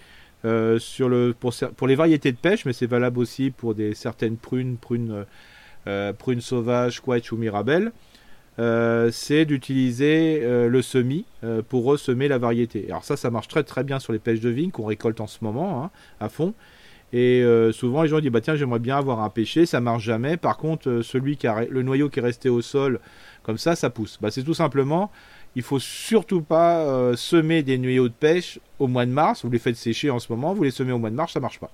sur 0.78 1.10
pour, 1.38 1.86
les 1.86 1.94
variétés 1.94 2.32
de 2.32 2.38
pêche, 2.38 2.64
mais 2.64 2.72
c'est 2.72 2.86
valable 2.86 3.18
aussi 3.18 3.50
pour 3.50 3.74
des, 3.74 3.94
certaines 3.94 4.38
prunes, 4.38 4.78
prunes, 4.78 5.26
prunes 6.18 6.40
sauvages, 6.40 7.02
quetch 7.02 7.30
ou 7.30 7.36
mirabelles. 7.36 7.92
Euh, 8.60 9.10
c'est 9.10 9.46
d'utiliser 9.46 10.40
euh, 10.42 10.68
le 10.68 10.82
semis 10.82 11.24
euh, 11.44 11.62
pour 11.66 11.84
ressemer 11.84 12.28
la 12.28 12.36
variété. 12.36 12.84
Alors 12.88 13.04
ça, 13.04 13.16
ça 13.16 13.30
marche 13.30 13.48
très 13.48 13.62
très 13.62 13.84
bien 13.84 13.98
sur 13.98 14.12
les 14.12 14.18
pêches 14.18 14.40
de 14.40 14.50
vigne 14.50 14.70
qu'on 14.70 14.84
récolte 14.84 15.20
en 15.20 15.26
ce 15.26 15.38
moment 15.42 15.82
hein, 15.82 15.90
à 16.20 16.28
fond. 16.28 16.52
Et 17.12 17.42
euh, 17.42 17.72
souvent 17.72 18.02
les 18.02 18.08
gens 18.08 18.20
disent 18.20 18.30
bah 18.30 18.40
tiens 18.40 18.56
j'aimerais 18.56 18.78
bien 18.78 18.98
avoir 18.98 19.20
un 19.20 19.30
pêcher, 19.30 19.64
ça 19.66 19.80
marche 19.80 20.04
jamais. 20.04 20.36
Par 20.36 20.58
contre 20.58 20.88
euh, 20.90 21.02
celui 21.02 21.36
qui 21.36 21.46
a 21.46 21.64
le 21.64 21.82
noyau 21.82 22.10
qui 22.10 22.18
est 22.18 22.22
resté 22.22 22.50
au 22.50 22.60
sol 22.60 23.00
comme 23.42 23.56
ça, 23.56 23.74
ça 23.76 23.88
pousse. 23.88 24.18
Bah 24.20 24.30
c'est 24.30 24.42
tout 24.42 24.54
simplement 24.54 25.10
il 25.56 25.62
faut 25.62 25.80
surtout 25.80 26.42
pas 26.42 26.80
euh, 26.80 27.16
semer 27.16 27.62
des 27.62 27.78
noyaux 27.78 28.08
de 28.08 28.14
pêche 28.14 28.60
au 28.78 28.86
mois 28.86 29.06
de 29.06 29.10
mars. 29.10 29.44
Vous 29.44 29.50
les 29.50 29.58
faites 29.58 29.76
sécher 29.76 30.10
en 30.10 30.18
ce 30.18 30.30
moment, 30.30 30.52
vous 30.52 30.64
les 30.64 30.70
semez 30.70 30.92
au 30.92 30.98
mois 30.98 31.10
de 31.10 31.16
mars, 31.16 31.32
ça 31.32 31.40
marche 31.40 31.58
pas. 31.58 31.70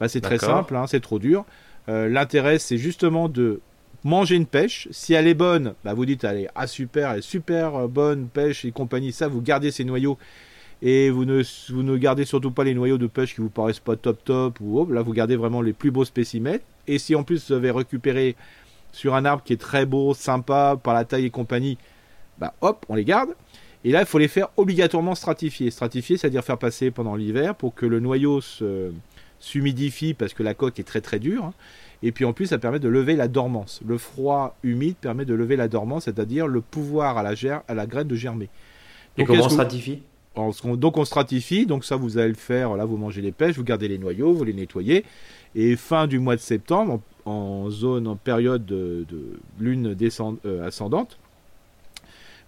Bah, 0.00 0.08
c'est 0.08 0.20
très 0.20 0.38
simple, 0.38 0.76
hein, 0.76 0.86
c'est 0.86 1.00
trop 1.00 1.18
dur. 1.18 1.44
L'intérêt, 1.88 2.58
c'est 2.58 2.76
justement 2.76 3.28
de 3.28 3.60
manger 4.04 4.36
une 4.36 4.46
pêche. 4.46 4.88
Si 4.90 5.14
elle 5.14 5.26
est 5.26 5.34
bonne, 5.34 5.74
bah, 5.84 5.94
vous 5.94 6.06
dites, 6.06 6.24
allez, 6.24 6.48
ah 6.54 6.66
super, 6.66 7.10
elle 7.12 7.18
est 7.18 7.22
super 7.22 7.74
euh, 7.74 7.86
bonne 7.88 8.28
pêche 8.28 8.64
et 8.64 8.72
compagnie. 8.72 9.12
Ça, 9.12 9.28
vous 9.28 9.42
gardez 9.42 9.70
ces 9.70 9.84
noyaux 9.84 10.18
et 10.80 11.10
vous 11.10 11.24
ne, 11.24 11.42
vous 11.70 11.82
ne 11.82 11.96
gardez 11.96 12.24
surtout 12.24 12.52
pas 12.52 12.64
les 12.64 12.74
noyaux 12.74 12.98
de 12.98 13.06
pêche 13.06 13.34
qui 13.34 13.40
vous 13.40 13.50
paraissent 13.50 13.80
pas 13.80 13.96
top 13.96 14.24
top 14.24 14.58
ou 14.60 14.78
autre. 14.80 14.92
Là, 14.92 15.02
vous 15.02 15.12
gardez 15.12 15.36
vraiment 15.36 15.60
les 15.60 15.72
plus 15.72 15.90
beaux 15.90 16.04
spécimens. 16.04 16.60
Et 16.86 16.98
si 16.98 17.14
en 17.14 17.24
plus 17.24 17.48
vous 17.48 17.54
avez 17.54 17.70
récupéré 17.70 18.36
sur 18.92 19.14
un 19.14 19.24
arbre 19.24 19.42
qui 19.42 19.52
est 19.52 19.60
très 19.60 19.86
beau, 19.86 20.14
sympa, 20.14 20.78
par 20.82 20.94
la 20.94 21.04
taille 21.04 21.26
et 21.26 21.30
compagnie, 21.30 21.78
bah 22.38 22.54
hop, 22.60 22.86
on 22.88 22.94
les 22.94 23.04
garde. 23.04 23.30
Et 23.84 23.90
là, 23.90 24.00
il 24.00 24.06
faut 24.06 24.18
les 24.18 24.28
faire 24.28 24.48
obligatoirement 24.56 25.14
stratifier. 25.14 25.70
Stratifier, 25.70 26.16
c'est-à-dire 26.16 26.44
faire 26.44 26.58
passer 26.58 26.90
pendant 26.90 27.14
l'hiver 27.16 27.54
pour 27.54 27.74
que 27.74 27.86
le 27.86 28.00
noyau 28.00 28.40
s'humidifie 29.40 30.14
parce 30.14 30.34
que 30.34 30.42
la 30.42 30.54
coque 30.54 30.78
est 30.78 30.84
très 30.84 31.00
très 31.00 31.18
dure. 31.18 31.44
hein. 31.44 31.54
Et 32.02 32.12
puis 32.12 32.24
en 32.24 32.32
plus, 32.32 32.46
ça 32.46 32.58
permet 32.58 32.78
de 32.78 32.88
lever 32.88 33.16
la 33.16 33.26
dormance. 33.28 33.80
Le 33.86 33.98
froid 33.98 34.56
humide 34.62 34.96
permet 35.00 35.24
de 35.24 35.34
lever 35.34 35.56
la 35.56 35.68
dormance, 35.68 36.04
c'est-à-dire 36.04 36.46
le 36.46 36.60
pouvoir 36.60 37.18
à 37.18 37.22
la, 37.22 37.34
ger- 37.34 37.62
à 37.66 37.74
la 37.74 37.86
graine 37.86 38.06
de 38.08 38.14
germer. 38.14 38.48
Et 39.16 39.22
Donc, 39.22 39.28
comment 39.28 39.44
on 39.46 39.48
stratifie? 39.48 40.02
On- 40.36 40.76
donc 40.76 40.96
on 40.96 41.04
stratifie, 41.04 41.66
donc 41.66 41.84
ça 41.84 41.96
vous 41.96 42.16
allez 42.18 42.28
le 42.28 42.34
faire, 42.34 42.76
là 42.76 42.84
vous 42.84 42.96
mangez 42.96 43.20
les 43.22 43.32
pêches, 43.32 43.56
vous 43.56 43.64
gardez 43.64 43.88
les 43.88 43.98
noyaux, 43.98 44.32
vous 44.32 44.44
les 44.44 44.52
nettoyez, 44.52 45.04
et 45.56 45.74
fin 45.74 46.06
du 46.06 46.20
mois 46.20 46.36
de 46.36 46.40
septembre, 46.40 47.00
en, 47.24 47.30
en 47.32 47.70
zone, 47.70 48.06
en 48.06 48.14
période 48.14 48.64
de, 48.64 49.04
de 49.08 49.40
lune 49.58 49.96
euh, 50.46 50.64
ascendante, 50.64 51.18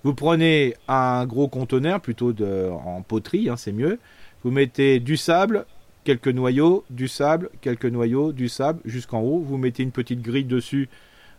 vous 0.05 0.15
prenez 0.15 0.75
un 0.87 1.27
gros 1.27 1.49
conteneur, 1.49 2.01
plutôt 2.01 2.33
de, 2.33 2.71
en 2.71 3.03
poterie, 3.03 3.49
hein, 3.49 3.57
c'est 3.57 3.73
mieux, 3.73 3.99
vous 4.45 4.53
mettez 4.53 5.01
du 5.01 5.17
sable, 5.17 5.67
quelques 6.05 6.29
noyaux, 6.29 6.85
du 6.91 7.09
sable, 7.09 7.51
quelques 7.61 7.87
noyaux, 7.87 8.33
du 8.33 8.49
sable, 8.49 8.81
jusqu'en 8.85 9.21
haut, 9.21 9.39
vous 9.39 9.57
mettez 9.57 9.83
une 9.83 9.93
petite 9.93 10.23
grille 10.23 10.45
dessus 10.45 10.89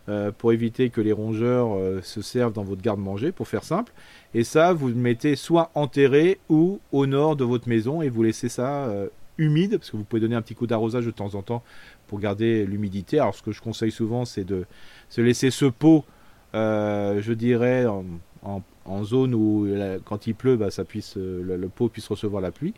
euh, 0.08 0.32
pour 0.36 0.52
éviter 0.52 0.90
que 0.90 1.00
les 1.00 1.12
rongeurs 1.12 1.76
euh, 1.76 2.00
se 2.02 2.22
servent 2.22 2.52
dans 2.52 2.64
votre 2.64 2.82
garde-manger, 2.82 3.30
pour 3.30 3.46
faire 3.46 3.62
simple. 3.62 3.92
Et 4.34 4.42
ça, 4.42 4.72
vous 4.72 4.88
le 4.88 4.94
mettez 4.94 5.36
soit 5.36 5.70
enterré 5.74 6.40
ou 6.48 6.80
au 6.90 7.06
nord 7.06 7.36
de 7.36 7.44
votre 7.44 7.68
maison 7.68 8.02
et 8.02 8.08
vous 8.08 8.24
laissez 8.24 8.48
ça 8.48 8.86
euh, 8.86 9.08
humide, 9.38 9.78
parce 9.78 9.92
que 9.92 9.96
vous 9.96 10.02
pouvez 10.02 10.18
donner 10.18 10.34
un 10.34 10.42
petit 10.42 10.56
coup 10.56 10.66
d'arrosage 10.66 11.06
de 11.06 11.12
temps 11.12 11.36
en 11.36 11.42
temps 11.42 11.62
pour 12.08 12.18
garder 12.18 12.66
l'humidité. 12.66 13.20
Alors, 13.20 13.34
ce 13.34 13.42
que 13.42 13.52
je 13.52 13.60
conseille 13.60 13.92
souvent, 13.92 14.24
c'est 14.24 14.44
de 14.44 14.66
se 15.08 15.20
laisser 15.20 15.52
ce 15.52 15.66
pot, 15.66 16.04
je 16.52 17.32
dirais, 17.32 17.86
en, 17.86 19.04
zone 19.04 19.34
où 19.34 19.68
quand 20.04 20.26
il 20.26 20.34
pleut, 20.34 20.56
bah, 20.56 20.70
ça 20.70 20.84
puisse, 20.84 21.16
le 21.16 21.68
pot 21.68 21.88
puisse 21.88 22.08
recevoir 22.08 22.42
la 22.42 22.50
pluie. 22.50 22.74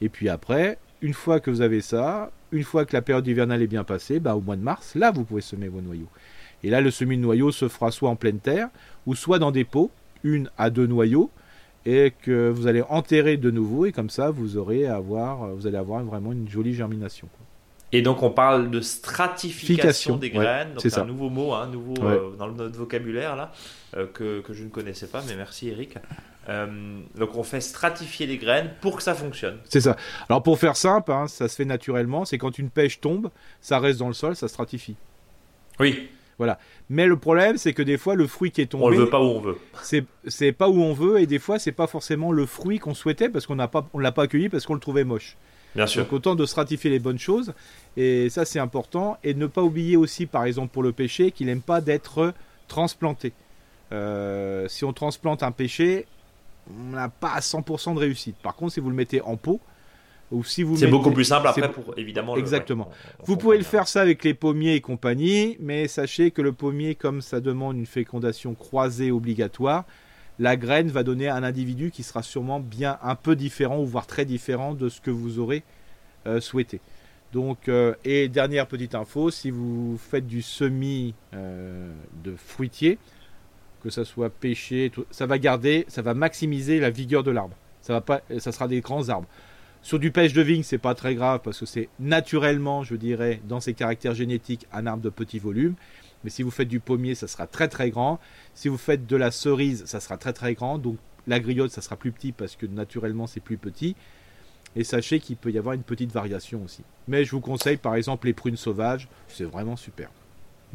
Et 0.00 0.08
puis 0.08 0.28
après, 0.28 0.78
une 1.04 1.12
fois 1.12 1.38
que 1.38 1.50
vous 1.50 1.60
avez 1.60 1.82
ça, 1.82 2.30
une 2.50 2.64
fois 2.64 2.84
que 2.86 2.94
la 2.96 3.02
période 3.02 3.26
hivernale 3.26 3.60
est 3.62 3.66
bien 3.66 3.84
passée, 3.84 4.20
bah, 4.20 4.34
au 4.36 4.40
mois 4.40 4.56
de 4.56 4.62
mars, 4.62 4.94
là, 4.94 5.10
vous 5.10 5.24
pouvez 5.24 5.42
semer 5.42 5.68
vos 5.68 5.82
noyaux. 5.82 6.08
Et 6.62 6.70
là, 6.70 6.80
le 6.80 6.90
semis 6.90 7.16
de 7.18 7.22
noyaux 7.22 7.52
se 7.52 7.68
fera 7.68 7.90
soit 7.90 8.08
en 8.08 8.16
pleine 8.16 8.38
terre, 8.38 8.68
ou 9.06 9.14
soit 9.14 9.38
dans 9.38 9.50
des 9.50 9.64
pots, 9.64 9.90
une 10.22 10.48
à 10.56 10.70
deux 10.70 10.86
noyaux, 10.86 11.30
et 11.84 12.14
que 12.22 12.48
vous 12.48 12.66
allez 12.66 12.82
enterrer 12.88 13.36
de 13.36 13.50
nouveau, 13.50 13.84
et 13.84 13.92
comme 13.92 14.08
ça, 14.08 14.30
vous 14.30 14.56
aurez 14.56 14.86
à 14.86 14.96
avoir, 14.96 15.48
vous 15.54 15.66
allez 15.66 15.76
avoir 15.76 16.02
vraiment 16.02 16.32
une 16.32 16.48
jolie 16.48 16.72
germination. 16.74 17.28
quoi. 17.36 17.40
Et 17.92 18.00
donc 18.02 18.22
on 18.22 18.30
parle 18.30 18.70
de 18.70 18.80
stratification 18.80 19.74
Fication, 19.74 20.16
des 20.16 20.30
graines, 20.30 20.74
c'est 20.78 20.88
un 20.88 20.90
ça. 20.90 21.04
nouveau 21.04 21.28
mot, 21.28 21.52
hein, 21.52 21.68
nouveau 21.70 21.92
Ouais. 22.02 22.18
euh, 22.18 22.30
dans 22.38 22.50
notre 22.50 22.76
vocabulaire 22.78 23.36
là, 23.36 23.52
euh, 23.96 24.06
que, 24.12 24.40
que 24.40 24.52
je 24.54 24.64
ne 24.64 24.68
connaissais 24.70 25.06
pas, 25.06 25.22
mais 25.28 25.36
merci 25.36 25.68
Eric. 25.68 25.96
Euh, 26.48 27.00
donc 27.16 27.36
on 27.36 27.42
fait 27.42 27.60
stratifier 27.60 28.26
les 28.26 28.38
graines 28.38 28.70
pour 28.80 28.96
que 28.96 29.02
ça 29.02 29.14
fonctionne. 29.14 29.58
C'est 29.64 29.80
ça. 29.80 29.96
Alors 30.28 30.42
pour 30.42 30.58
faire 30.58 30.76
simple, 30.76 31.12
hein, 31.12 31.26
ça 31.26 31.48
se 31.48 31.56
fait 31.56 31.64
naturellement, 31.64 32.24
c'est 32.24 32.38
quand 32.38 32.58
une 32.58 32.70
pêche 32.70 33.00
tombe, 33.00 33.30
ça 33.60 33.78
reste 33.78 33.98
dans 33.98 34.08
le 34.08 34.14
sol, 34.14 34.36
ça 34.36 34.48
stratifie. 34.48 34.96
Oui. 35.80 36.08
Voilà. 36.38 36.58
Mais 36.90 37.06
le 37.06 37.16
problème, 37.16 37.56
c'est 37.56 37.72
que 37.72 37.82
des 37.82 37.96
fois, 37.96 38.14
le 38.14 38.26
fruit 38.26 38.50
qui 38.50 38.60
est 38.60 38.66
tombé. 38.66 38.84
On 38.84 38.88
le 38.88 38.96
veut 38.96 39.10
pas 39.10 39.20
où 39.20 39.26
on 39.26 39.40
veut. 39.40 39.56
C'est 40.26 40.52
pas 40.52 40.68
où 40.68 40.82
on 40.82 40.92
veut, 40.92 41.20
et 41.20 41.26
des 41.26 41.38
fois, 41.38 41.58
c'est 41.58 41.72
pas 41.72 41.86
forcément 41.86 42.32
le 42.32 42.44
fruit 42.46 42.78
qu'on 42.78 42.94
souhaitait 42.94 43.28
parce 43.28 43.46
qu'on 43.46 43.54
n'a 43.54 43.68
pas, 43.68 43.88
on 43.94 43.98
l'a 43.98 44.12
pas 44.12 44.24
accueilli 44.24 44.48
parce 44.48 44.66
qu'on 44.66 44.74
le 44.74 44.80
trouvait 44.80 45.04
moche. 45.04 45.36
Bien 45.74 45.86
sûr. 45.86 46.04
Donc 46.04 46.12
autant 46.12 46.34
de 46.34 46.46
stratifier 46.46 46.90
les 46.90 47.00
bonnes 47.00 47.18
choses, 47.18 47.52
et 47.96 48.28
ça 48.30 48.44
c'est 48.44 48.60
important. 48.60 49.16
Et 49.24 49.34
ne 49.34 49.46
pas 49.46 49.62
oublier 49.62 49.96
aussi, 49.96 50.26
par 50.26 50.44
exemple 50.44 50.72
pour 50.72 50.82
le 50.82 50.92
pêcher, 50.92 51.30
qu'il 51.30 51.46
n'aime 51.46 51.62
pas 51.62 51.80
d'être 51.80 52.32
transplanté. 52.68 53.32
Euh, 53.92 54.66
si 54.68 54.84
on 54.84 54.92
transplante 54.92 55.42
un 55.42 55.52
pêcher, 55.52 56.06
on 56.70 56.92
n'a 56.92 57.08
pas 57.08 57.38
100% 57.38 57.94
de 57.94 58.00
réussite. 58.00 58.36
Par 58.36 58.54
contre, 58.54 58.72
si 58.74 58.80
vous 58.80 58.90
le 58.90 58.96
mettez 58.96 59.20
en 59.20 59.36
pot, 59.36 59.60
ou 60.30 60.42
si 60.42 60.62
vous 60.62 60.76
c'est 60.76 60.86
beaucoup 60.86 61.10
plus 61.10 61.24
simple 61.24 61.46
après 61.46 61.70
pour 61.70 61.96
évidemment. 61.96 62.36
Exactement. 62.36 62.90
vous 63.26 63.36
pouvez 63.36 63.58
le 63.58 63.64
faire 63.64 63.86
ça 63.86 64.00
avec 64.00 64.24
les 64.24 64.34
pommiers 64.34 64.74
et 64.74 64.80
compagnie, 64.80 65.56
mais 65.60 65.86
sachez 65.86 66.30
que 66.30 66.42
le 66.42 66.52
pommier, 66.52 66.94
comme 66.94 67.20
ça 67.20 67.40
demande 67.40 67.76
une 67.76 67.86
fécondation 67.86 68.54
croisée 68.54 69.10
obligatoire, 69.10 69.84
la 70.38 70.56
graine 70.56 70.88
va 70.88 71.02
donner 71.02 71.28
un 71.28 71.42
individu 71.42 71.90
qui 71.90 72.02
sera 72.02 72.22
sûrement 72.22 72.58
bien 72.58 72.98
un 73.02 73.14
peu 73.14 73.36
différent 73.36 73.78
ou 73.78 73.86
voire 73.86 74.06
très 74.06 74.24
différent 74.24 74.74
de 74.74 74.88
ce 74.88 75.00
que 75.00 75.10
vous 75.10 75.38
aurez 75.38 75.62
euh, 76.26 76.40
souhaité. 76.40 76.80
Donc, 77.32 77.68
euh, 77.68 77.94
et 78.04 78.28
dernière 78.28 78.66
petite 78.66 78.94
info, 78.94 79.30
si 79.30 79.50
vous 79.50 79.98
faites 79.98 80.26
du 80.26 80.40
semis 80.40 81.14
euh, 81.34 81.92
de 82.22 82.34
fruitier, 82.36 82.98
que 83.84 83.90
ça 83.90 84.06
soit 84.06 84.30
pêché, 84.30 84.90
ça 85.10 85.26
va 85.26 85.38
garder, 85.38 85.84
ça 85.88 86.00
va 86.00 86.14
maximiser 86.14 86.80
la 86.80 86.88
vigueur 86.88 87.22
de 87.22 87.30
l'arbre. 87.30 87.54
Ça 87.82 87.92
va 87.92 88.00
pas, 88.00 88.22
ça 88.38 88.50
sera 88.50 88.66
des 88.66 88.80
grands 88.80 89.10
arbres. 89.10 89.28
Sur 89.82 89.98
du 89.98 90.10
pêche 90.10 90.32
de 90.32 90.40
vigne, 90.40 90.62
c'est 90.62 90.78
pas 90.78 90.94
très 90.94 91.14
grave 91.14 91.40
parce 91.44 91.60
que 91.60 91.66
c'est 91.66 91.90
naturellement, 92.00 92.82
je 92.82 92.96
dirais, 92.96 93.42
dans 93.46 93.60
ses 93.60 93.74
caractères 93.74 94.14
génétiques, 94.14 94.66
un 94.72 94.86
arbre 94.86 95.02
de 95.02 95.10
petit 95.10 95.38
volume. 95.38 95.74
Mais 96.24 96.30
si 96.30 96.42
vous 96.42 96.50
faites 96.50 96.68
du 96.68 96.80
pommier, 96.80 97.14
ça 97.14 97.28
sera 97.28 97.46
très 97.46 97.68
très 97.68 97.90
grand. 97.90 98.18
Si 98.54 98.68
vous 98.68 98.78
faites 98.78 99.06
de 99.06 99.16
la 99.16 99.30
cerise, 99.30 99.84
ça 99.84 100.00
sera 100.00 100.16
très 100.16 100.32
très 100.32 100.54
grand. 100.54 100.78
Donc 100.78 100.96
la 101.26 101.38
griotte, 101.38 101.70
ça 101.70 101.82
sera 101.82 101.96
plus 101.96 102.10
petit 102.12 102.32
parce 102.32 102.56
que 102.56 102.64
naturellement 102.64 103.26
c'est 103.26 103.40
plus 103.40 103.58
petit. 103.58 103.94
Et 104.76 104.82
sachez 104.82 105.20
qu'il 105.20 105.36
peut 105.36 105.50
y 105.50 105.58
avoir 105.58 105.74
une 105.74 105.82
petite 105.82 106.10
variation 106.10 106.64
aussi. 106.64 106.82
Mais 107.06 107.26
je 107.26 107.32
vous 107.32 107.40
conseille 107.40 107.76
par 107.76 107.94
exemple 107.96 108.26
les 108.26 108.32
prunes 108.32 108.56
sauvages, 108.56 109.08
c'est 109.28 109.44
vraiment 109.44 109.76
super. 109.76 110.08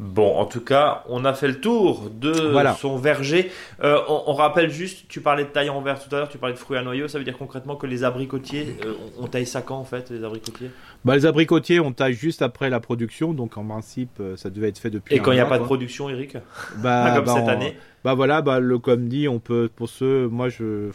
Bon, 0.00 0.34
en 0.38 0.46
tout 0.46 0.62
cas, 0.62 1.04
on 1.10 1.26
a 1.26 1.34
fait 1.34 1.46
le 1.46 1.60
tour 1.60 2.08
de 2.10 2.32
son 2.78 2.96
verger. 2.96 3.50
Euh, 3.84 3.98
on, 4.08 4.32
rappelle 4.32 4.70
juste, 4.70 5.04
tu 5.08 5.20
parlais 5.20 5.44
de 5.44 5.50
taille 5.50 5.68
en 5.68 5.82
verre 5.82 6.02
tout 6.02 6.12
à 6.14 6.20
l'heure, 6.20 6.30
tu 6.30 6.38
parlais 6.38 6.54
de 6.54 6.58
fruits 6.58 6.78
à 6.78 6.82
noyaux. 6.82 7.06
Ça 7.06 7.18
veut 7.18 7.24
dire 7.24 7.36
concrètement 7.36 7.76
que 7.76 7.86
les 7.86 8.02
abricotiers, 8.02 8.78
euh, 8.86 8.94
on 9.18 9.26
taille 9.26 9.44
ça 9.44 9.60
quand 9.60 9.76
en 9.76 9.84
fait, 9.84 10.08
les 10.08 10.24
abricotiers? 10.24 10.70
Bah, 11.04 11.16
Les 11.16 11.26
abricotiers, 11.26 11.80
on 11.80 11.92
taille 11.92 12.14
juste 12.14 12.40
après 12.40 12.70
la 12.70 12.80
production. 12.80 13.34
Donc 13.34 13.58
en 13.58 13.64
principe, 13.64 14.20
euh, 14.20 14.38
ça 14.38 14.48
devait 14.48 14.70
être 14.70 14.78
fait 14.78 14.88
depuis. 14.88 15.14
Et 15.14 15.18
quand 15.18 15.32
il 15.32 15.34
n'y 15.34 15.42
a 15.42 15.46
pas 15.46 15.58
de 15.58 15.64
production, 15.64 16.08
Eric? 16.08 16.38
Bah, 16.78 17.12
Comme 17.16 17.26
bah, 17.26 17.34
cette 17.36 17.48
année 17.48 17.76
Bah 18.02 18.14
voilà, 18.14 18.40
bah, 18.40 18.58
le, 18.58 18.78
comme 18.78 19.06
dit, 19.06 19.28
on 19.28 19.38
peut, 19.38 19.68
pour 19.76 19.90
ceux, 19.90 20.28
moi 20.28 20.48
je. 20.48 20.92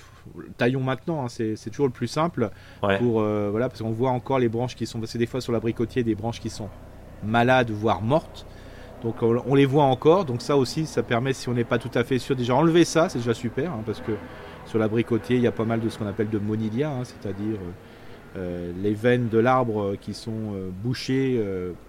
Taillons 0.57 0.81
maintenant, 0.81 1.25
hein, 1.25 1.29
c'est 1.29 1.69
toujours 1.69 1.85
le 1.85 1.93
plus 1.93 2.07
simple. 2.07 2.49
Pour, 2.81 3.21
voilà, 3.21 3.69
parce 3.69 3.83
qu'on 3.83 3.91
voit 3.91 4.09
encore 4.09 4.39
les 4.39 4.49
branches 4.49 4.75
qui 4.75 4.87
sont. 4.87 4.99
Parce 4.99 5.13
que 5.13 5.19
des 5.19 5.27
fois 5.27 5.41
sur 5.41 5.53
l'abricotier, 5.53 6.01
des 6.01 6.15
branches 6.15 6.39
qui 6.39 6.49
sont 6.49 6.69
malades, 7.23 7.69
voire 7.69 8.01
mortes. 8.01 8.47
Donc 9.03 9.21
on, 9.21 9.55
les 9.55 9.65
voit 9.65 9.83
encore, 9.83 10.25
donc 10.25 10.41
ça 10.41 10.57
aussi, 10.57 10.85
ça 10.85 11.03
permet, 11.03 11.33
si 11.33 11.49
on 11.49 11.53
n'est 11.53 11.63
pas 11.63 11.77
tout 11.77 11.91
à 11.93 12.03
fait 12.03 12.17
sûr, 12.17 12.35
déjà 12.35 12.55
enlever 12.55 12.85
ça, 12.85 13.09
c'est 13.09 13.19
déjà 13.19 13.33
super, 13.33 13.71
hein, 13.71 13.83
parce 13.85 14.01
que 14.01 14.13
sur 14.65 14.79
l'abricotier, 14.79 15.35
il 15.35 15.43
y 15.43 15.47
a 15.47 15.51
pas 15.51 15.65
mal 15.65 15.79
de 15.79 15.89
ce 15.89 15.97
qu'on 15.97 16.07
appelle 16.07 16.29
de 16.29 16.39
monilia, 16.39 16.89
hein, 16.89 17.03
c'est-à-dire 17.03 17.55
euh, 17.55 18.37
euh, 18.37 18.71
les 18.81 18.93
veines 18.93 19.29
de 19.29 19.37
l'arbre 19.37 19.95
qui 20.01 20.13
sont 20.13 20.53
euh, 20.53 20.69
bouchées 20.71 21.39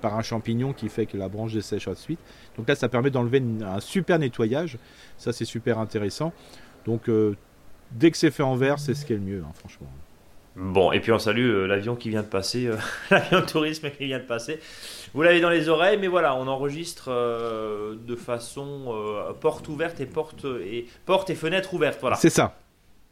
par 0.00 0.16
un 0.16 0.22
champignon 0.22 0.72
qui 0.72 0.88
fait 0.88 1.07
que 1.07 1.16
la 1.16 1.28
branche 1.28 1.54
dessèche 1.54 1.88
ensuite. 1.88 2.20
Donc 2.57 2.68
là, 2.68 2.74
ça 2.74 2.88
permet 2.88 3.11
d'enlever 3.11 3.42
un 3.64 3.80
super 3.80 4.18
nettoyage, 4.18 4.78
ça 5.16 5.32
c'est 5.32 5.44
super 5.44 5.78
intéressant. 5.78 6.32
Donc 6.84 7.11
dès 7.92 8.11
que 8.11 8.16
c'est 8.16 8.30
fait 8.30 8.42
en 8.42 8.57
verre, 8.57 8.78
c'est 8.78 8.94
ce 8.94 9.07
qui 9.07 9.12
est 9.12 9.16
le 9.16 9.22
mieux, 9.22 9.42
hein, 9.42 9.52
franchement. 9.54 9.88
Bon, 10.57 10.90
et 10.90 11.00
puis 11.00 11.12
on 11.12 11.18
salue 11.18 11.66
l'avion 11.66 11.96
qui 11.96 12.09
vient 12.09 12.22
de 12.22 12.28
passer, 12.28 12.70
l'avion 13.11 13.40
de 13.40 13.46
tourisme 13.46 13.90
qui 13.90 14.07
vient 14.07 14.18
de 14.18 14.24
passer. 14.24 14.59
Vous 15.12 15.22
l'avez 15.22 15.40
dans 15.40 15.50
les 15.50 15.68
oreilles, 15.68 15.98
mais 15.98 16.07
voilà, 16.07 16.34
on 16.34 16.46
enregistre 16.48 17.09
euh, 17.09 17.94
de 17.94 18.16
façon 18.16 18.86
euh, 18.88 19.32
porte 19.34 19.68
ouverte 19.68 20.00
et 20.00 20.07
porte 20.07 20.44
et 20.44 20.86
porte 21.04 21.30
et 21.30 21.34
fenêtre 21.34 21.74
ouverte. 21.74 21.98
Voilà. 22.00 22.16
C'est 22.16 22.30
ça. 22.30 22.57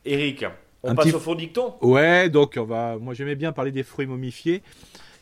Eric, 0.05 0.45
on 0.82 0.95
passe 0.95 1.12
au 1.14 1.18
fond 1.18 1.34
dicton? 1.34 1.74
Ouais, 1.80 2.28
donc 2.28 2.55
on 2.59 2.64
va. 2.64 2.97
Moi, 2.99 3.14
j'aimais 3.14 3.36
bien 3.36 3.53
parler 3.53 3.72
des 3.72 3.82
fruits 3.82 4.07
momifiés, 4.07 4.62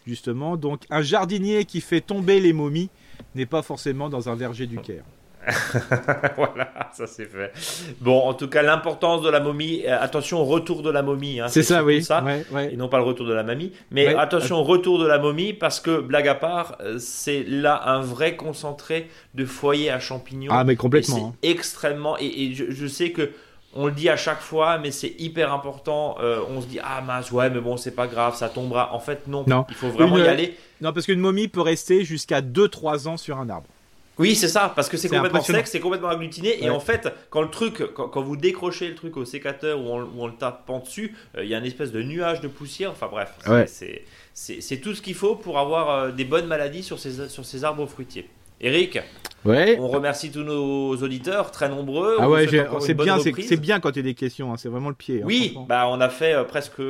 justement. 0.07 0.57
Donc, 0.57 0.83
un 0.91 1.03
jardinier 1.03 1.64
qui 1.64 1.81
fait 1.81 2.01
tomber 2.01 2.41
les 2.41 2.53
momies 2.53 2.91
n'est 3.35 3.47
pas 3.47 3.62
forcément 3.62 4.09
dans 4.09 4.29
un 4.29 4.35
verger 4.35 4.66
du 4.66 4.79
Caire. 4.79 5.05
voilà, 6.36 6.72
ça 6.93 7.07
c'est 7.07 7.26
fait. 7.26 7.53
Bon, 8.01 8.20
en 8.20 8.34
tout 8.34 8.49
cas, 8.49 8.62
l'importance 8.62 9.22
de 9.22 9.30
la 9.30 9.40
momie. 9.40 9.82
Euh, 9.86 10.01
attention 10.01 10.40
au 10.40 10.45
retour 10.45 10.82
de 10.82 10.90
la 10.90 11.03
momie. 11.03 11.40
Hein, 11.40 11.49
c'est 11.49 11.62
ça, 11.62 11.82
oui. 11.82 12.03
Ça, 12.03 12.24
Et 12.70 12.76
non 12.76 12.88
pas 12.88 12.99
le 12.99 13.05
retour 13.05 13.26
de 13.26 13.34
la 13.34 13.43
mamie. 13.43 13.72
Mais 13.90 14.14
attention 14.14 14.57
au 14.57 14.62
retour 14.62 14.99
de 14.99 15.07
la 15.07 15.18
momie 15.18 15.53
parce 15.53 15.80
que, 15.80 16.01
blague 16.01 16.28
à 16.28 16.34
part, 16.34 16.76
euh, 16.80 16.99
c'est 16.99 17.45
là 17.47 17.82
un 17.86 18.01
vrai 18.01 18.36
concentré 18.36 19.09
de 19.34 19.45
foyer 19.45 19.90
à 19.90 19.99
champignons. 19.99 20.53
Ah, 20.53 20.64
mais 20.64 20.76
complètement. 20.76 21.32
Hein. 21.32 21.38
Extrêmement. 21.43 22.16
Et, 22.18 22.55
je, 22.55 22.86
sais 22.86 23.11
que. 23.11 23.30
On 23.74 23.86
le 23.86 23.93
dit 23.93 24.11
à 24.11 24.18
chaque 24.18 24.43
fois, 24.43 24.76
mais 24.76 24.90
c'est 24.90 25.14
hyper 25.18 25.51
important. 25.51 26.16
Euh, 26.20 26.40
on 26.51 26.61
se 26.61 26.66
dit 26.66 26.78
ah 26.84 27.01
mince 27.01 27.32
ouais, 27.32 27.49
mais 27.49 27.61
bon 27.61 27.78
c'est 27.78 27.95
pas 27.95 28.07
grave, 28.07 28.36
ça 28.36 28.51
tombera. 28.51 28.95
En 28.95 29.01
fait 29.01 29.26
non, 29.28 29.45
non. 29.47 29.64
il 29.70 29.74
faut 29.74 29.88
vraiment 29.88 30.18
y 30.18 30.28
aller. 30.28 30.55
Non 30.82 30.93
parce 30.93 31.07
qu'une 31.07 31.20
momie 31.20 31.49
peut 31.49 31.62
rester 31.62 32.05
jusqu'à 32.05 32.43
2-3 32.43 33.09
ans 33.09 33.16
sur 33.16 33.38
un 33.38 33.49
arbre. 33.49 33.68
Oui, 34.19 34.35
c'est 34.35 34.49
ça, 34.49 34.73
parce 34.75 34.89
que 34.89 34.97
c'est 34.97 35.09
complètement 35.09 35.43
sec, 35.43 35.67
c'est 35.67 35.81
complètement 35.81 36.09
agglutiné. 36.09 36.63
Et 36.63 36.71
en 36.71 36.81
fait, 36.81 37.09
quand 37.31 37.43
le 37.43 37.51
truc, 37.51 37.83
quand, 37.95 38.23
vous 38.23 38.37
décrochez 38.37 38.89
le 38.89 38.95
truc 38.95 39.17
au 39.17 39.25
sécateur 39.25 39.81
ou 39.81 39.91
en, 39.91 40.27
le 40.27 40.35
tapant 40.35 40.81
dessus, 40.81 41.15
euh, 41.37 41.45
il 41.45 41.51
y 41.51 41.55
a 41.55 41.59
une 41.59 41.65
espèce 41.65 41.93
de 41.93 42.03
nuage 42.03 42.41
de 42.41 42.49
poussière. 42.49 42.91
Enfin 42.91 43.09
bref, 43.11 43.33
c'est 44.35 44.77
tout 44.81 44.95
ce 44.95 45.03
qu'il 45.03 45.15
faut 45.15 45.37
pour 45.37 45.59
avoir 45.59 45.91
euh, 45.91 46.11
des 46.11 46.25
bonnes 46.25 46.47
maladies 46.47 46.83
sur 46.83 46.99
ces, 46.99 47.29
sur 47.29 47.45
ces 47.45 47.65
arbres 47.65 47.87
fruitiers. 47.87 48.29
Eric 48.61 49.01
Ouais. 49.45 49.77
On 49.81 49.89
remercie 49.89 50.31
tous 50.31 50.45
nos 50.45 50.95
auditeurs, 50.95 51.51
très 51.51 51.69
nombreux. 51.69 52.17
Ah 52.21 52.31
ouais, 52.31 52.47
c'est 52.79 52.95
bien, 52.95 53.19
c'est 53.19 53.57
bien 53.57 53.81
quand 53.81 53.91
il 53.91 53.97
y 53.97 53.99
a 53.99 54.03
des 54.05 54.15
questions, 54.15 54.53
hein, 54.53 54.57
c'est 54.57 54.69
vraiment 54.69 54.89
le 54.89 54.95
pied. 54.95 55.23
Hein, 55.23 55.27
oui, 55.27 55.57
bah 55.67 55.89
on 55.89 56.01
a 56.01 56.09
fait 56.09 56.33
euh, 56.33 56.45
presque 56.45 56.81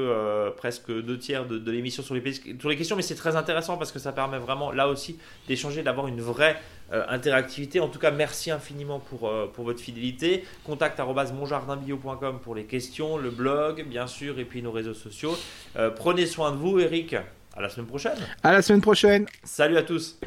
presque 0.59 0.93
deux 0.93 1.19
tiers 1.19 1.47
de, 1.47 1.71
l'émission 1.71 2.03
sur 2.03 2.15
les, 2.15 2.23
sur 2.33 2.69
les 2.69 2.77
questions, 2.77 2.95
mais 2.95 3.01
c'est 3.01 3.15
très 3.15 3.37
intéressant 3.37 3.79
parce 3.79 3.91
que 3.91 3.99
ça 3.99 4.13
permet 4.13 4.37
vraiment 4.37 4.71
là 4.71 4.89
aussi 4.89 5.19
d'échanger, 5.49 5.83
d'avoir 5.83 6.09
une 6.09 6.21
vraie 6.21 6.61
euh, 6.93 7.05
interactivité. 7.09 7.81
En 7.81 7.89
tout 7.89 7.99
cas, 7.99 8.11
merci 8.11 8.51
infiniment 8.51 8.99
pour, 8.99 9.29
euh, 9.29 9.51
pour 9.53 9.65
votre 9.65 9.81
fidélité. 9.81 10.45
Contact 10.65 11.01
monjardinbio.com 11.01 12.39
pour 12.43 12.55
les 12.55 12.65
questions, 12.65 13.17
le 13.17 13.31
blog, 13.31 13.85
bien 13.87 14.07
sûr, 14.07 14.39
et 14.39 14.45
puis 14.45 14.63
nos 14.63 14.73
réseaux 14.73 14.95
sociaux. 14.95 15.37
Euh, 15.77 15.91
prenez 15.91 16.27
soin 16.27 16.53
de 16.53 16.57
vous, 16.57 16.79
Eric. 16.79 17.15
À 17.55 17.61
la 17.61 17.69
semaine 17.69 17.87
prochaine. 17.87 18.19
À 18.43 18.53
la 18.53 18.63
semaine 18.63 18.81
prochaine. 18.81 19.27
Salut 19.45 19.77
à 19.77 19.83
tous. 19.83 20.19